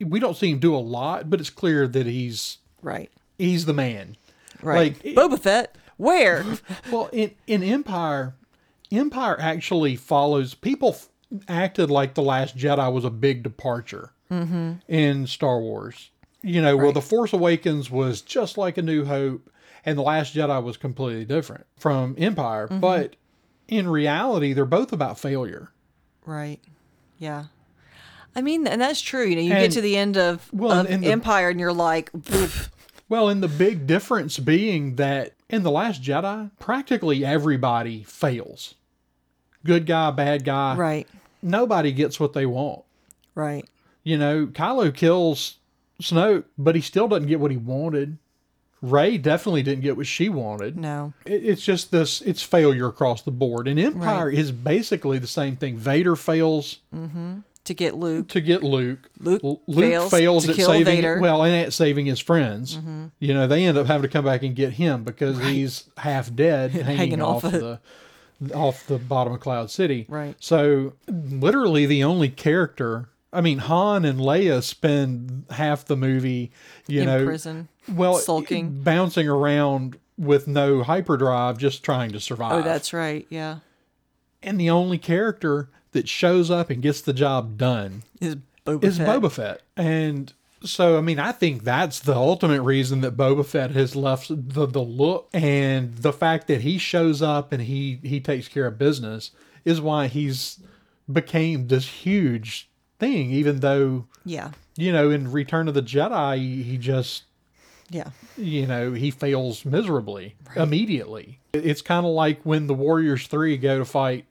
We 0.00 0.20
don't 0.20 0.36
see 0.36 0.52
him 0.52 0.58
do 0.58 0.76
a 0.76 0.78
lot, 0.78 1.28
but 1.28 1.40
it's 1.40 1.50
clear 1.50 1.88
that 1.88 2.06
he's 2.06 2.58
Right. 2.82 3.10
he's 3.36 3.64
the 3.64 3.72
man. 3.72 4.16
Right. 4.62 4.96
Like, 5.04 5.14
Boba 5.14 5.38
Fett. 5.38 5.76
Where? 5.96 6.44
Well, 6.90 7.08
in 7.12 7.32
in 7.46 7.62
Empire, 7.62 8.34
Empire 8.90 9.36
actually 9.40 9.96
follows. 9.96 10.54
People 10.54 10.96
acted 11.48 11.90
like 11.90 12.14
the 12.14 12.22
Last 12.22 12.56
Jedi 12.56 12.92
was 12.92 13.04
a 13.04 13.10
big 13.10 13.42
departure 13.42 14.12
mm-hmm. 14.30 14.74
in 14.88 15.26
Star 15.26 15.60
Wars. 15.60 16.10
You 16.42 16.62
know, 16.62 16.76
well, 16.76 16.92
the 16.92 17.00
Force 17.00 17.32
Awakens 17.32 17.90
was 17.90 18.20
just 18.20 18.56
like 18.56 18.78
A 18.78 18.82
New 18.82 19.04
Hope, 19.04 19.50
and 19.84 19.98
the 19.98 20.02
Last 20.02 20.34
Jedi 20.34 20.62
was 20.62 20.76
completely 20.76 21.24
different 21.24 21.66
from 21.76 22.14
Empire. 22.18 22.66
Mm-hmm. 22.68 22.80
But 22.80 23.16
in 23.66 23.88
reality, 23.88 24.52
they're 24.52 24.64
both 24.64 24.92
about 24.92 25.18
failure. 25.18 25.70
right. 26.24 26.60
Yeah. 27.18 27.46
I 28.36 28.42
mean, 28.42 28.68
and 28.68 28.80
that's 28.80 29.00
true. 29.00 29.24
You 29.24 29.34
know, 29.34 29.42
you 29.42 29.48
get 29.48 29.72
to 29.72 29.80
the 29.80 29.96
end 29.96 30.16
of, 30.16 30.48
well, 30.52 30.70
of 30.80 30.86
and 30.88 31.02
the- 31.02 31.10
Empire 31.10 31.48
and 31.48 31.58
you're 31.58 31.72
like. 31.72 32.10
Well, 33.08 33.28
and 33.30 33.42
the 33.42 33.48
big 33.48 33.86
difference 33.86 34.38
being 34.38 34.96
that 34.96 35.32
in 35.48 35.62
The 35.64 35.70
Last 35.70 36.02
Jedi, 36.02 36.50
practically 36.60 37.24
everybody 37.24 38.04
fails. 38.04 38.74
Good 39.64 39.86
guy, 39.86 40.10
bad 40.12 40.44
guy. 40.44 40.76
right. 40.76 41.08
Nobody 41.42 41.90
gets 41.92 42.20
what 42.20 42.32
they 42.34 42.46
want. 42.46 42.82
Right. 43.34 43.64
You 44.04 44.18
know, 44.18 44.46
Kylo 44.46 44.94
kills 44.94 45.57
Snoke, 46.02 46.44
but 46.56 46.74
he 46.74 46.80
still 46.80 47.08
doesn't 47.08 47.26
get 47.28 47.40
what 47.40 47.50
he 47.50 47.56
wanted. 47.56 48.18
Rey 48.80 49.18
definitely 49.18 49.64
didn't 49.64 49.82
get 49.82 49.96
what 49.96 50.06
she 50.06 50.28
wanted. 50.28 50.76
No. 50.76 51.12
It- 51.26 51.44
It's 51.44 51.62
just 51.62 51.90
this, 51.90 52.20
it's 52.22 52.42
failure 52.42 52.86
across 52.86 53.22
the 53.22 53.32
board. 53.32 53.66
And 53.66 53.78
Empire 53.80 54.30
is 54.30 54.52
basically 54.52 55.18
the 55.18 55.26
same 55.26 55.56
thing. 55.56 55.76
Vader 55.76 56.14
fails 56.14 56.78
To 56.92 57.74
get 57.74 57.94
Luke. 57.96 58.28
to 58.28 58.40
get 58.40 58.62
Luke. 58.62 59.10
Luke 59.20 59.40
L- 59.44 60.08
fails 60.08 60.44
to 60.46 60.52
at 60.52 60.56
saving, 60.58 60.84
Vader. 60.84 61.14
Mm-hmm. 61.16 61.22
well, 61.22 61.42
and 61.42 61.54
at 61.66 61.72
saving 61.72 62.06
his 62.06 62.20
friends. 62.20 62.78
You 63.18 63.34
know, 63.34 63.48
they 63.48 63.64
end 63.64 63.76
up 63.76 63.88
having 63.88 64.02
to 64.02 64.08
come 64.08 64.24
back 64.24 64.44
and 64.44 64.54
get 64.54 64.74
him 64.74 65.02
because 65.02 65.38
he's 65.40 65.84
half 65.96 66.32
dead, 66.34 66.70
hanging, 66.72 66.96
Hanging 66.96 67.22
off, 67.22 67.44
off 67.44 67.52
the 67.52 67.80
off 68.54 68.86
the 68.86 68.98
bottom 68.98 69.32
of 69.32 69.40
Cloud 69.40 69.68
City. 69.72 70.06
Right. 70.08 70.36
So, 70.38 70.92
literally, 71.08 71.84
the 71.86 72.04
only 72.04 72.28
character. 72.28 73.08
I 73.32 73.40
mean, 73.42 73.58
Han 73.58 74.04
and 74.04 74.18
Leia 74.20 74.62
spend 74.62 75.44
half 75.50 75.84
the 75.84 75.96
movie, 75.96 76.50
you 76.86 77.00
in 77.00 77.06
know, 77.06 77.24
prison. 77.26 77.68
well, 77.92 78.14
sulking. 78.16 78.82
bouncing 78.82 79.28
around 79.28 79.98
with 80.16 80.48
no 80.48 80.82
hyperdrive, 80.82 81.58
just 81.58 81.82
trying 81.84 82.10
to 82.12 82.20
survive. 82.20 82.52
Oh, 82.52 82.62
that's 82.62 82.92
right. 82.92 83.26
Yeah. 83.30 83.58
and 84.42 84.58
the 84.58 84.70
only 84.70 84.98
character 84.98 85.68
that 85.92 86.08
shows 86.08 86.50
up 86.50 86.70
and 86.70 86.82
gets 86.82 87.00
the 87.00 87.12
job 87.12 87.56
done 87.58 88.02
Is 88.20 88.36
Boba 88.66 88.84
is 88.84 88.96
Fett. 88.98 89.08
Boba 89.08 89.30
Fett. 89.32 89.60
And 89.76 90.32
so, 90.64 90.98
I 90.98 91.00
mean, 91.02 91.18
I 91.18 91.32
think 91.32 91.64
that's 91.64 92.00
the 92.00 92.14
ultimate 92.14 92.62
reason 92.62 93.00
that 93.02 93.16
Boba 93.16 93.44
Fett 93.46 93.70
has 93.72 93.94
left 93.94 94.28
the, 94.28 94.66
the 94.66 94.82
look 94.82 95.28
and 95.32 95.94
the 95.96 96.12
fact 96.12 96.46
that 96.48 96.62
he 96.62 96.78
shows 96.78 97.22
up 97.22 97.52
and 97.52 97.62
he, 97.62 98.00
he 98.02 98.20
takes 98.20 98.48
care 98.48 98.66
of 98.66 98.76
business 98.78 99.30
is 99.64 99.80
why 99.80 100.08
he's 100.08 100.58
became 101.10 101.68
this 101.68 101.86
huge 101.88 102.67
thing, 102.98 103.30
even 103.30 103.60
though, 103.60 104.06
Yeah. 104.24 104.50
you 104.76 104.92
know, 104.92 105.10
in 105.10 105.30
Return 105.32 105.68
of 105.68 105.74
the 105.74 105.82
Jedi, 105.82 106.36
he 106.64 106.76
just, 106.78 107.24
Yeah. 107.90 108.08
you 108.36 108.66
know, 108.66 108.92
he 108.92 109.10
fails 109.10 109.64
miserably 109.64 110.34
immediately. 110.56 111.38
It's 111.52 111.82
kind 111.82 112.04
of 112.06 112.12
like 112.12 112.40
when 112.42 112.66
the 112.66 112.74
Warriors 112.74 113.26
3 113.26 113.56
go 113.56 113.78
to 113.78 113.84
fight 113.84 114.24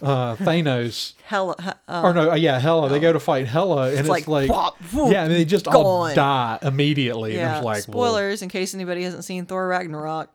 uh, 0.00 0.36
Thanos. 0.36 1.14
Hela. 1.24 1.56
he- 1.60 1.68
Uh, 1.88 2.02
Or 2.04 2.14
no, 2.14 2.34
yeah, 2.34 2.58
Hela. 2.60 2.88
They 2.88 3.00
go 3.00 3.12
to 3.12 3.18
fight 3.20 3.46
Hela, 3.48 3.88
and 3.90 3.98
it's, 4.00 4.08
like, 4.08 4.28
like, 4.28 4.48
whoop, 4.92 5.12
yeah, 5.12 5.24
and 5.24 5.32
they 5.32 5.44
just 5.44 5.66
all 5.66 6.12
die 6.14 6.58
immediately. 6.62 7.32
And 7.32 7.40
yeah. 7.40 7.56
it's 7.56 7.64
like, 7.64 7.82
Spoilers 7.82 8.40
in 8.42 8.48
case 8.48 8.72
anybody 8.74 9.02
hasn't 9.02 9.24
seen 9.24 9.46
Thor 9.46 9.66
Ragnarok. 9.66 10.28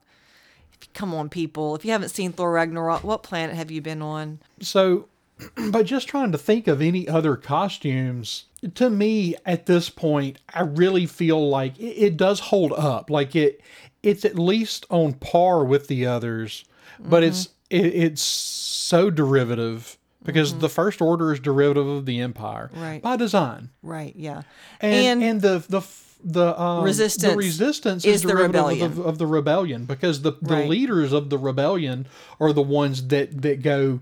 Come 0.94 1.14
on, 1.14 1.30
people. 1.30 1.76
If 1.76 1.86
you 1.86 1.92
haven't 1.92 2.10
seen 2.10 2.34
Thor 2.34 2.52
Ragnarok, 2.52 3.06
what 3.06 3.24
planet 3.24 3.56
have 3.56 3.72
you 3.72 3.82
been 3.82 4.02
on? 4.02 4.40
so, 4.62 5.08
but 5.72 5.86
just 5.86 6.08
trying 6.08 6.32
to 6.32 6.38
think 6.38 6.68
of 6.68 6.82
any 6.82 7.08
other 7.08 7.36
costumes. 7.36 8.46
To 8.76 8.90
me, 8.90 9.36
at 9.46 9.66
this 9.66 9.90
point, 9.90 10.38
I 10.54 10.62
really 10.62 11.06
feel 11.06 11.50
like 11.50 11.78
it, 11.80 11.98
it 11.98 12.18
does 12.18 12.40
hold 12.40 12.72
up. 12.74 13.10
Like 13.10 13.36
it, 13.36 13.60
it's 14.02 14.24
at 14.26 14.40
least 14.40 14.86
on 14.90 15.14
par 15.14 15.66
with 15.66 15.88
the 15.88 16.06
others, 16.06 16.66
but 17.00 17.24
it's 17.24 17.48
Mm-hmm. 17.72 17.86
it, 17.86 17.96
it's 17.96 18.22
so 18.22 19.10
derivative 19.10 19.98
because 20.24 20.60
the 20.60 20.70
First 20.70 21.02
Order 21.02 21.34
is 21.34 21.40
derivative 21.40 21.88
of 21.88 22.06
the 22.06 22.20
Empire 22.22 22.70
Right. 22.76 23.02
by 23.02 23.16
design. 23.18 23.70
Right. 23.82 24.14
Yeah. 24.16 24.44
and 24.80 25.22
and, 25.24 25.42
the 25.42 25.66
the 25.68 25.82
the 26.24 26.58
um, 26.62 26.84
Resistance 26.86 27.32
the 27.34 27.38
resistance 27.38 28.06
is 28.06 28.16
is, 28.18 28.22
the 28.22 28.30
derivative 28.30 28.54
rebellion. 28.56 28.86
Of, 28.86 28.96
the, 28.96 29.04
of 29.04 29.18
the 29.18 29.28
rebellion 29.28 29.86
because 29.86 30.22
the 30.22 30.32
the 30.42 30.54
Right. 30.56 30.70
leaders 30.70 31.12
of 31.12 31.30
the 31.30 31.38
rebellion 31.38 32.08
are 32.40 32.54
the 32.54 32.62
ones 32.62 33.08
that 33.08 33.42
that 33.42 33.62
go 33.62 34.00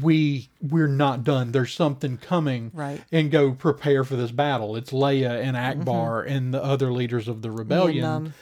we 0.00 0.48
we're 0.60 0.86
not 0.88 1.24
done 1.24 1.52
there's 1.52 1.72
something 1.74 2.16
coming 2.18 2.70
Right. 2.74 2.98
Mm-hmm. 3.00 3.16
and 3.16 3.30
go 3.30 3.52
prepare 3.52 4.04
for 4.04 4.16
this 4.16 4.30
battle 4.30 4.76
it's 4.76 4.90
Leia 4.92 5.42
and 5.42 5.56
Ackbar 5.56 6.26
and 6.26 6.52
the 6.54 6.62
other 6.62 6.92
leaders 6.92 7.28
of 7.28 7.42
the 7.42 7.50
rebellion 7.50 8.04
um, 8.04 8.34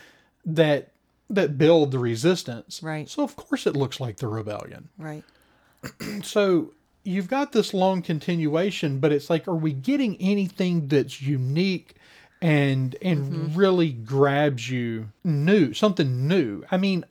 that 0.45 0.93
that 1.29 1.57
build 1.59 1.91
the 1.93 1.99
resistance 1.99 2.83
Right. 2.83 3.09
so 3.09 3.23
of 3.23 3.37
course 3.37 3.67
it 3.67 3.75
looks 3.77 4.01
like 4.01 4.17
the 4.19 4.29
rebellion 4.29 4.89
right. 4.99 5.25
so 6.23 6.73
you've 7.03 7.29
got 7.29 7.53
this 7.53 7.73
long 7.73 8.03
continuation, 8.03 8.99
but 9.01 9.11
it's 9.11 9.31
like, 9.31 9.49
are 9.49 9.55
we 9.55 9.73
getting 9.73 10.17
anything 10.21 10.87
that's 10.89 11.23
unique 11.23 11.95
and 12.43 12.95
and 13.01 13.57
really 13.57 13.91
grabs 13.91 14.69
you 14.71 15.09
new, 15.25 15.73
something 15.73 16.29
new? 16.29 16.63
I 16.71 16.77
mean, 16.77 17.07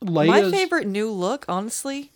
Leia's 0.00 0.28
My 0.28 0.50
favorite 0.56 0.86
new 0.86 1.10
look, 1.10 1.44
honestly, 1.48 2.12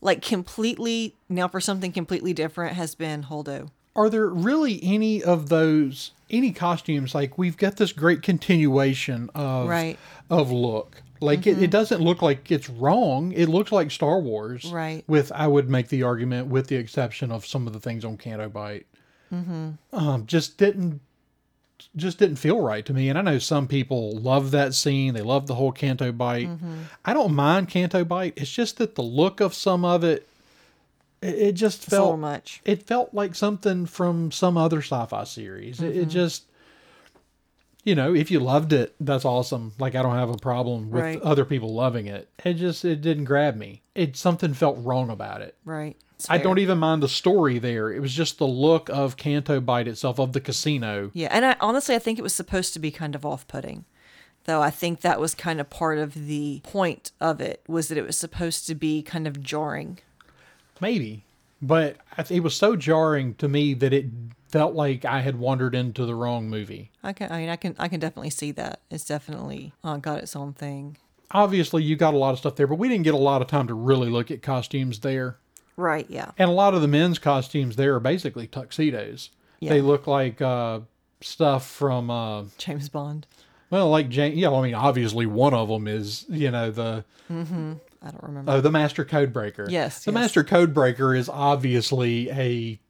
like 0.00 0.22
completely 0.22 1.14
now 1.28 1.46
for 1.48 1.60
something 1.60 1.92
completely 1.92 2.32
different, 2.32 2.74
has 2.76 2.94
been 2.94 3.24
Holdo. 3.24 3.70
are 3.96 4.08
there 4.10 4.28
really 4.28 4.80
any 4.82 5.22
of 5.22 5.48
those 5.48 6.12
any 6.30 6.52
costumes 6.52 7.14
like 7.14 7.36
we've 7.38 7.56
got 7.56 7.76
this 7.76 7.92
great 7.92 8.22
continuation 8.22 9.28
of 9.34 9.68
Right. 9.68 9.98
of 10.30 10.50
look 10.52 11.02
like 11.20 11.46
it, 11.46 11.60
it 11.62 11.70
doesn't 11.70 12.00
look 12.00 12.22
like 12.22 12.50
it's 12.52 12.70
wrong 12.70 13.32
it 13.32 13.46
looks 13.48 13.72
like 13.72 13.90
star 13.90 14.20
wars 14.20 14.64
Right. 14.72 15.02
with 15.08 15.32
i 15.32 15.46
would 15.46 15.68
make 15.68 15.88
the 15.88 16.02
argument 16.04 16.46
with 16.48 16.68
the 16.68 16.76
exception 16.76 17.30
of 17.32 17.44
some 17.44 17.66
of 17.66 17.72
the 17.72 17.80
things 17.80 18.04
on 18.04 18.16
canto 18.16 18.48
bight 18.48 18.86
Mm-hmm. 19.32 19.70
um, 19.92 20.26
just 20.26 20.56
didn't 20.56 21.00
just 21.96 22.18
didn't 22.18 22.36
feel 22.36 22.60
right 22.60 22.86
to 22.86 22.92
me 22.92 23.08
and 23.08 23.18
i 23.18 23.22
know 23.22 23.38
some 23.38 23.66
people 23.66 24.16
love 24.18 24.50
that 24.50 24.74
scene 24.74 25.14
they 25.14 25.22
love 25.22 25.46
the 25.46 25.54
whole 25.54 25.72
canto 25.72 26.12
bight 26.12 26.46
mm-hmm. 26.48 26.82
i 27.04 27.12
don't 27.12 27.34
mind 27.34 27.68
canto 27.68 28.04
bight 28.04 28.32
it's 28.36 28.50
just 28.50 28.78
that 28.78 28.94
the 28.94 29.02
look 29.02 29.40
of 29.40 29.54
some 29.54 29.84
of 29.84 30.04
it 30.04 30.26
it, 31.22 31.34
it 31.34 31.52
just 31.52 31.84
It's 31.84 31.92
a 31.92 31.96
little 31.96 32.08
felt 32.12 32.20
much. 32.20 32.60
it 32.64 32.82
felt 32.86 33.14
like 33.14 33.34
something 33.34 33.86
from 33.86 34.30
some 34.30 34.56
other 34.56 34.78
sci-fi 34.78 35.24
series. 35.24 35.80
It, 35.80 35.88
it 35.88 36.00
mm-hmm. 36.00 36.08
just, 36.08 36.44
you 37.84 37.94
know, 37.94 38.14
if 38.14 38.30
you 38.30 38.40
loved 38.40 38.72
it, 38.72 38.94
that's 39.00 39.24
awesome. 39.24 39.72
Like 39.78 39.94
I 39.94 40.02
don't 40.02 40.16
have 40.16 40.30
a 40.30 40.38
problem 40.38 40.90
with 40.90 41.02
Right. 41.02 41.20
other 41.20 41.44
people 41.44 41.74
loving 41.74 42.06
it. 42.06 42.28
It 42.44 42.54
just 42.54 42.84
it 42.84 43.02
didn't 43.02 43.24
grab 43.24 43.56
me. 43.56 43.82
It 43.94 44.16
something 44.16 44.54
felt 44.54 44.78
wrong 44.80 45.10
about 45.10 45.42
it. 45.42 45.56
Right. 45.64 45.96
I 46.28 46.38
don't 46.38 46.58
even 46.58 46.78
mind 46.78 47.02
the 47.02 47.08
story 47.08 47.58
there. 47.58 47.92
It 47.92 48.00
was 48.00 48.12
just 48.12 48.38
the 48.38 48.46
look 48.46 48.88
of 48.88 49.16
Canto 49.16 49.60
Bight 49.60 49.88
itself 49.88 50.18
of 50.18 50.32
the 50.32 50.40
casino. 50.40 51.10
Yeah, 51.14 51.28
and 51.30 51.44
I 51.44 51.56
honestly 51.60 51.94
I 51.94 51.98
think 51.98 52.18
it 52.18 52.22
was 52.22 52.34
supposed 52.34 52.72
to 52.74 52.78
be 52.78 52.90
kind 52.90 53.14
of 53.14 53.24
off-putting. 53.24 53.84
Though 54.44 54.62
I 54.62 54.70
think 54.70 55.00
that 55.00 55.20
was 55.20 55.34
kind 55.34 55.60
of 55.60 55.70
part 55.70 55.98
of 55.98 56.14
the 56.14 56.60
point 56.64 57.12
of 57.20 57.40
it 57.40 57.62
was 57.68 57.88
that 57.88 57.98
it 57.98 58.06
was 58.06 58.16
supposed 58.16 58.66
to 58.66 58.74
be 58.74 59.02
kind 59.02 59.26
of 59.26 59.42
jarring. 59.42 59.98
Maybe, 60.80 61.24
but 61.60 61.96
it 62.30 62.42
was 62.42 62.56
so 62.56 62.74
jarring 62.74 63.34
to 63.34 63.48
me 63.48 63.74
that 63.74 63.92
it 63.92 64.06
felt 64.48 64.74
like 64.74 65.04
I 65.04 65.20
had 65.20 65.38
wandered 65.38 65.74
into 65.74 66.06
the 66.06 66.14
wrong 66.14 66.48
movie. 66.48 66.90
I 67.02 67.12
can 67.12 67.30
I 67.30 67.38
mean 67.38 67.48
I 67.50 67.56
can 67.56 67.76
I 67.78 67.88
can 67.88 68.00
definitely 68.00 68.30
see 68.30 68.50
that. 68.52 68.80
It's 68.90 69.04
definitely 69.04 69.72
uh, 69.84 69.98
got 69.98 70.18
its 70.18 70.34
own 70.34 70.54
thing. 70.54 70.96
Obviously, 71.32 71.84
you 71.84 71.94
got 71.94 72.14
a 72.14 72.16
lot 72.16 72.32
of 72.32 72.38
stuff 72.38 72.56
there, 72.56 72.66
but 72.66 72.78
we 72.78 72.88
didn't 72.88 73.04
get 73.04 73.14
a 73.14 73.18
lot 73.18 73.40
of 73.40 73.46
time 73.46 73.68
to 73.68 73.74
really 73.74 74.08
look 74.08 74.30
at 74.32 74.42
costumes 74.42 75.00
there. 75.00 75.36
Right, 75.80 76.06
yeah. 76.08 76.30
And 76.38 76.48
a 76.50 76.52
lot 76.52 76.74
of 76.74 76.82
the 76.82 76.88
men's 76.88 77.18
costumes 77.18 77.76
there 77.76 77.94
are 77.94 78.00
basically 78.00 78.46
tuxedos. 78.46 79.30
They 79.60 79.80
look 79.80 80.06
like 80.06 80.40
uh, 80.40 80.80
stuff 81.20 81.68
from, 81.68 82.10
uh, 82.10 82.44
James 82.58 82.88
Bond. 82.88 83.26
well, 83.70 83.88
like 83.90 84.08
James. 84.08 84.36
Yeah, 84.36 84.50
I 84.52 84.62
mean, 84.62 84.74
obviously 84.74 85.26
one 85.26 85.52
of 85.54 85.68
them 85.68 85.86
is, 85.88 86.24
you 86.28 86.50
know, 86.50 86.70
the 86.70 87.04
I 87.28 87.34
don't 88.10 88.22
remember. 88.22 88.52
oh, 88.52 88.60
the 88.60 88.70
Master 88.70 89.04
Code 89.04 89.32
Breaker. 89.32 89.66
Yes, 89.68 90.04
the 90.04 90.10
yes. 90.12 90.14
Master 90.14 90.42
Code 90.44 90.72
Breaker 90.72 91.14
is 91.14 91.28
obviously 91.28 92.30
a 92.30 92.80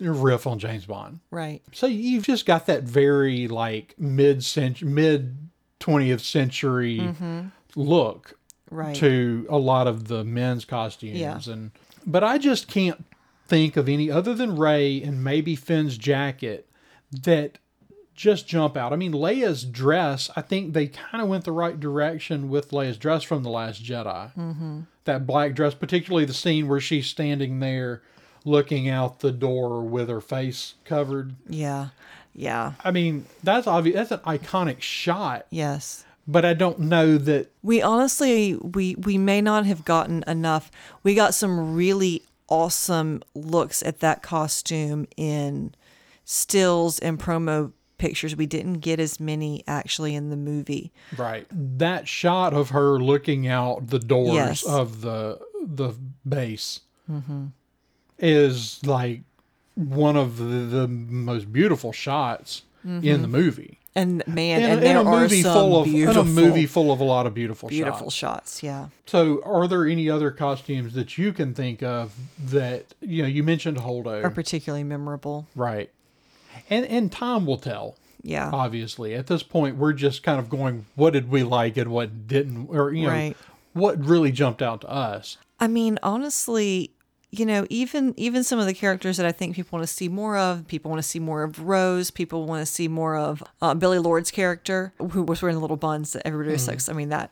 riff 0.00 0.46
on 0.46 0.58
James 0.58 0.86
Bond. 0.86 1.20
right. 1.30 1.62
So 1.72 1.86
you've 1.86 2.24
just 2.24 2.46
got 2.46 2.66
that 2.66 2.82
very 2.84 3.48
like 3.48 3.94
mid 3.98 4.42
century, 4.44 4.88
mid 4.88 5.36
twentieth 5.80 6.20
century 6.22 6.98
look 7.76 8.28
Mm-hmm. 8.68 8.74
Right. 8.74 8.96
to 8.96 9.46
a 9.48 9.58
lot 9.58 9.86
of 9.86 10.08
the 10.08 10.24
men's 10.24 10.64
costumes 10.64 11.18
Yeah. 11.18 11.38
and 11.46 11.70
but 12.06 12.22
I 12.24 12.38
just 12.38 12.68
can't 12.68 13.04
think 13.46 13.76
of 13.76 13.88
any 13.88 14.10
other 14.10 14.34
than 14.34 14.56
Rey 14.56 15.02
and 15.02 15.22
maybe 15.22 15.56
Finn's 15.56 15.98
jacket 15.98 16.68
that 17.12 17.58
just 18.14 18.48
jump 18.48 18.76
out. 18.76 18.92
I 18.92 18.96
mean 18.96 19.12
Leia's 19.12 19.64
dress, 19.64 20.30
I 20.34 20.40
think 20.40 20.72
they 20.72 20.86
kind 20.88 21.22
of 21.22 21.28
went 21.28 21.44
the 21.44 21.52
right 21.52 21.78
direction 21.78 22.48
with 22.48 22.70
Leia's 22.70 22.96
dress 22.96 23.22
from 23.22 23.42
the 23.42 23.50
last 23.50 23.84
Jedi. 23.84 24.34
Mm-hmm. 24.34 24.80
That 25.04 25.26
black 25.26 25.54
dress, 25.54 25.74
particularly 25.74 26.24
the 26.24 26.34
scene 26.34 26.66
where 26.66 26.80
she's 26.80 27.06
standing 27.06 27.60
there 27.60 28.02
looking 28.44 28.88
out 28.88 29.20
the 29.20 29.32
door 29.32 29.82
with 29.82 30.08
her 30.08 30.20
face 30.20 30.74
covered. 30.84 31.34
Yeah. 31.48 31.88
Yeah. 32.34 32.74
I 32.84 32.90
mean, 32.90 33.26
that's 33.42 33.66
obvious. 33.66 34.08
That's 34.08 34.22
an 34.22 34.38
iconic 34.38 34.80
shot, 34.80 35.46
Yes. 35.50 36.04
But 36.26 36.44
I 36.44 36.54
don't 36.54 36.80
know 36.80 37.18
that 37.18 37.52
We 37.62 37.82
honestly 37.82 38.56
we 38.56 38.94
we 38.96 39.18
may 39.18 39.40
not 39.40 39.66
have 39.66 39.84
gotten 39.84 40.24
enough. 40.26 40.70
We 41.02 41.14
got 41.14 41.34
some 41.34 41.74
really 41.74 42.22
awesome 42.48 43.22
looks 43.34 43.82
at 43.82 44.00
that 44.00 44.22
costume 44.22 45.06
in 45.16 45.74
stills 46.24 46.98
and 46.98 47.18
promo 47.18 47.72
pictures. 47.98 48.36
We 48.36 48.46
didn't 48.46 48.80
get 48.80 49.00
as 49.00 49.18
many 49.18 49.64
actually 49.66 50.14
in 50.14 50.30
the 50.30 50.36
movie. 50.36 50.92
Right. 51.16 51.46
That 51.50 52.08
shot 52.08 52.52
of 52.52 52.70
her 52.70 52.98
looking 52.98 53.46
out 53.46 53.88
the 53.88 53.98
doors 53.98 54.34
Yes. 54.34 54.66
of 54.66 55.00
the 55.00 55.40
the 55.62 55.94
base 56.28 56.80
mm-hmm. 57.10 57.46
is 58.18 58.84
like 58.86 59.22
one 59.74 60.16
of 60.16 60.38
the, 60.38 60.44
the 60.44 60.88
most 60.88 61.52
beautiful 61.52 61.92
shots 61.92 62.62
in 62.84 63.00
the 63.00 63.10
mm-hmm. 63.10 63.30
movie. 63.32 63.80
And 63.96 64.22
man, 64.28 64.60
In, 64.62 64.70
and 64.70 64.78
in 64.80 64.84
there 64.84 64.98
a 65.00 65.04
movie 65.04 65.40
are 65.40 65.42
some 65.42 65.52
full 65.54 65.78
of 65.80 65.84
beautiful, 65.86 66.20
in 66.22 66.28
a 66.28 66.30
movie 66.30 66.66
full 66.66 66.92
of 66.92 67.00
a 67.00 67.04
lot 67.04 67.26
of 67.26 67.32
beautiful, 67.34 67.68
beautiful 67.70 68.10
shots. 68.10 68.60
shots. 68.60 68.62
Yeah. 68.62 68.88
So, 69.06 69.42
are 69.42 69.66
there 69.66 69.86
any 69.86 70.08
other 70.10 70.30
costumes 70.30 70.92
that 70.94 71.16
you 71.16 71.32
can 71.32 71.54
think 71.54 71.82
of 71.82 72.12
that 72.38 72.94
you 73.00 73.22
know? 73.22 73.28
You 73.28 73.42
mentioned 73.42 73.78
Holdo, 73.78 74.22
Are 74.22 74.30
particularly 74.30 74.84
memorable. 74.84 75.48
right? 75.56 75.90
And 76.70 76.84
and 76.86 77.10
time 77.10 77.46
will 77.46 77.56
tell. 77.58 77.96
Yeah. 78.22 78.50
Obviously, 78.52 79.14
at 79.14 79.28
this 79.28 79.42
point, 79.42 79.76
we're 79.76 79.92
just 79.92 80.22
kind 80.22 80.38
of 80.40 80.48
going, 80.50 80.84
what 80.94 81.12
did 81.12 81.30
we 81.30 81.42
like 81.42 81.76
and 81.76 81.90
what 81.90 82.26
didn't, 82.28 82.66
or 82.70 82.92
you 82.92 83.04
know, 83.06 83.12
Right. 83.12 83.36
what 83.72 84.04
really 84.04 84.30
jumped 84.32 84.60
out 84.62 84.80
to 84.82 84.90
us. 84.90 85.36
I 85.58 85.68
mean, 85.68 85.98
honestly, 86.02 86.90
you 87.38 87.46
know, 87.46 87.66
even 87.70 88.14
even 88.16 88.44
some 88.44 88.58
of 88.58 88.66
the 88.66 88.74
characters 88.74 89.16
that 89.16 89.26
I 89.26 89.32
think 89.32 89.56
people 89.56 89.78
want 89.78 89.88
to 89.88 89.92
see 89.92 90.08
more 90.08 90.36
of, 90.36 90.66
people 90.66 90.90
want 90.90 91.02
to 91.02 91.08
see 91.08 91.18
more 91.18 91.42
of 91.42 91.60
Rose, 91.60 92.10
people 92.10 92.46
want 92.46 92.60
to 92.60 92.66
see 92.66 92.88
more 92.88 93.16
of 93.16 93.42
uh, 93.62 93.74
Billie 93.74 93.98
Lourd's 93.98 94.30
character, 94.30 94.92
who 94.98 95.22
was 95.22 95.42
wearing 95.42 95.56
the 95.56 95.60
little 95.60 95.76
buns 95.76 96.12
that 96.12 96.26
everybody 96.26 96.52
was 96.52 96.66
like. 96.68 96.80
I 96.88 96.92
mean, 96.92 97.08
that 97.10 97.30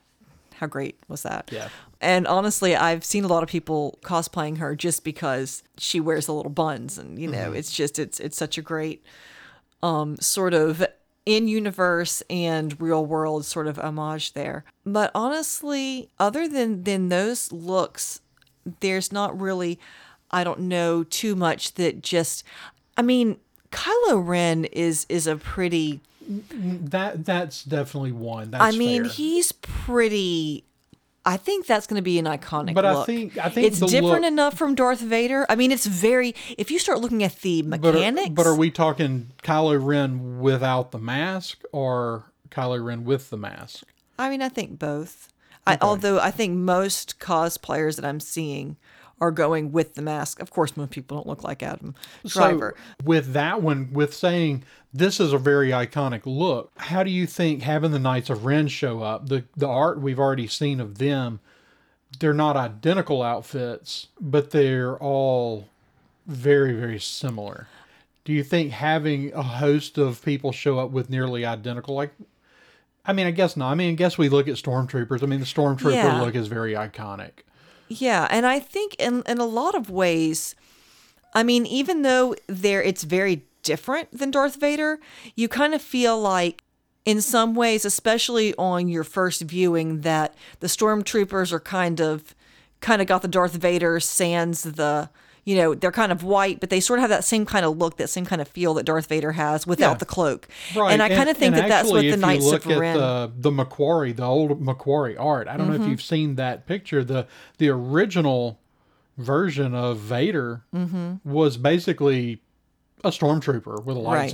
how 0.54 0.66
great 0.66 0.98
was 1.08 1.22
that? 1.22 1.50
Yeah. 1.52 1.68
And 2.00 2.26
honestly, 2.26 2.76
I've 2.76 3.04
seen 3.04 3.24
a 3.24 3.28
lot 3.28 3.42
of 3.42 3.48
people 3.48 3.98
cosplaying 4.02 4.58
her 4.58 4.76
just 4.76 5.04
because 5.04 5.62
she 5.78 6.00
wears 6.00 6.26
the 6.26 6.34
little 6.34 6.50
buns, 6.50 6.98
and 6.98 7.18
you 7.18 7.28
know, 7.28 7.52
it's 7.52 7.72
just 7.72 7.98
it's 7.98 8.20
it's 8.20 8.36
such 8.36 8.58
a 8.58 8.62
great 8.62 9.04
um 9.82 10.16
sort 10.16 10.54
of 10.54 10.84
in 11.26 11.48
universe 11.48 12.22
and 12.28 12.80
real 12.80 13.04
world 13.04 13.44
sort 13.44 13.66
of 13.66 13.78
homage 13.78 14.34
there. 14.34 14.64
But 14.84 15.10
honestly, 15.14 16.10
other 16.18 16.46
than 16.46 16.84
than 16.84 17.08
those 17.08 17.50
looks, 17.52 18.20
there's 18.80 19.12
not 19.12 19.38
really 19.40 19.78
I 20.30 20.42
don't 20.44 20.60
know 20.60 21.04
too 21.04 21.36
much 21.36 21.74
that 21.74 22.02
just 22.02 22.44
I 22.96 23.02
mean, 23.02 23.36
Kylo 23.72 24.26
Ren 24.26 24.64
is 24.66 25.06
is 25.08 25.26
a 25.26 25.36
pretty 25.36 26.00
That 26.28 27.24
that's 27.24 27.64
definitely 27.64 28.12
one. 28.12 28.50
That's 28.52 28.62
I 28.64 28.70
mean, 28.76 29.04
fair. 29.04 29.12
he's 29.12 29.52
pretty. 29.52 30.64
I 31.26 31.38
think 31.38 31.66
that's 31.66 31.86
going 31.86 31.96
to 31.98 32.02
be 32.02 32.18
an 32.18 32.26
iconic 32.26 32.74
But 32.74 32.84
I 32.84 33.02
think- 33.04 33.38
I 33.38 33.48
think 33.48 33.66
it's 33.66 33.80
different 33.80 34.22
look- 34.22 34.24
enough 34.32 34.58
from 34.58 34.74
Darth 34.74 35.00
Vader. 35.00 35.46
I 35.48 35.56
mean, 35.56 35.72
it's 35.72 35.86
very. 35.86 36.34
If 36.58 36.70
you 36.70 36.78
start 36.78 37.00
looking 37.00 37.22
at 37.22 37.36
the 37.40 37.62
But 37.62 37.80
mechanics, 37.82 38.28
are, 38.28 38.32
but 38.34 38.46
are 38.46 38.54
we 38.56 38.70
talking 38.70 39.30
Kylo 39.42 39.82
Ren 39.82 40.40
without 40.40 40.90
the 40.92 40.98
mask 40.98 41.62
or 41.72 42.24
Kylo 42.50 42.84
Ren 42.84 43.04
with 43.04 43.30
the 43.30 43.38
mask? 43.38 43.84
I 44.18 44.28
mean, 44.30 44.42
I 44.42 44.48
think 44.50 44.78
both. 44.78 45.28
I, 45.66 45.78
although 45.80 46.18
I 46.18 46.30
think 46.30 46.54
most 46.56 47.18
cosplayers 47.18 47.96
that 47.96 48.04
I'm 48.04 48.20
seeing 48.20 48.76
are 49.20 49.30
going 49.30 49.72
with 49.72 49.94
the 49.94 50.02
mask. 50.02 50.40
Of 50.40 50.50
course, 50.50 50.76
most 50.76 50.90
people 50.90 51.16
don't 51.16 51.26
look 51.26 51.44
like 51.44 51.62
Adam 51.62 51.94
Driver. 52.26 52.74
So 52.76 53.04
with 53.04 53.32
that 53.32 53.62
one, 53.62 53.92
with 53.92 54.14
saying 54.14 54.64
this 54.92 55.20
is 55.20 55.32
a 55.32 55.38
very 55.38 55.70
iconic 55.70 56.22
look, 56.24 56.72
how 56.76 57.02
do 57.02 57.10
you 57.10 57.26
think 57.26 57.62
having 57.62 57.92
the 57.92 57.98
Knights 57.98 58.30
of 58.30 58.44
Ren 58.44 58.68
show 58.68 59.02
up, 59.02 59.28
the 59.28 59.44
the 59.56 59.68
art 59.68 60.00
we've 60.00 60.18
already 60.18 60.46
seen 60.46 60.80
of 60.80 60.98
them, 60.98 61.40
they're 62.18 62.34
not 62.34 62.56
identical 62.56 63.22
outfits, 63.22 64.08
but 64.20 64.50
they're 64.50 64.96
all 64.98 65.68
very 66.26 66.72
very 66.72 67.00
similar. 67.00 67.68
Do 68.24 68.32
you 68.32 68.42
think 68.42 68.72
having 68.72 69.32
a 69.34 69.42
host 69.42 69.98
of 69.98 70.24
people 70.24 70.50
show 70.50 70.78
up 70.78 70.90
with 70.90 71.10
nearly 71.10 71.44
identical 71.44 71.94
like 71.94 72.12
I 73.06 73.12
mean, 73.12 73.26
I 73.26 73.30
guess 73.30 73.56
not. 73.56 73.70
I 73.70 73.74
mean, 73.74 73.90
I 73.90 73.94
guess 73.94 74.16
we 74.16 74.28
look 74.28 74.48
at 74.48 74.54
stormtroopers. 74.54 75.22
I 75.22 75.26
mean, 75.26 75.40
the 75.40 75.46
stormtrooper 75.46 75.92
Yeah. 75.94 76.22
look 76.22 76.34
is 76.34 76.46
very 76.48 76.72
iconic. 76.72 77.42
Yeah, 77.88 78.26
and 78.30 78.46
I 78.46 78.58
think 78.60 78.94
in 78.98 79.22
in 79.26 79.38
a 79.38 79.44
lot 79.44 79.74
of 79.74 79.90
ways, 79.90 80.54
I 81.34 81.42
mean, 81.42 81.66
even 81.66 82.02
though 82.02 82.34
there 82.46 82.82
it's 82.82 83.04
very 83.04 83.44
different 83.62 84.16
than 84.18 84.30
Darth 84.30 84.56
Vader, 84.56 84.98
you 85.34 85.48
kind 85.48 85.74
of 85.74 85.82
feel 85.82 86.18
like 86.20 86.62
in 87.04 87.20
some 87.20 87.54
ways, 87.54 87.84
especially 87.84 88.54
on 88.56 88.88
your 88.88 89.04
first 89.04 89.42
viewing, 89.42 90.00
that 90.00 90.34
the 90.60 90.66
stormtroopers 90.66 91.52
are 91.52 91.60
kind 91.60 92.00
of 92.00 92.34
kind 92.80 93.02
of 93.02 93.08
got 93.08 93.20
the 93.22 93.28
Darth 93.28 93.54
Vader 93.54 94.00
sans 94.00 94.62
the 94.62 95.10
you 95.44 95.56
know 95.56 95.74
they're 95.74 95.92
kind 95.92 96.12
of 96.12 96.22
white, 96.22 96.60
but 96.60 96.70
they 96.70 96.80
sort 96.80 96.98
of 96.98 97.02
have 97.02 97.10
that 97.10 97.24
same 97.24 97.46
kind 97.46 97.64
of 97.64 97.76
look, 97.76 97.96
that 97.96 98.08
same 98.08 98.24
kind 98.24 98.40
of 98.40 98.48
feel 98.48 98.74
that 98.74 98.84
Darth 98.84 99.06
Vader 99.06 99.32
has 99.32 99.66
without 99.66 99.92
Yeah. 99.92 99.98
the 99.98 100.06
cloak. 100.06 100.48
Right. 100.74 100.92
And 100.92 101.02
I 101.02 101.08
kind 101.08 101.28
of 101.28 101.36
think 101.36 101.54
that 101.54 101.68
that's 101.68 101.90
what 101.90 102.02
the 102.02 102.16
Knights 102.16 102.44
look 102.44 102.64
of 102.64 102.72
at 102.72 102.78
Ren. 102.78 102.96
The, 102.96 103.32
the 103.36 103.50
McQuarrie, 103.50 104.16
the 104.16 104.24
old 104.24 104.60
McQuarrie 104.62 105.16
art. 105.18 105.48
I 105.48 105.56
don't 105.56 105.68
know 105.68 105.74
if 105.74 105.80
mm-hmm. 105.82 105.90
you've 105.90 106.02
seen 106.02 106.36
that 106.36 106.66
picture. 106.66 107.04
The 107.04 107.26
the 107.58 107.68
original 107.68 108.58
version 109.16 109.74
of 109.74 109.98
Vader 109.98 110.64
mm-hmm. 110.74 111.28
was 111.30 111.56
basically 111.56 112.42
a 113.04 113.10
stormtrooper 113.10 113.84
with 113.84 113.96
a 113.96 114.00
Right. 114.00 114.30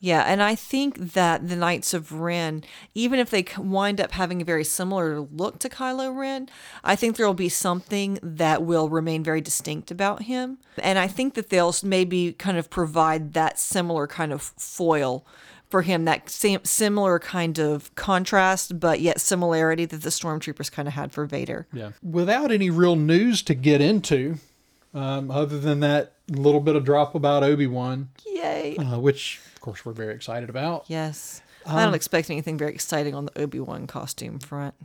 Lightsaber. 0.00 0.06
Yeah, 0.06 0.22
and 0.22 0.42
I 0.42 0.54
think 0.54 1.12
that 1.12 1.48
the 1.48 1.56
Knights 1.56 1.94
of 1.94 2.12
Ren, 2.12 2.64
even 2.94 3.18
if 3.18 3.30
they 3.30 3.44
wind 3.58 4.00
up 4.00 4.12
having 4.12 4.42
a 4.42 4.44
very 4.44 4.64
similar 4.64 5.20
look 5.20 5.58
to 5.60 5.68
Kylo 5.68 6.16
Ren, 6.16 6.48
I 6.82 6.96
think 6.96 7.16
there 7.16 7.26
will 7.26 7.34
be 7.34 7.48
something 7.48 8.18
that 8.22 8.62
will 8.62 8.88
remain 8.88 9.22
very 9.22 9.40
distinct 9.40 9.90
about 9.90 10.22
him. 10.22 10.58
And 10.78 10.98
I 10.98 11.06
think 11.06 11.34
that 11.34 11.50
they'll 11.50 11.74
maybe 11.82 12.32
kind 12.32 12.58
of 12.58 12.70
provide 12.70 13.34
that 13.34 13.58
similar 13.58 14.06
kind 14.06 14.32
of 14.32 14.42
foil 14.42 15.26
for 15.68 15.82
him, 15.82 16.04
that 16.04 16.28
same 16.28 16.60
similar 16.64 17.18
kind 17.20 17.58
of 17.58 17.94
contrast, 17.94 18.80
but 18.80 19.00
yet 19.00 19.20
similarity 19.20 19.84
that 19.84 20.02
the 20.02 20.08
stormtroopers 20.10 20.70
kind 20.70 20.88
of 20.88 20.94
had 20.94 21.12
for 21.12 21.26
Vader. 21.26 21.68
Yeah. 21.72 21.92
Without 22.02 22.50
any 22.50 22.70
real 22.70 22.96
news 22.96 23.40
to 23.42 23.54
get 23.54 23.80
into, 23.80 24.38
um, 24.92 25.30
other 25.30 25.60
than 25.60 25.78
that 25.80 26.14
little 26.30 26.60
bit 26.60 26.76
of 26.76 26.84
drop 26.84 27.14
about 27.14 27.42
Obi 27.42 27.66
Wan, 27.66 28.08
Yay! 28.26 28.76
uh, 28.76 28.98
which 28.98 29.40
of 29.54 29.60
course 29.60 29.84
we're 29.84 29.92
very 29.92 30.14
excited 30.14 30.48
about. 30.48 30.84
Yes. 30.88 31.42
I 31.66 31.84
don't 31.84 31.94
expect 31.94 32.30
anything 32.30 32.56
very 32.56 32.72
exciting 32.72 33.14
on 33.14 33.26
the 33.26 33.38
Obi 33.38 33.60
Wan 33.60 33.86
costume 33.86 34.38
front. 34.38 34.74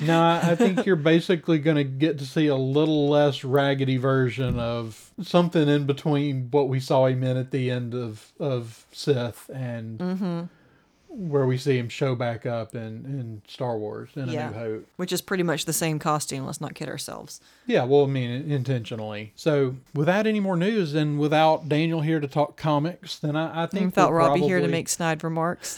No, 0.00 0.20
I 0.20 0.50
I 0.50 0.54
think 0.54 0.86
you're 0.86 0.94
basically 0.94 1.58
going 1.58 1.76
to 1.76 1.82
get 1.82 2.18
to 2.18 2.24
see 2.24 2.46
a 2.46 2.54
little 2.54 3.08
less 3.08 3.42
raggedy 3.42 3.96
version 3.96 4.56
of 4.58 5.10
something 5.22 5.68
in 5.68 5.86
between 5.86 6.52
what 6.52 6.68
we 6.68 6.78
saw 6.78 7.06
him 7.06 7.24
in 7.24 7.36
at 7.36 7.50
the 7.50 7.68
end 7.70 7.94
of, 7.94 8.30
of 8.38 8.86
Sith 8.92 9.50
and 9.52 9.98
Mm-hmm. 9.98 10.42
Where 11.18 11.46
we 11.46 11.58
see 11.58 11.76
him 11.76 11.88
show 11.88 12.14
back 12.14 12.46
up 12.46 12.76
in, 12.76 13.04
in 13.04 13.42
Star 13.48 13.76
Wars 13.76 14.10
in 14.14 14.28
Yeah. 14.28 14.48
A 14.48 14.50
New 14.52 14.58
Hope. 14.58 14.86
Which 14.96 15.12
is 15.12 15.20
pretty 15.20 15.42
much 15.42 15.64
the 15.64 15.72
same 15.72 15.98
costume, 15.98 16.46
let's 16.46 16.60
not 16.60 16.74
kid 16.76 16.88
ourselves. 16.88 17.40
Yeah, 17.66 17.82
well, 17.84 18.04
I 18.04 18.06
mean, 18.06 18.50
intentionally. 18.50 19.32
So, 19.34 19.74
without 19.94 20.28
any 20.28 20.38
more 20.38 20.56
news 20.56 20.94
and 20.94 21.18
without 21.18 21.68
Daniel 21.68 22.02
here 22.02 22.20
to 22.20 22.28
talk 22.28 22.56
comics, 22.56 23.18
then 23.18 23.34
I, 23.34 23.64
I 23.64 23.66
think 23.66 23.86
Without 23.86 24.10
we're 24.10 24.18
Robbie 24.18 24.40
here 24.42 24.58
to 24.58 24.62
probably- 24.62 24.72
make 24.78 24.88
snide 24.88 25.24
remarks. 25.24 25.76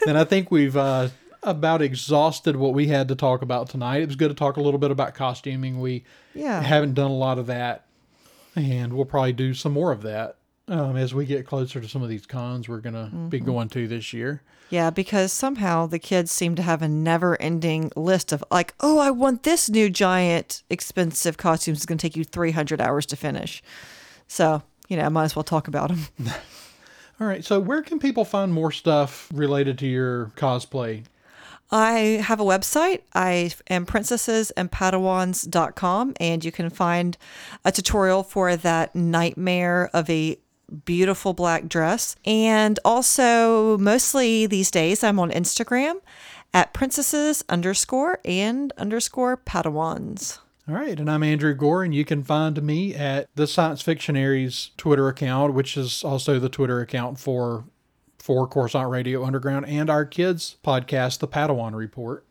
then 0.06 0.16
I 0.16 0.22
think 0.24 0.52
we've 0.52 0.76
uh, 0.76 1.08
about 1.42 1.82
exhausted 1.82 2.54
what 2.54 2.72
we 2.72 2.86
had 2.86 3.08
to 3.08 3.16
talk 3.16 3.42
about 3.42 3.68
tonight. 3.68 4.02
It 4.02 4.06
was 4.06 4.16
good 4.16 4.28
to 4.28 4.34
talk 4.34 4.56
a 4.58 4.60
little 4.62 4.78
bit 4.78 4.92
about 4.92 5.14
costuming. 5.14 5.80
We 5.80 6.04
Yeah. 6.34 6.60
haven't 6.62 6.94
done 6.94 7.10
a 7.10 7.16
lot 7.16 7.38
of 7.40 7.46
that, 7.48 7.84
and 8.54 8.92
we'll 8.92 9.06
probably 9.06 9.32
do 9.32 9.54
some 9.54 9.72
more 9.72 9.90
of 9.90 10.02
that 10.02 10.36
um, 10.68 10.96
as 10.96 11.12
we 11.14 11.26
get 11.26 11.46
closer 11.46 11.80
to 11.80 11.88
some 11.88 12.02
of 12.02 12.08
these 12.08 12.26
cons 12.26 12.68
we're 12.68 12.80
gonna 12.80 13.10
be 13.28 13.38
Mm-hmm. 13.38 13.46
going 13.46 13.68
to 13.70 13.88
this 13.88 14.12
year. 14.12 14.42
yeah, 14.70 14.90
because 14.90 15.32
somehow 15.32 15.86
the 15.86 15.98
kids 15.98 16.30
seem 16.30 16.54
to 16.54 16.62
have 16.62 16.82
a 16.82 16.88
never 16.88 17.40
ending 17.42 17.90
list 17.96 18.32
of, 18.32 18.44
like, 18.50 18.74
oh, 18.80 18.98
I 18.98 19.10
want 19.10 19.42
this 19.42 19.68
new 19.68 19.90
giant 19.90 20.62
expensive 20.70 21.36
costume. 21.36 21.74
It's 21.74 21.84
going 21.86 21.98
to 21.98 22.02
take 22.02 22.16
you 22.16 22.24
300 22.24 22.80
hours 22.80 23.04
to 23.06 23.16
finish. 23.16 23.62
So, 24.28 24.62
you 24.88 24.96
know, 24.96 25.04
I 25.04 25.08
might 25.10 25.24
as 25.24 25.36
well 25.36 25.42
talk 25.42 25.68
about 25.68 25.90
them. 25.90 26.06
All 27.20 27.26
right, 27.26 27.44
so 27.44 27.60
where 27.60 27.82
can 27.82 27.98
people 27.98 28.24
find 28.24 28.50
more 28.52 28.70
stuff 28.72 29.28
related 29.34 29.78
to 29.80 29.86
your 29.86 30.32
cosplay? 30.36 31.04
I 31.70 32.22
have 32.24 32.40
a 32.40 32.44
website. 32.44 33.00
I 33.14 33.50
am 33.68 33.84
princessesandpadawans.com, 33.86 36.14
and 36.20 36.44
you 36.44 36.52
can 36.52 36.70
find 36.70 37.16
a 37.64 37.72
tutorial 37.72 38.22
for 38.22 38.56
that 38.56 38.94
nightmare 38.94 39.88
of 39.92 40.08
a 40.10 40.38
beautiful 40.84 41.32
black 41.32 41.68
dress. 41.68 42.16
And 42.24 42.78
also, 42.84 43.78
mostly 43.78 44.46
these 44.46 44.70
days, 44.70 45.04
I'm 45.04 45.18
on 45.20 45.30
Instagram 45.30 46.00
at 46.54 46.72
princesses 46.72 47.44
underscore 47.48 48.18
and 48.24 48.72
underscore 48.76 49.36
padawans. 49.36 50.38
All 50.68 50.76
right, 50.76 50.98
and 50.98 51.10
I'm 51.10 51.24
Andrew 51.24 51.54
Gore, 51.54 51.82
and 51.82 51.94
you 51.94 52.04
can 52.04 52.22
find 52.22 52.62
me 52.62 52.94
at 52.94 53.28
the 53.34 53.48
Science 53.48 53.82
Fictionaries 53.82 54.70
Twitter 54.76 55.08
account, 55.08 55.54
which 55.54 55.76
is 55.76 56.04
also 56.04 56.38
the 56.38 56.48
Twitter 56.48 56.80
account 56.80 57.18
for 57.18 57.64
for 58.18 58.46
Coruscant 58.46 58.88
Radio 58.88 59.24
Underground 59.24 59.66
and 59.66 59.90
our 59.90 60.04
kids 60.04 60.56
podcast, 60.64 61.18
The 61.18 61.26
Padawan 61.26 61.74
Report, 61.74 62.24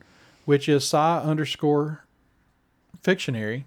which 0.45 0.69
is 0.69 0.83
sci 0.83 1.19
underscore 1.19 2.05
fictionary 3.03 3.65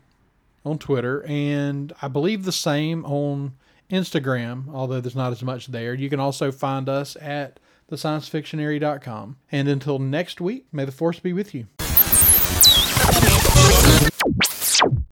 on 0.64 0.78
Twitter, 0.78 1.22
and 1.24 1.92
I 2.00 2.08
believe 2.08 2.44
the 2.44 2.52
same 2.52 3.04
on 3.04 3.52
Instagram, 3.90 4.72
although 4.72 5.00
there's 5.00 5.16
not 5.16 5.32
as 5.32 5.42
much 5.42 5.66
there. 5.68 5.94
You 5.94 6.10
can 6.10 6.20
also 6.20 6.50
find 6.50 6.88
us 6.88 7.16
at 7.20 7.60
thesciencefictionary.com. 7.90 9.36
And 9.52 9.68
until 9.68 9.98
next 9.98 10.40
week, 10.40 10.66
may 10.72 10.84
the 10.84 10.92
force 10.92 11.20
be 11.20 11.32
with 11.32 11.54
you. 11.54 11.66